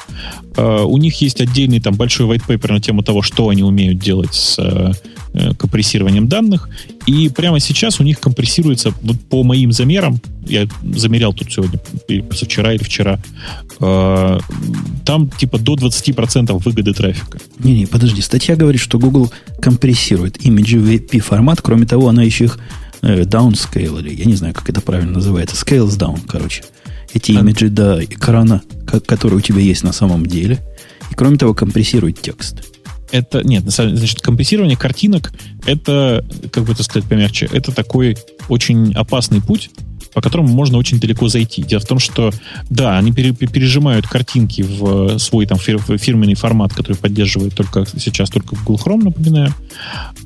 [0.55, 3.99] Э, у них есть отдельный там большой white paper на тему того, что они умеют
[3.99, 4.91] делать с э,
[5.33, 6.69] э, компрессированием данных.
[7.07, 11.79] И прямо сейчас у них компрессируется, вот по моим замерам, я замерял тут сегодня,
[12.23, 13.19] позавчера или вчера,
[13.79, 14.39] э,
[15.05, 17.39] там типа до 20% выгоды трафика.
[17.59, 18.21] Не-не, подожди.
[18.21, 19.31] Статья говорит, что Google
[19.61, 21.61] компрессирует имиджи в WebP формат.
[21.61, 22.59] Кроме того, она еще их
[23.01, 25.55] downscale, или я не знаю, как это правильно называется.
[25.55, 26.63] Scales down, короче.
[27.13, 30.59] Эти А- имиджи до экрана, ко- который у тебя есть на самом деле.
[31.11, 32.63] И кроме того, компрессирует текст.
[33.11, 35.31] Это, нет, на самом деле, значит, компрессирование картинок,
[35.65, 38.15] это, как бы это сказать помягче, это такой
[38.49, 39.71] очень опасный путь,
[40.13, 41.63] по которому можно очень далеко зайти.
[41.63, 42.31] Дело в том, что,
[42.69, 48.29] да, они пере- пережимают картинки в свой там фир- фирменный формат, который поддерживает только сейчас
[48.29, 49.55] только Google Chrome, напоминаю.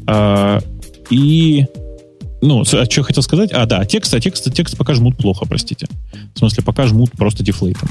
[0.06, 0.62] А,
[1.10, 1.66] и
[2.48, 3.52] ну, а что я хотел сказать?
[3.54, 5.88] А, да, текст, а текст, текст пока жмут плохо, простите.
[6.36, 7.90] В смысле, пока жмут просто дефлейтом.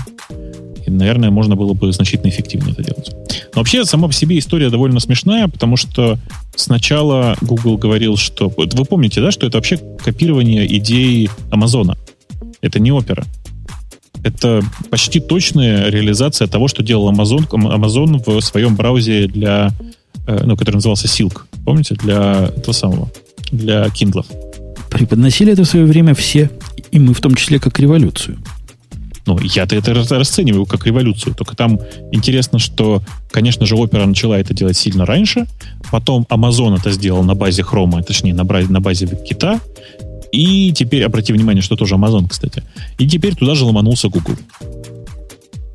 [0.86, 3.14] И, наверное, можно было бы значительно эффективнее это делать.
[3.54, 6.18] Но вообще, сама по себе история довольно смешная, потому что
[6.54, 8.52] сначала Google говорил, что...
[8.54, 11.96] вот Вы помните, да, что это вообще копирование идеи Амазона.
[12.60, 13.24] Это не опера.
[14.24, 19.70] Это почти точная реализация того, что делал Amazon, Amazon в своем браузере для...
[20.26, 21.42] э, Ну, который назывался Silk.
[21.64, 21.94] Помните?
[21.94, 23.10] Для этого самого.
[23.52, 24.26] Для Kindle.
[24.90, 26.50] Преподносили это в свое время все,
[26.90, 28.38] и мы в том числе как революцию.
[29.24, 31.34] Ну, я-то это рас- расцениваю как революцию.
[31.34, 31.78] Только там
[32.10, 35.46] интересно, что, конечно же, Opera начала это делать сильно раньше.
[35.90, 39.60] Потом Amazon это сделал на базе Chrome, точнее, на, на базе WebKit.
[40.32, 42.64] И теперь, обрати внимание, что тоже Amazon, кстати.
[42.98, 44.36] И теперь туда же ломанулся Google.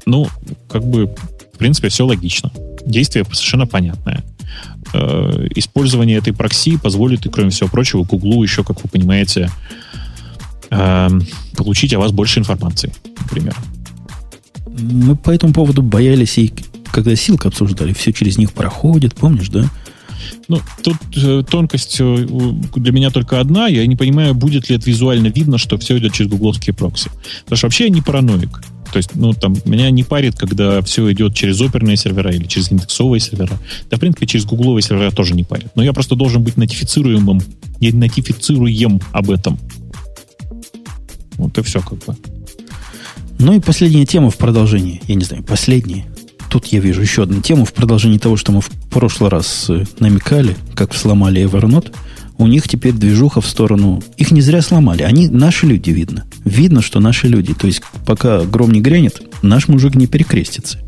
[0.05, 0.27] Ну,
[0.67, 1.07] как бы,
[1.53, 2.51] в принципе, все логично.
[2.85, 4.23] Действие совершенно понятное.
[4.93, 9.49] Э, Использование этой прокси позволит, и, кроме всего прочего, Google еще, как вы понимаете,
[10.69, 11.25] эм,
[11.55, 13.55] получить о вас больше информации, например.
[14.65, 16.53] Мы по этому поводу боялись, и
[16.91, 19.65] когда Силк обсуждали, все через них проходит, помнишь, да?
[20.47, 22.27] Ну, тут э, тонкость э,
[22.75, 23.67] для меня только одна.
[23.67, 27.09] Я не понимаю, будет ли это визуально видно, что все идет через гугловские прокси.
[27.43, 28.61] Потому что вообще я не параноик.
[28.91, 32.71] То есть, ну, там, меня не парит, когда все идет через оперные сервера или через
[32.71, 33.59] индексовые сервера.
[33.89, 35.67] Да, в принципе, через гугловые сервера тоже не парит.
[35.75, 37.41] Но я просто должен быть нотифицируемым,
[37.79, 39.59] не нотифицируем об этом.
[41.37, 42.15] Вот и все, как бы.
[43.39, 45.01] Ну и последняя тема в продолжении.
[45.07, 46.05] Я не знаю, последняя.
[46.49, 49.85] Тут я вижу еще одну тему в продолжении того, что мы в прошлый раз э,
[49.99, 51.93] намекали, как сломали Evernote.
[52.37, 54.01] У них теперь движуха в сторону...
[54.17, 55.01] Их не зря сломали.
[55.01, 56.25] Они наши люди, видно.
[56.45, 57.53] Видно, что наши люди.
[57.53, 60.79] То есть, пока гром не грянет, наш мужик не перекрестится.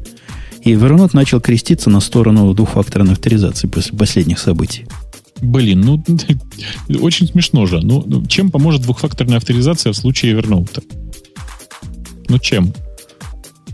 [0.64, 4.86] И Evernote начал креститься на сторону двухфакторной авторизации после последних событий.
[5.42, 6.04] Блин, ну,
[7.02, 7.80] очень смешно же.
[7.82, 10.84] Ну, ну, чем поможет двухфакторная авторизация в случае Evernote?
[12.28, 12.74] Ну чем?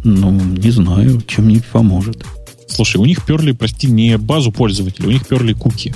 [0.06, 2.24] Ну, не знаю, чем не поможет.
[2.68, 5.96] Слушай, у них перли, прости, не базу пользователей, у них перли куки.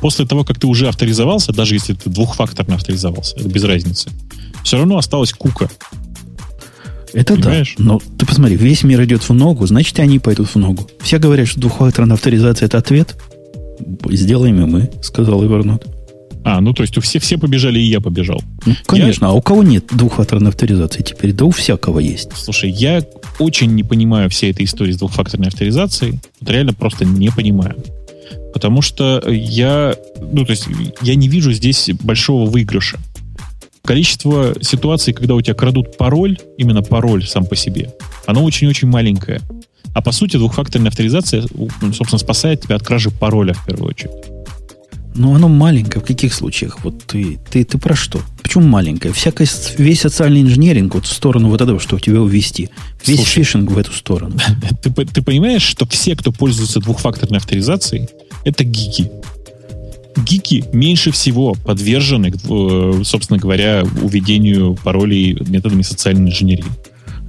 [0.00, 4.10] После того, как ты уже авторизовался, даже если ты двухфакторно авторизовался, это без разницы,
[4.64, 5.68] все равно осталась кука.
[7.12, 7.74] Это Понимаешь?
[7.76, 7.84] да.
[7.84, 10.88] Но ты посмотри, весь мир идет в ногу, значит, и они пойдут в ногу.
[11.02, 13.16] Все говорят, что двухфакторная авторизация– это ответ.
[14.08, 15.86] Сделаем и мы, сказал Evernote.
[16.44, 18.42] А, ну то есть у всех все побежали, и я побежал.
[18.66, 19.30] Ну, конечно, я...
[19.30, 21.32] а у кого нет двухфакторной авторизации теперь?
[21.32, 22.30] Да у всякого есть.
[22.36, 23.04] Слушай, я
[23.38, 26.20] очень не понимаю всей этой истории с двухфакторной авторизацией.
[26.40, 27.76] Вот реально просто не понимаю.
[28.52, 30.66] Потому что я, ну, то есть
[31.00, 32.98] я не вижу здесь большого выигрыша.
[33.84, 37.92] Количество ситуаций, когда у тебя крадут пароль, именно пароль сам по себе,
[38.26, 39.40] оно очень-очень маленькое.
[39.94, 44.31] А по сути двухфакторная авторизация, собственно, спасает тебя от кражи пароля в первую очередь.
[45.14, 46.02] Ну, оно маленькое.
[46.02, 46.82] В каких случаях?
[46.84, 48.20] Вот ты, ты, ты про что?
[48.42, 49.12] Почему маленькое?
[49.12, 52.70] Всякое, весь социальный инженеринг вот в сторону вот этого, что тебя увести.
[53.04, 54.36] Весь Слушай, фишинг в эту сторону.
[54.82, 58.08] Ты, ты понимаешь, что все, кто пользуется двухфакторной авторизацией,
[58.44, 59.10] это гики.
[60.16, 66.64] Гики меньше всего подвержены, э, собственно говоря, уведению паролей методами социальной инженерии.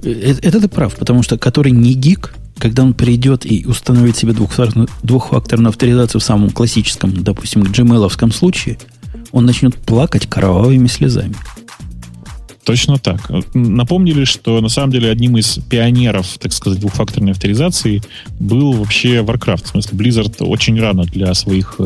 [0.02, 4.32] Это, это ты прав, потому что который не гик, когда он придет и установит себе
[4.32, 8.78] двухфакторную, двухфакторную авторизацию в самом классическом, допустим, gmail случае,
[9.32, 11.34] он начнет плакать кровавыми слезами.
[12.64, 13.30] Точно так.
[13.52, 18.02] Напомнили, что на самом деле одним из пионеров, так сказать, двухфакторной авторизации
[18.40, 19.64] был вообще Warcraft.
[19.64, 21.78] В смысле, Blizzard очень рано для своих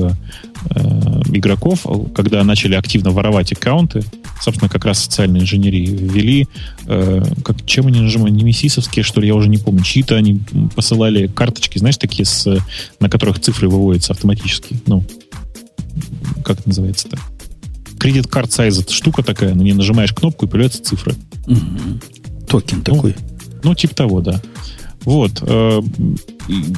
[0.70, 4.02] э, игроков, когда начали активно воровать аккаунты,
[4.40, 6.48] собственно, как раз социальной инженерии ввели,
[6.86, 10.40] э, как, чем они нажимали, немесисовские, что ли, я уже не помню, чьи-то они
[10.74, 12.58] посылали карточки, знаешь, такие, с,
[13.00, 14.76] на которых цифры выводятся автоматически.
[14.86, 15.04] Ну,
[16.44, 17.18] как это называется-то?
[17.98, 21.14] кредит карт сайз это штука такая, на ней нажимаешь кнопку и появляются цифры.
[21.46, 22.46] Угу.
[22.48, 23.16] Токен ну, такой.
[23.62, 24.40] Ну, типа того, да.
[25.08, 25.38] Вот.
[25.40, 25.80] Э,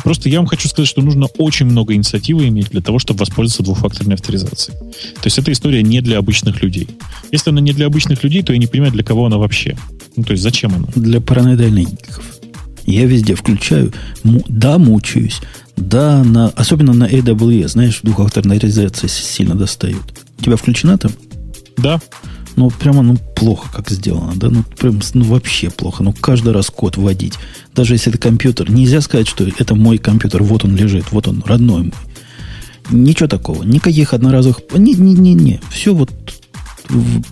[0.05, 3.65] просто я вам хочу сказать, что нужно очень много инициативы иметь для того, чтобы воспользоваться
[3.65, 4.79] двухфакторной авторизацией.
[4.79, 6.87] То есть эта история не для обычных людей.
[7.33, 9.77] Если она не для обычных людей, то я не понимаю, для кого она вообще.
[10.15, 10.87] Ну, то есть зачем она?
[10.95, 12.25] Для параноидальников.
[12.87, 13.93] Я везде включаю.
[14.23, 15.41] Да, мучаюсь.
[15.77, 20.05] Да, на, особенно на AWS, знаешь, двухфакторная авторизация сильно достают.
[20.39, 21.11] У тебя включена там?
[21.77, 22.01] Да.
[22.61, 24.51] Ну, прямо, ну, плохо как сделано, да?
[24.51, 26.03] Ну, прям, ну, вообще плохо.
[26.03, 27.39] Ну, каждый раз код вводить.
[27.75, 28.71] Даже если это компьютер.
[28.71, 31.95] Нельзя сказать, что это мой компьютер, вот он лежит, вот он, родной мой.
[32.91, 33.63] Ничего такого.
[33.63, 34.61] Никаких одноразовых...
[34.77, 35.63] Не-не-не-не.
[35.71, 36.11] Все вот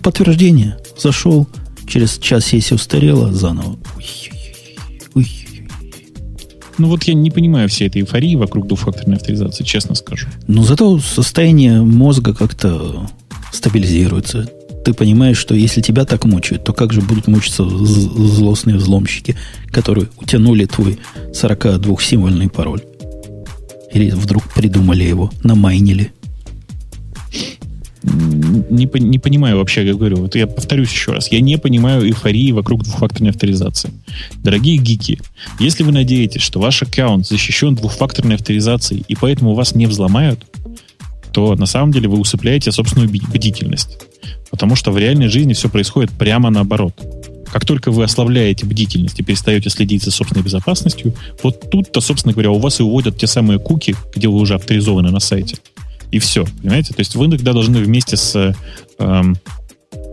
[0.01, 0.79] подтверждение.
[0.97, 1.47] Зашел,
[1.87, 3.77] через час сессия устарела, заново.
[6.79, 10.25] Ну вот я не понимаю всей этой эйфории вокруг двухфакторной авторизации, честно скажу.
[10.47, 13.07] Но зато состояние мозга как-то
[13.51, 14.49] стабилизируется.
[14.89, 19.35] Ты понимаешь, что если тебя так мучают, то как же будут мучиться злостные взломщики,
[19.67, 20.97] которые утянули твой
[21.31, 22.81] 42-символьный пароль?
[23.93, 26.11] Или вдруг придумали его, намайнили?
[28.01, 32.51] не, не понимаю вообще, я говорю, вот я повторюсь еще раз, я не понимаю эйфории
[32.51, 33.91] вокруг двухфакторной авторизации.
[34.43, 35.21] Дорогие гики,
[35.59, 40.47] если вы надеетесь, что ваш аккаунт защищен двухфакторной авторизацией, и поэтому вас не взломают,
[41.31, 43.99] то на самом деле вы усыпляете собственную бдительность.
[44.51, 46.93] Потому что в реальной жизни все происходит прямо наоборот.
[47.51, 52.51] Как только вы ослабляете бдительность и перестаете следить за собственной безопасностью, вот тут-то, собственно говоря,
[52.51, 55.57] у вас и уводят те самые куки, где вы уже авторизованы на сайте
[56.11, 56.93] и все, понимаете?
[56.93, 58.55] То есть вы иногда должны вместе с
[58.97, 59.37] эм,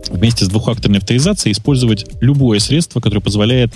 [0.09, 3.73] вместе с двухфакторной авторизацией использовать любое средство, которое позволяет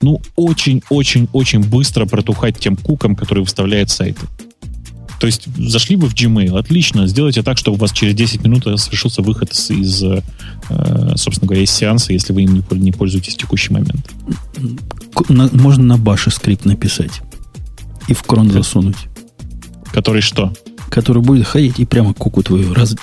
[0.00, 4.20] ну, очень-очень-очень быстро протухать тем кукам, которые выставляет сайты.
[5.20, 8.64] То есть зашли вы в Gmail, отлично, сделайте так, чтобы у вас через 10 минут
[8.64, 10.22] совершился выход из, из э,
[11.16, 14.10] собственно говоря, из сеанса, если вы им не пользуетесь в текущий момент.
[15.28, 17.22] Можно на баше скрипт написать
[18.08, 18.96] и в крон засунуть.
[19.92, 20.52] Который что?
[20.88, 22.96] который будет ходить и прямо куку твою, раз,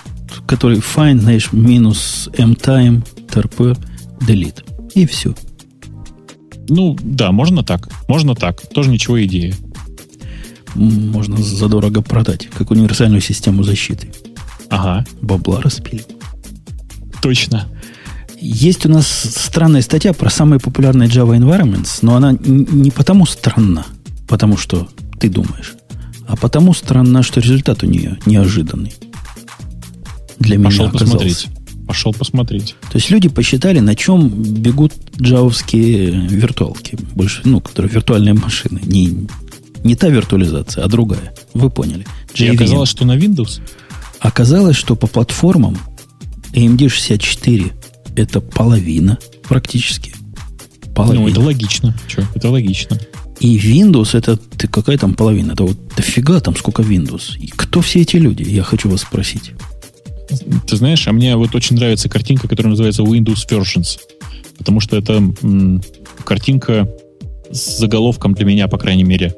[0.48, 3.78] который find, знаешь, минус mtime, trp,
[4.22, 4.64] delete.
[4.96, 5.36] И все.
[6.70, 7.90] Ну, да, можно так.
[8.08, 8.62] Можно так.
[8.70, 9.54] Тоже ничего идея.
[10.76, 14.10] Можно задорого продать, как универсальную систему защиты.
[14.70, 15.06] Ага.
[15.22, 16.04] Бабла распили.
[17.22, 17.68] Точно.
[18.40, 23.86] Есть у нас странная статья про самые популярные Java environments, но она не потому странна,
[24.28, 24.90] потому что
[25.20, 25.76] ты думаешь,
[26.28, 28.94] а потому странно, что результат у нее неожиданный.
[30.40, 31.14] Для Пошел меня оказался.
[31.14, 31.48] посмотреть.
[31.88, 32.76] Пошел посмотреть.
[32.92, 36.98] То есть люди посчитали, на чем бегут джавовские виртуалки.
[37.16, 38.82] Больше, ну, которые виртуальные машины.
[38.84, 39.28] Не,
[39.84, 41.34] не та виртуализация, а другая.
[41.54, 42.06] Вы поняли.
[42.34, 42.46] JVM.
[42.46, 43.62] И оказалось, что на Windows?
[44.20, 45.78] Оказалось, что по платформам
[46.54, 47.74] AMD 64
[48.16, 50.14] это половина практически.
[50.96, 51.22] Половина.
[51.24, 51.96] Ну, это логично.
[52.08, 52.26] Че?
[52.36, 53.00] Это логично.
[53.40, 55.54] И Windows, это ты какая там половина?
[55.54, 57.38] Это вот дофига там сколько Windows.
[57.38, 58.44] И кто все эти люди?
[58.44, 59.52] Я хочу вас спросить.
[60.68, 64.00] Ты знаешь, а мне вот очень нравится картинка, которая называется Windows Versions.
[64.58, 65.82] Потому что это м,
[66.24, 66.88] картинка
[67.52, 69.36] с заголовком для меня, по крайней мере,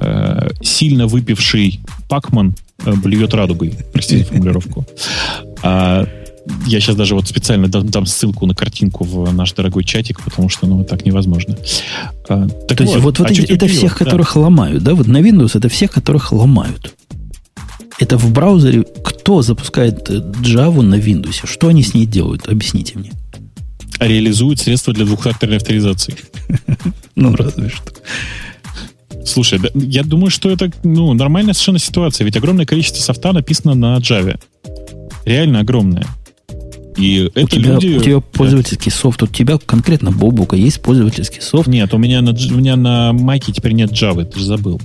[0.00, 2.54] э, сильно выпивший Пакман
[2.84, 3.74] э, блюет радугой.
[3.92, 4.86] Простите формулировку.
[5.62, 6.06] А
[6.66, 10.48] я сейчас даже вот специально дам, дам ссылку на картинку в наш дорогой чатик, потому
[10.48, 11.56] что ну так невозможно.
[12.28, 14.04] А, так То вот, есть вот, вот а эти, это всех, да.
[14.04, 14.94] которых ломают, да?
[14.94, 16.94] Вот на Windows это всех, которых ломают.
[17.98, 18.84] Это в браузере
[19.28, 21.46] кто запускает Java на Windows?
[21.46, 22.48] Что они с ней делают?
[22.48, 23.12] Объясните мне.
[24.00, 26.16] Реализуют средства для двухфакторной авторизации.
[27.14, 27.92] Ну, разве что.
[29.28, 33.98] Слушай, я думаю, что это ну, нормальная совершенно ситуация, ведь огромное количество софта написано на
[33.98, 34.40] Java.
[35.24, 36.06] Реально огромное.
[36.96, 37.96] И у это тебя, люди...
[37.96, 41.68] У тебя пользовательский софт, у тебя конкретно Бобука есть пользовательский софт?
[41.68, 44.80] Нет, у меня на, у меня на Маке теперь нет Java, ты же забыл.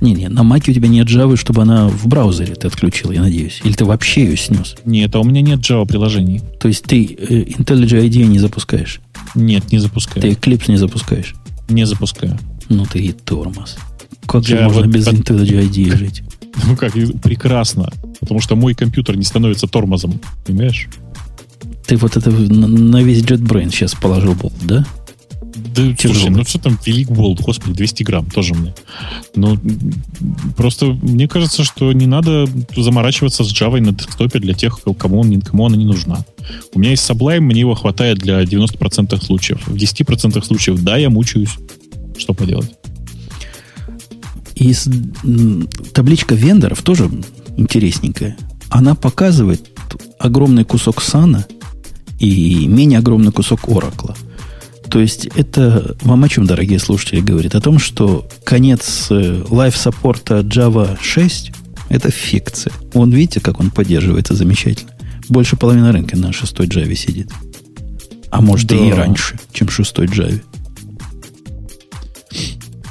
[0.00, 3.60] Не-не, на Маке у тебя нет Java, чтобы она в браузере ты отключил, я надеюсь.
[3.64, 4.74] Или ты вообще ее снес?
[4.84, 6.42] Нет, а у меня нет Java приложений.
[6.60, 9.00] То есть ты э, IntelliJ IDEA не запускаешь?
[9.34, 10.20] Нет, не запускаю.
[10.20, 11.34] Ты Eclipse не запускаешь?
[11.68, 12.38] Не запускаю.
[12.68, 13.76] Ну ты и тормоз.
[14.26, 15.14] Как же можно вот без под...
[15.14, 16.22] IntelliJ IDEA жить?
[16.66, 17.90] Ну как, прекрасно.
[18.20, 20.20] Потому что мой компьютер не становится тормозом.
[20.46, 20.88] Понимаешь?
[21.84, 24.86] Ты вот это на весь JetBrain сейчас положил болт, да?
[25.74, 25.96] Да, Тяжелый.
[25.96, 28.74] слушай, ну что там велик болт, господи, 200 грамм тоже мне.
[29.34, 29.58] Ну,
[30.56, 32.46] просто мне кажется, что не надо
[32.76, 36.24] заморачиваться с Java на десктопе для тех, кому, он, кому она не нужна.
[36.74, 39.66] У меня есть Sublime, мне его хватает для 90% случаев.
[39.66, 41.56] В 10% случаев, да, я мучаюсь.
[42.16, 42.74] Что поделать?
[44.54, 44.74] И
[45.92, 47.10] табличка вендоров тоже
[47.56, 48.36] интересненькая.
[48.68, 49.68] Она показывает
[50.18, 51.46] огромный кусок сана
[52.18, 54.16] и менее огромный кусок оракла.
[54.90, 57.54] То есть это вам о чем, дорогие слушатели, говорит?
[57.54, 61.52] О том, что конец life-саппорта Java 6
[61.88, 62.72] это фикция.
[62.92, 64.92] Вон видите, как он поддерживается замечательно.
[65.28, 67.30] Больше половины рынка на шестой Java сидит.
[68.30, 68.76] А может да.
[68.76, 70.40] и раньше, чем шестой Java.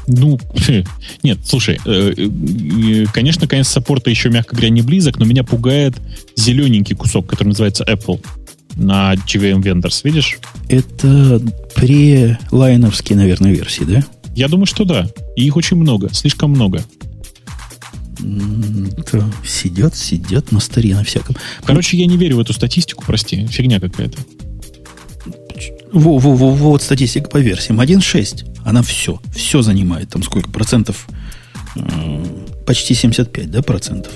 [0.07, 0.39] Ну,
[1.23, 5.95] нет, слушай, э, э, конечно, конец саппорта еще, мягко говоря, не близок, но меня пугает
[6.35, 8.23] зелененький кусок, который называется Apple
[8.75, 10.39] на JVM Vendors, видишь?
[10.67, 11.41] Это
[11.75, 14.03] pre-лайновские, наверное, версии, да?
[14.35, 15.07] Я думаю, что да.
[15.35, 16.83] И их очень много, слишком много.
[18.97, 21.35] Это сидят, сидят на старе на всяком.
[21.65, 24.17] Короче, я не верю в эту статистику, прости, фигня какая-то.
[25.93, 27.79] Во, во, во, вот статистика по версиям.
[27.79, 28.61] 1.6.
[28.65, 30.09] Она все, все занимает.
[30.09, 31.07] Там сколько процентов?
[32.65, 34.11] Почти 75, да, процентов?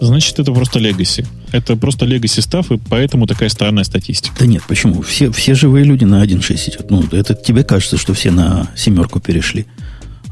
[0.00, 1.24] Значит, это просто легаси.
[1.52, 4.34] Это просто легаси став, и поэтому такая странная статистика.
[4.38, 5.00] Да нет, почему?
[5.02, 6.90] Все, все живые люди на 1.6 идут.
[6.90, 9.66] Ну, это тебе кажется, что все на семерку перешли.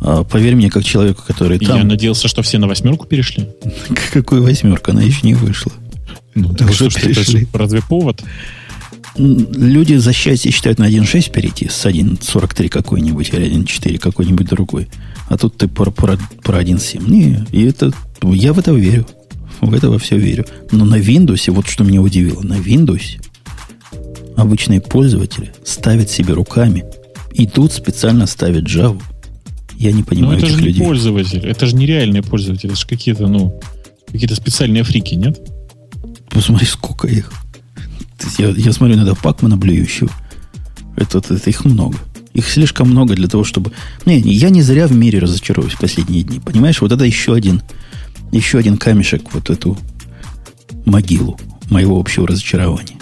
[0.01, 1.79] А, поверь мне, как человеку, который там...
[1.79, 3.49] Я надеялся, что все на восьмерку перешли.
[4.13, 4.91] Какой восьмерка?
[4.91, 5.73] Она еще не вышла.
[6.35, 7.45] Ну, так уже что, перешли.
[7.45, 8.23] Это разве повод?
[9.17, 14.89] Люди за счастье считают на 1.6 перейти с 1.43 какой-нибудь или 1.4 какой-нибудь другой.
[15.29, 17.11] А тут ты про, про, про 1.7.
[17.11, 19.07] Не, и это, я в это верю
[19.63, 20.45] в это во все верю.
[20.71, 23.23] Но на Windows, вот что меня удивило, на Windows
[24.37, 26.85] обычные пользователи ставят себе руками
[27.33, 29.01] и тут специально ставят Java.
[29.79, 30.81] Я не понимаю Но это этих же людей.
[30.81, 33.61] не пользователь, это же нереальные пользователи, это же какие-то, ну,
[34.07, 35.41] какие-то специальные фрики, нет?
[36.29, 37.33] Посмотри, сколько их.
[38.39, 40.11] Я, я смотрю на этого Пакмана блюющего.
[40.97, 41.99] Это, это, это их много.
[42.35, 43.73] Их слишком много для того, чтобы...
[44.07, 46.41] Не, я не зря в мире разочаруюсь в последние дни.
[46.41, 47.63] Понимаешь, вот это еще один
[48.33, 49.79] еще один камешек вот эту
[50.85, 51.39] могилу
[51.71, 52.97] моего общего разочарования.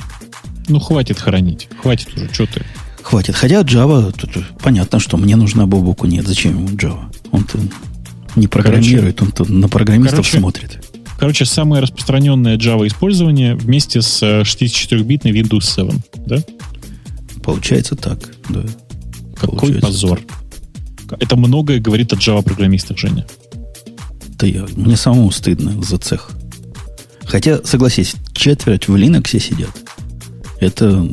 [0.69, 1.69] Ну, хватит хоронить.
[1.81, 2.63] Хватит уже, что ты.
[3.03, 3.35] Хватит.
[3.35, 6.07] Хотя Java, тут понятно, что мне нужна Бобуку.
[6.07, 7.13] Нет, зачем ему Java?
[7.31, 7.59] Он-то
[8.37, 10.90] не программирует, он-то на программистов короче, смотрит.
[11.21, 16.39] Короче, самое распространенное Java использование вместе с 64-битной Windows 7, да?
[17.45, 18.19] Получается так,
[18.49, 18.63] да.
[19.37, 20.21] Какой Получается позор.
[21.09, 21.23] Так.
[21.23, 23.27] Это многое говорит о Java программистах, Женя
[24.41, 24.67] это я.
[24.75, 26.31] Мне самому стыдно за цех.
[27.25, 29.71] Хотя, согласись, четверть в Linux сидят.
[30.61, 31.07] Это,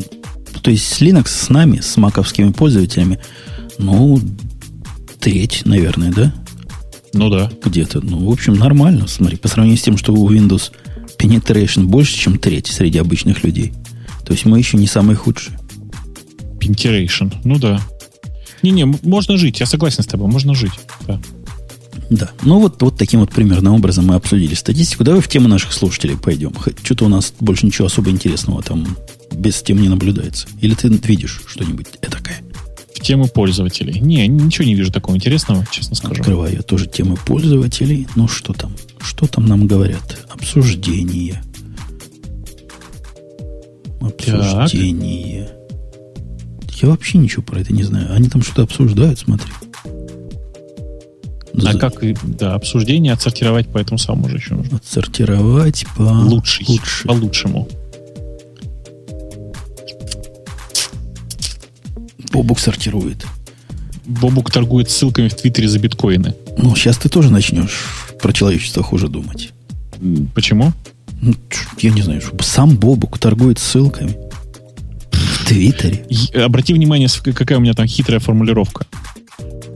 [0.62, 3.20] то есть с Linux с нами, с маковскими пользователями,
[3.78, 4.22] ну,
[5.20, 6.34] треть, наверное, да?
[7.14, 7.52] Ну да.
[7.64, 8.02] Где-то.
[8.02, 9.08] Ну, в общем, нормально.
[9.08, 10.72] Смотри, по сравнению с тем, что у Windows
[11.18, 13.74] penetration больше, чем треть среди обычных людей.
[14.26, 15.58] То есть мы еще не самые худшие.
[16.60, 17.82] Penetration, ну да.
[18.62, 20.74] Не-не, можно жить, я согласен с тобой, можно жить.
[21.08, 21.22] Да.
[22.10, 22.32] Да.
[22.42, 25.04] Ну, вот, вот таким вот примерным образом мы обсудили статистику.
[25.04, 26.54] Давай в тему наших слушателей пойдем.
[26.84, 28.98] Что-то у нас больше ничего особо интересного там
[29.32, 30.48] без тем не наблюдается.
[30.62, 32.42] Или ты видишь что-нибудь этакое?
[33.08, 34.02] Темы пользователей.
[34.02, 36.16] Не, ничего не вижу такого интересного, честно скажу.
[36.16, 38.06] Открываю я тоже темы пользователей.
[38.18, 38.74] Ну, что там?
[39.00, 40.18] Что там нам говорят?
[40.28, 41.42] Обсуждение.
[44.02, 45.50] Обсуждение.
[46.60, 46.74] Так.
[46.82, 48.14] Я вообще ничего про это не знаю.
[48.14, 49.54] Они там что-то обсуждают, смотри.
[51.56, 51.80] А За...
[51.80, 54.76] как, да, обсуждение отсортировать по этому самому же еще нужно.
[54.76, 56.02] Отсортировать по...
[56.02, 57.08] Лучший, Лучше.
[57.08, 57.70] по лучшему.
[62.32, 63.26] Бобук сортирует.
[64.06, 66.34] Бобук торгует ссылками в Твиттере за биткоины.
[66.58, 67.86] Ну, сейчас ты тоже начнешь
[68.22, 69.52] про человечество хуже думать.
[70.34, 70.72] Почему?
[71.22, 71.34] Ну,
[71.80, 74.18] я не знаю, сам Бобук торгует ссылками
[75.12, 76.06] в Твиттере.
[76.34, 78.86] Обрати внимание, какая у меня там хитрая формулировка.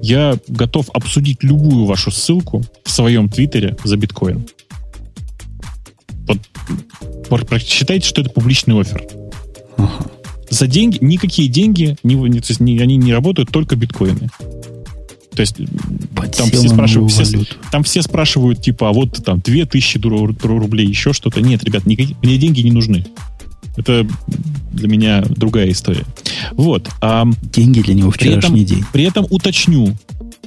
[0.02, 4.48] Я готов обсудить любую вашу ссылку в своем Твиттере за биткоин.
[7.30, 9.04] Вот, считайте, что это публичный офер.
[9.78, 10.11] Ага
[10.52, 14.30] за деньги, никакие деньги, не, не, то есть не, они не работают, только биткоины.
[15.34, 15.56] То есть
[16.36, 19.98] там все, спрашивают, все, там все спрашивают, типа, а вот там 2000
[20.44, 21.42] рублей, еще что-то.
[21.42, 23.06] Нет, ребят, никакие, мне деньги не нужны.
[23.78, 24.06] Это
[24.74, 26.04] для меня другая история.
[26.52, 26.90] Вот.
[27.00, 28.86] А деньги для него вчерашний при этом, день.
[28.92, 29.96] При этом уточню,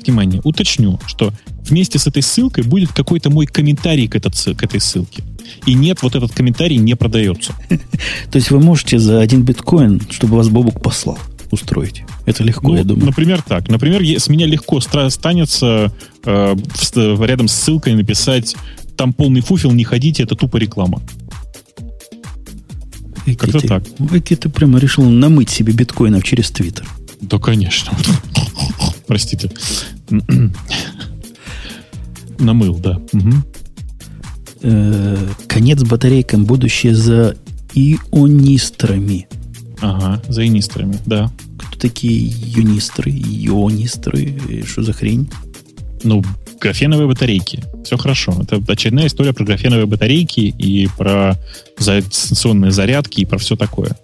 [0.05, 1.32] внимание, уточню, что
[1.65, 5.23] вместе с этой ссылкой будет какой-то мой комментарий к, этот, к этой ссылке.
[5.66, 7.55] И нет, вот этот комментарий не продается.
[8.31, 11.19] То есть вы можете за один биткоин, чтобы вас Бобук послал,
[11.51, 12.03] устроить.
[12.27, 13.07] Это легко, ну, я думаю.
[13.07, 13.69] Например, так.
[13.69, 15.93] Например, с меня легко станется
[16.24, 16.57] э,
[16.95, 18.57] рядом с ссылкой написать
[18.97, 21.03] там полный фуфел, не ходите, это тупо реклама.
[23.39, 23.85] Как-то так.
[24.12, 26.86] Эки ты прямо решил намыть себе биткоинов через Твиттер.
[27.20, 27.97] Да, конечно.
[29.07, 29.51] Простите.
[32.39, 33.01] Намыл, да.
[33.12, 33.31] Угу.
[34.62, 35.16] Э,
[35.47, 37.36] конец батарейкам, будущее за
[37.74, 39.28] ионистрами.
[39.81, 41.31] Ага, за ионистрами, да.
[41.59, 44.65] Кто такие ионистры, ионистры?
[44.66, 45.31] Что за хрень?
[46.02, 46.23] Ну,
[46.65, 47.62] графеновые батарейки.
[47.85, 48.35] Все хорошо.
[48.41, 51.36] Это очередная история про графеновые батарейки и про
[51.78, 53.97] дистанционные зарядки и про все такое.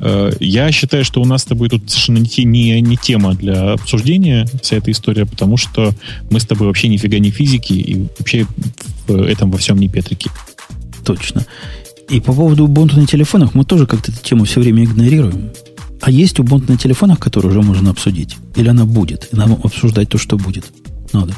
[0.00, 4.48] Э, я считаю, что у нас с тобой тут совершенно не, не, тема для обсуждения
[4.60, 5.92] вся эта история, потому что
[6.28, 8.46] мы с тобой вообще нифига не физики и вообще
[9.06, 10.28] в этом во всем не петрики.
[11.04, 11.46] Точно.
[12.10, 15.50] И по поводу Ubuntu на телефонах мы тоже как-то эту тему все время игнорируем.
[16.00, 18.36] А есть Ubuntu на телефонах, которые уже можно обсудить?
[18.56, 19.28] Или она будет?
[19.32, 20.64] И нам обсуждать то, что будет?
[21.12, 21.34] Надо.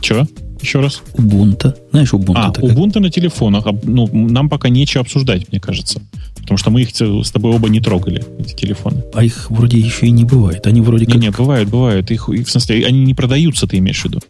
[0.00, 0.26] Че?
[0.60, 1.02] Еще раз?
[1.14, 1.74] Ubuntu.
[1.90, 2.34] Знаешь, Ubuntu.
[2.36, 3.66] А, Ubuntu на телефонах.
[3.82, 6.02] Ну, нам пока нечего обсуждать, мне кажется.
[6.40, 9.04] Потому что мы их с тобой оба не трогали, эти телефоны.
[9.14, 10.66] А их вроде еще и не бывает.
[10.66, 11.22] Они вроде не, как...
[11.22, 12.10] Не, бывают, бывают.
[12.10, 14.20] Их, в смысле, они не продаются, ты имеешь в виду?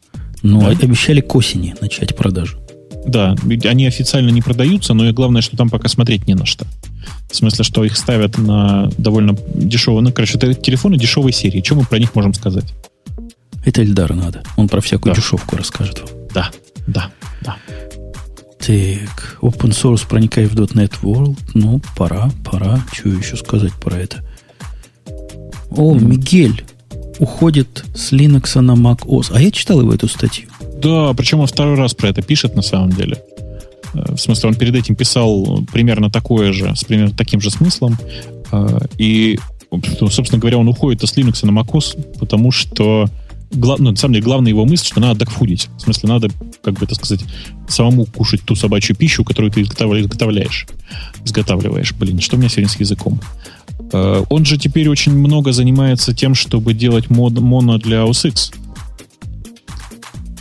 [0.43, 0.69] Ну, да?
[0.69, 2.59] обещали к осени начать продажу.
[3.07, 3.35] Да,
[3.65, 6.67] они официально не продаются, но и главное, что там пока смотреть не на что.
[7.31, 10.03] В смысле, что их ставят на довольно дешевые...
[10.03, 11.63] Ну, короче, это телефоны дешевой серии.
[11.63, 12.67] Что мы про них можем сказать?
[13.65, 14.43] Это Эльдар надо.
[14.57, 15.21] Он про всякую да.
[15.21, 16.09] дешевку расскажет вам.
[16.33, 16.51] Да,
[16.87, 17.11] да,
[17.43, 17.57] да.
[18.59, 21.39] Так, open source проникает в .NET World.
[21.55, 22.85] Ну, пора, пора.
[22.93, 24.25] Что еще сказать про это?
[25.71, 26.05] О, mm.
[26.05, 26.65] Мигель
[27.19, 29.31] уходит с Linux на Mac OS.
[29.35, 30.49] А я читал его эту статью.
[30.83, 33.23] Да, причем он второй раз про это пишет на самом деле.
[33.95, 37.97] Э, в смысле, он перед этим писал примерно такое же, с примерно таким же смыслом.
[38.53, 39.39] Э, и,
[39.99, 43.09] собственно говоря, он уходит с Linux на macOS, потому что
[43.51, 45.69] гла, ну, на самом деле, главная его мысль, что надо докфудить.
[45.77, 46.29] В смысле, надо,
[46.63, 47.25] как бы это сказать,
[47.69, 50.67] самому кушать ту собачью пищу, которую ты изготовляешь.
[51.25, 51.93] Изготавливаешь.
[51.95, 53.21] Блин, что у меня сегодня с языком?
[53.79, 58.53] Uh, он же теперь очень много занимается тем, чтобы делать мод, моно для OS X.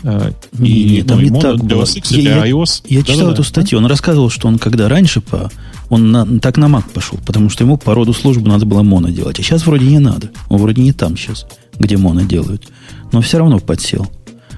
[0.04, 1.84] Uh, и, Нет, ну, и моно так для было.
[1.84, 2.84] OS X, я, для iOS.
[2.88, 3.50] Я, я да, читал да, эту да.
[3.50, 3.80] статью.
[3.80, 5.52] Он рассказывал, что он когда раньше по
[5.90, 9.10] он на, так на Mac пошел, потому что ему по роду службы надо было моно
[9.10, 9.40] делать.
[9.40, 10.30] А сейчас вроде не надо.
[10.48, 11.48] Он вроде не там сейчас,
[11.80, 12.70] где моно делают
[13.12, 14.08] но все равно подсел.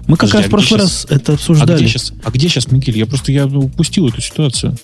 [0.08, 1.72] Мы как Подожди, раз а в прошлый раз сейчас, это обсуждали.
[1.72, 2.98] А где, сейчас, а где сейчас Мигель?
[2.98, 4.76] Я просто я упустил эту ситуацию.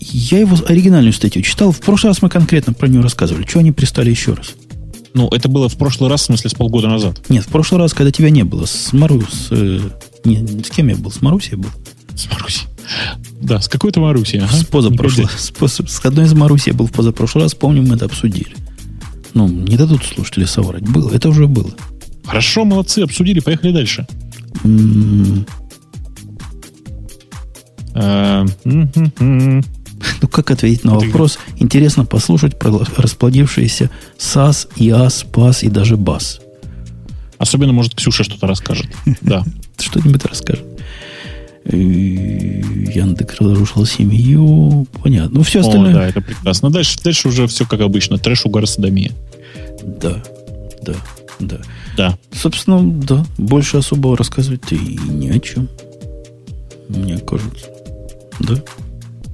[0.00, 1.70] Я его оригинальную статью читал.
[1.70, 3.46] В прошлый раз мы конкретно про нее рассказывали.
[3.46, 4.54] Что они пристали еще раз?
[5.12, 7.20] Ну, это было в прошлый раз, в смысле, с полгода назад.
[7.28, 8.64] Нет, в прошлый раз, когда тебя не было.
[8.64, 9.22] С Мару...
[9.22, 9.80] С, э,
[10.24, 11.12] не, с кем я был?
[11.12, 11.70] С Марусей был?
[12.16, 12.66] С Марусей.
[13.40, 14.40] Да, с какой-то Марусей.
[14.40, 14.56] Ага.
[14.56, 15.28] С позапрошлого.
[15.28, 17.54] С, с одной из Марусей был в позапрошлый раз.
[17.54, 18.56] Помню, мы это обсудили.
[19.34, 20.82] Ну, не дадут слушатели соврать.
[20.82, 21.12] Было.
[21.12, 21.70] Это уже было.
[22.24, 24.06] Хорошо, молодцы, обсудили, поехали дальше.
[27.94, 31.38] А, ну, как ответить на вопрос?
[31.58, 36.40] Интересно послушать про расплодившиеся SAS, IAS, PAS и даже BAS.
[37.38, 38.86] Особенно, может, Ксюша что-то расскажет.
[39.20, 39.44] Да.
[39.78, 40.64] Что-нибудь расскажет.
[41.64, 44.86] Э, Яндекс разрушил семью.
[45.02, 45.38] Понятно.
[45.38, 45.90] Ну, все остальное...
[45.90, 46.70] О, да, это прекрасно.
[46.70, 48.18] Дальше, дальше уже все как обычно.
[48.18, 49.12] Трэш, угар, садомия.
[49.82, 50.22] Да,
[50.82, 50.94] да,
[51.40, 51.58] да.
[51.96, 52.18] Да.
[52.32, 55.68] Собственно, да, больше особо рассказывать и не о чем.
[56.88, 57.68] Мне кажется.
[58.40, 58.56] Да?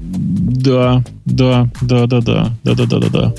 [0.00, 3.34] Да, да, да, да, да, да, да, да, да, да.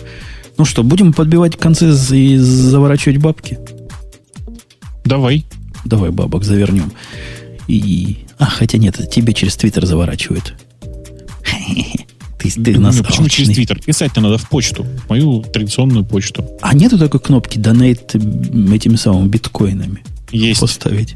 [0.58, 3.60] Ну что, будем подбивать концы и заворачивать бабки?
[5.04, 5.46] Давай.
[5.86, 6.92] Давай бабок завернем.
[7.68, 8.26] И...
[8.38, 10.54] А, хотя нет, тебе через Твиттер заворачивают.
[12.42, 13.80] Ты, ты нас Почему через Твиттер?
[13.80, 14.84] Писать-то надо в почту.
[14.84, 16.46] В мою традиционную почту.
[16.62, 20.04] А нету такой кнопки донейт этими самыми биткоинами?
[20.32, 20.62] Есть.
[20.62, 21.16] Поставить.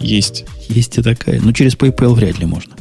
[0.00, 0.44] Есть.
[0.68, 1.40] Есть и такая.
[1.40, 2.74] Но через PayPal вряд ли можно.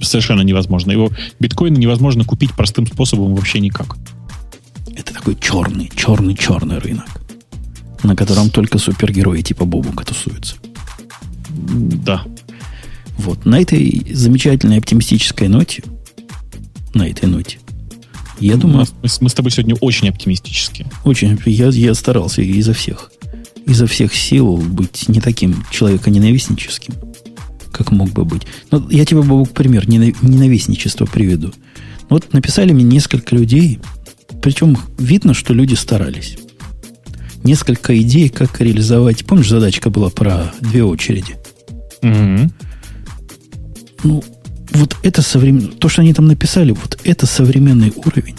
[0.00, 0.90] Совершенно невозможно.
[0.90, 3.96] Его биткоин невозможно купить простым способом вообще никак.
[4.96, 7.08] Это такой черный, черный, черный рынок,
[8.02, 10.56] на котором только супергерои типа Бобука тусуются.
[11.48, 12.22] Да.
[13.18, 13.44] Вот.
[13.44, 15.82] На этой замечательной оптимистической ноте
[16.96, 17.58] на этой ноте.
[18.40, 18.86] Я думаю...
[19.02, 20.88] Мы, мы с тобой сегодня очень оптимистические.
[21.04, 21.38] Очень.
[21.46, 23.12] Я, я старался изо всех.
[23.66, 26.94] Изо всех сил быть не таким человеконенавистническим,
[27.72, 28.42] как мог бы быть.
[28.70, 31.52] Но я тебе, Бобок, пример ненавистничества приведу.
[32.08, 33.80] Вот написали мне несколько людей,
[34.40, 36.36] причем видно, что люди старались.
[37.42, 39.24] Несколько идей, как реализовать.
[39.24, 41.36] Помнишь, задачка была про две очереди?
[42.02, 42.50] Угу.
[44.04, 44.24] Ну,
[44.76, 45.68] вот это современ...
[45.68, 48.36] то, что они там написали, вот это современный уровень.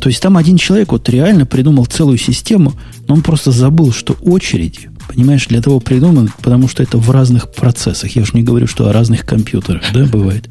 [0.00, 2.74] То есть там один человек вот реально придумал целую систему,
[3.06, 7.52] но он просто забыл, что очереди, понимаешь, для того придуманы, потому что это в разных
[7.52, 8.16] процессах.
[8.16, 10.48] Я уж не говорю, что о разных компьютерах, да, бывает.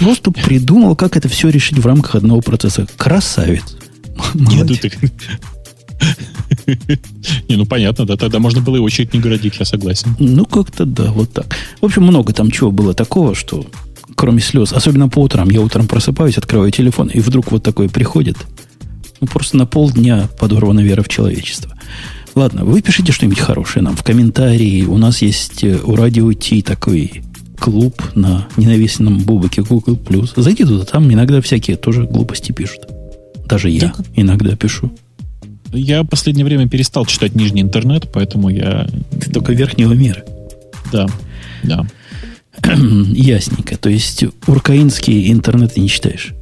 [0.00, 2.86] Просто придумал, как это все решить в рамках одного процесса.
[2.96, 3.76] Красавец.
[4.34, 5.08] Нет, ну
[7.48, 10.14] Не, ну понятно, да, тогда можно было и очередь не городить, я согласен.
[10.18, 11.56] Ну, как-то да, вот так.
[11.80, 13.66] В общем, много там чего было такого, что
[14.14, 18.36] кроме слез, особенно по утрам, я утром просыпаюсь, открываю телефон, и вдруг вот такое приходит.
[19.20, 21.72] Ну, просто на полдня подорвана вера в человечество.
[22.34, 24.84] Ладно, вы пишите что-нибудь хорошее нам в комментарии.
[24.84, 27.22] У нас есть э, у радио Ти такой
[27.58, 29.98] клуб на ненавистном бубаке Google+.
[30.36, 32.88] Зайди туда, там иногда всякие тоже глупости пишут.
[33.46, 34.90] Даже я иногда пишу.
[35.72, 38.86] Я в последнее время перестал читать нижний интернет, поэтому я...
[39.20, 40.22] Ты только верхнего мира.
[40.92, 41.06] Да,
[41.62, 41.86] да.
[42.74, 43.76] Ясненько.
[43.78, 46.34] То есть уркаинский интернет ты не читаешь?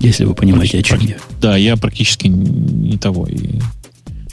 [0.00, 1.16] Если вы понимаете, Практи- о чем я.
[1.40, 3.26] Да, я практически не того.
[3.26, 3.58] И,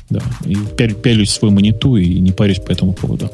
[0.10, 0.56] да, и
[1.02, 3.32] пялюсь в свой мониту и не парюсь по этому поводу.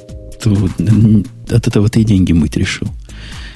[1.49, 2.87] От этого ты и деньги мыть решил.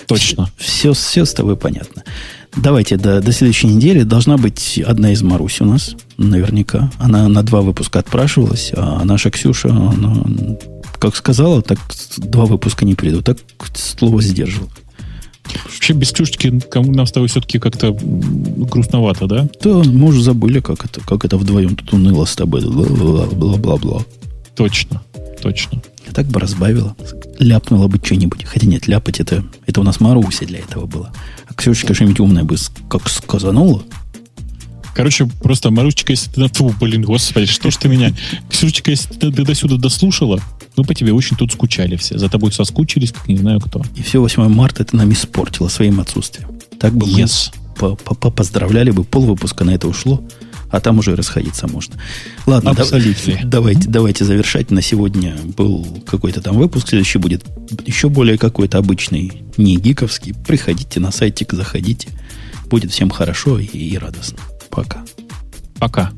[0.07, 0.49] Точно.
[0.57, 2.03] Все, все с тобой понятно.
[2.56, 4.03] Давайте до, до следующей недели.
[4.03, 6.91] Должна быть одна из Маруси у нас, наверняка.
[6.99, 10.23] Она на два выпуска отпрашивалась, а наша Ксюша, она,
[10.99, 11.80] как сказала, так
[12.18, 13.22] два выпуска не приду.
[13.22, 13.38] Так
[13.73, 14.69] слово сдерживал.
[15.65, 19.48] Вообще без Ксюшки кому нам с тобой все-таки как-то грустновато, да?
[19.64, 22.61] Да, мы уже забыли, как это, как это вдвоем тут уныло с тобой.
[22.61, 24.03] Бла-бла-бла.
[24.56, 25.02] Точно,
[25.41, 25.81] точно.
[26.13, 26.95] Так бы разбавила.
[27.39, 28.45] Ляпнула бы что-нибудь.
[28.45, 31.11] Хотя нет, ляпать это, это у нас Маруся для этого было.
[31.47, 32.55] А Ксюшечка что-нибудь умное бы
[32.89, 33.84] как сказанула.
[34.93, 36.47] Короче, просто Марусечка, если ты...
[36.49, 38.13] Фу, блин, господи, что ж ты меня...
[38.49, 40.41] Ксюшечка, если ты, ты до сюда дослушала,
[40.76, 42.18] мы по тебе очень тут скучали все.
[42.18, 43.81] За тобой соскучились, как не знаю кто.
[43.95, 46.49] И все 8 марта ты нам испортила своим отсутствием.
[46.77, 47.53] Так бы yes.
[47.80, 50.22] мы поздравляли бы, пол выпуска на это ушло
[50.72, 51.95] а там уже расходиться можно.
[52.45, 53.34] Ладно, Абсолютно.
[53.34, 54.72] Да, давайте, давайте завершать.
[54.72, 57.43] На сегодня был какой-то там выпуск, следующий будет
[57.85, 60.34] еще более какой-то обычный, не гиковский.
[60.34, 62.10] Приходите на сайтик, заходите.
[62.68, 64.39] Будет всем хорошо и, и радостно.
[64.69, 65.03] Пока.
[65.77, 66.11] Пока.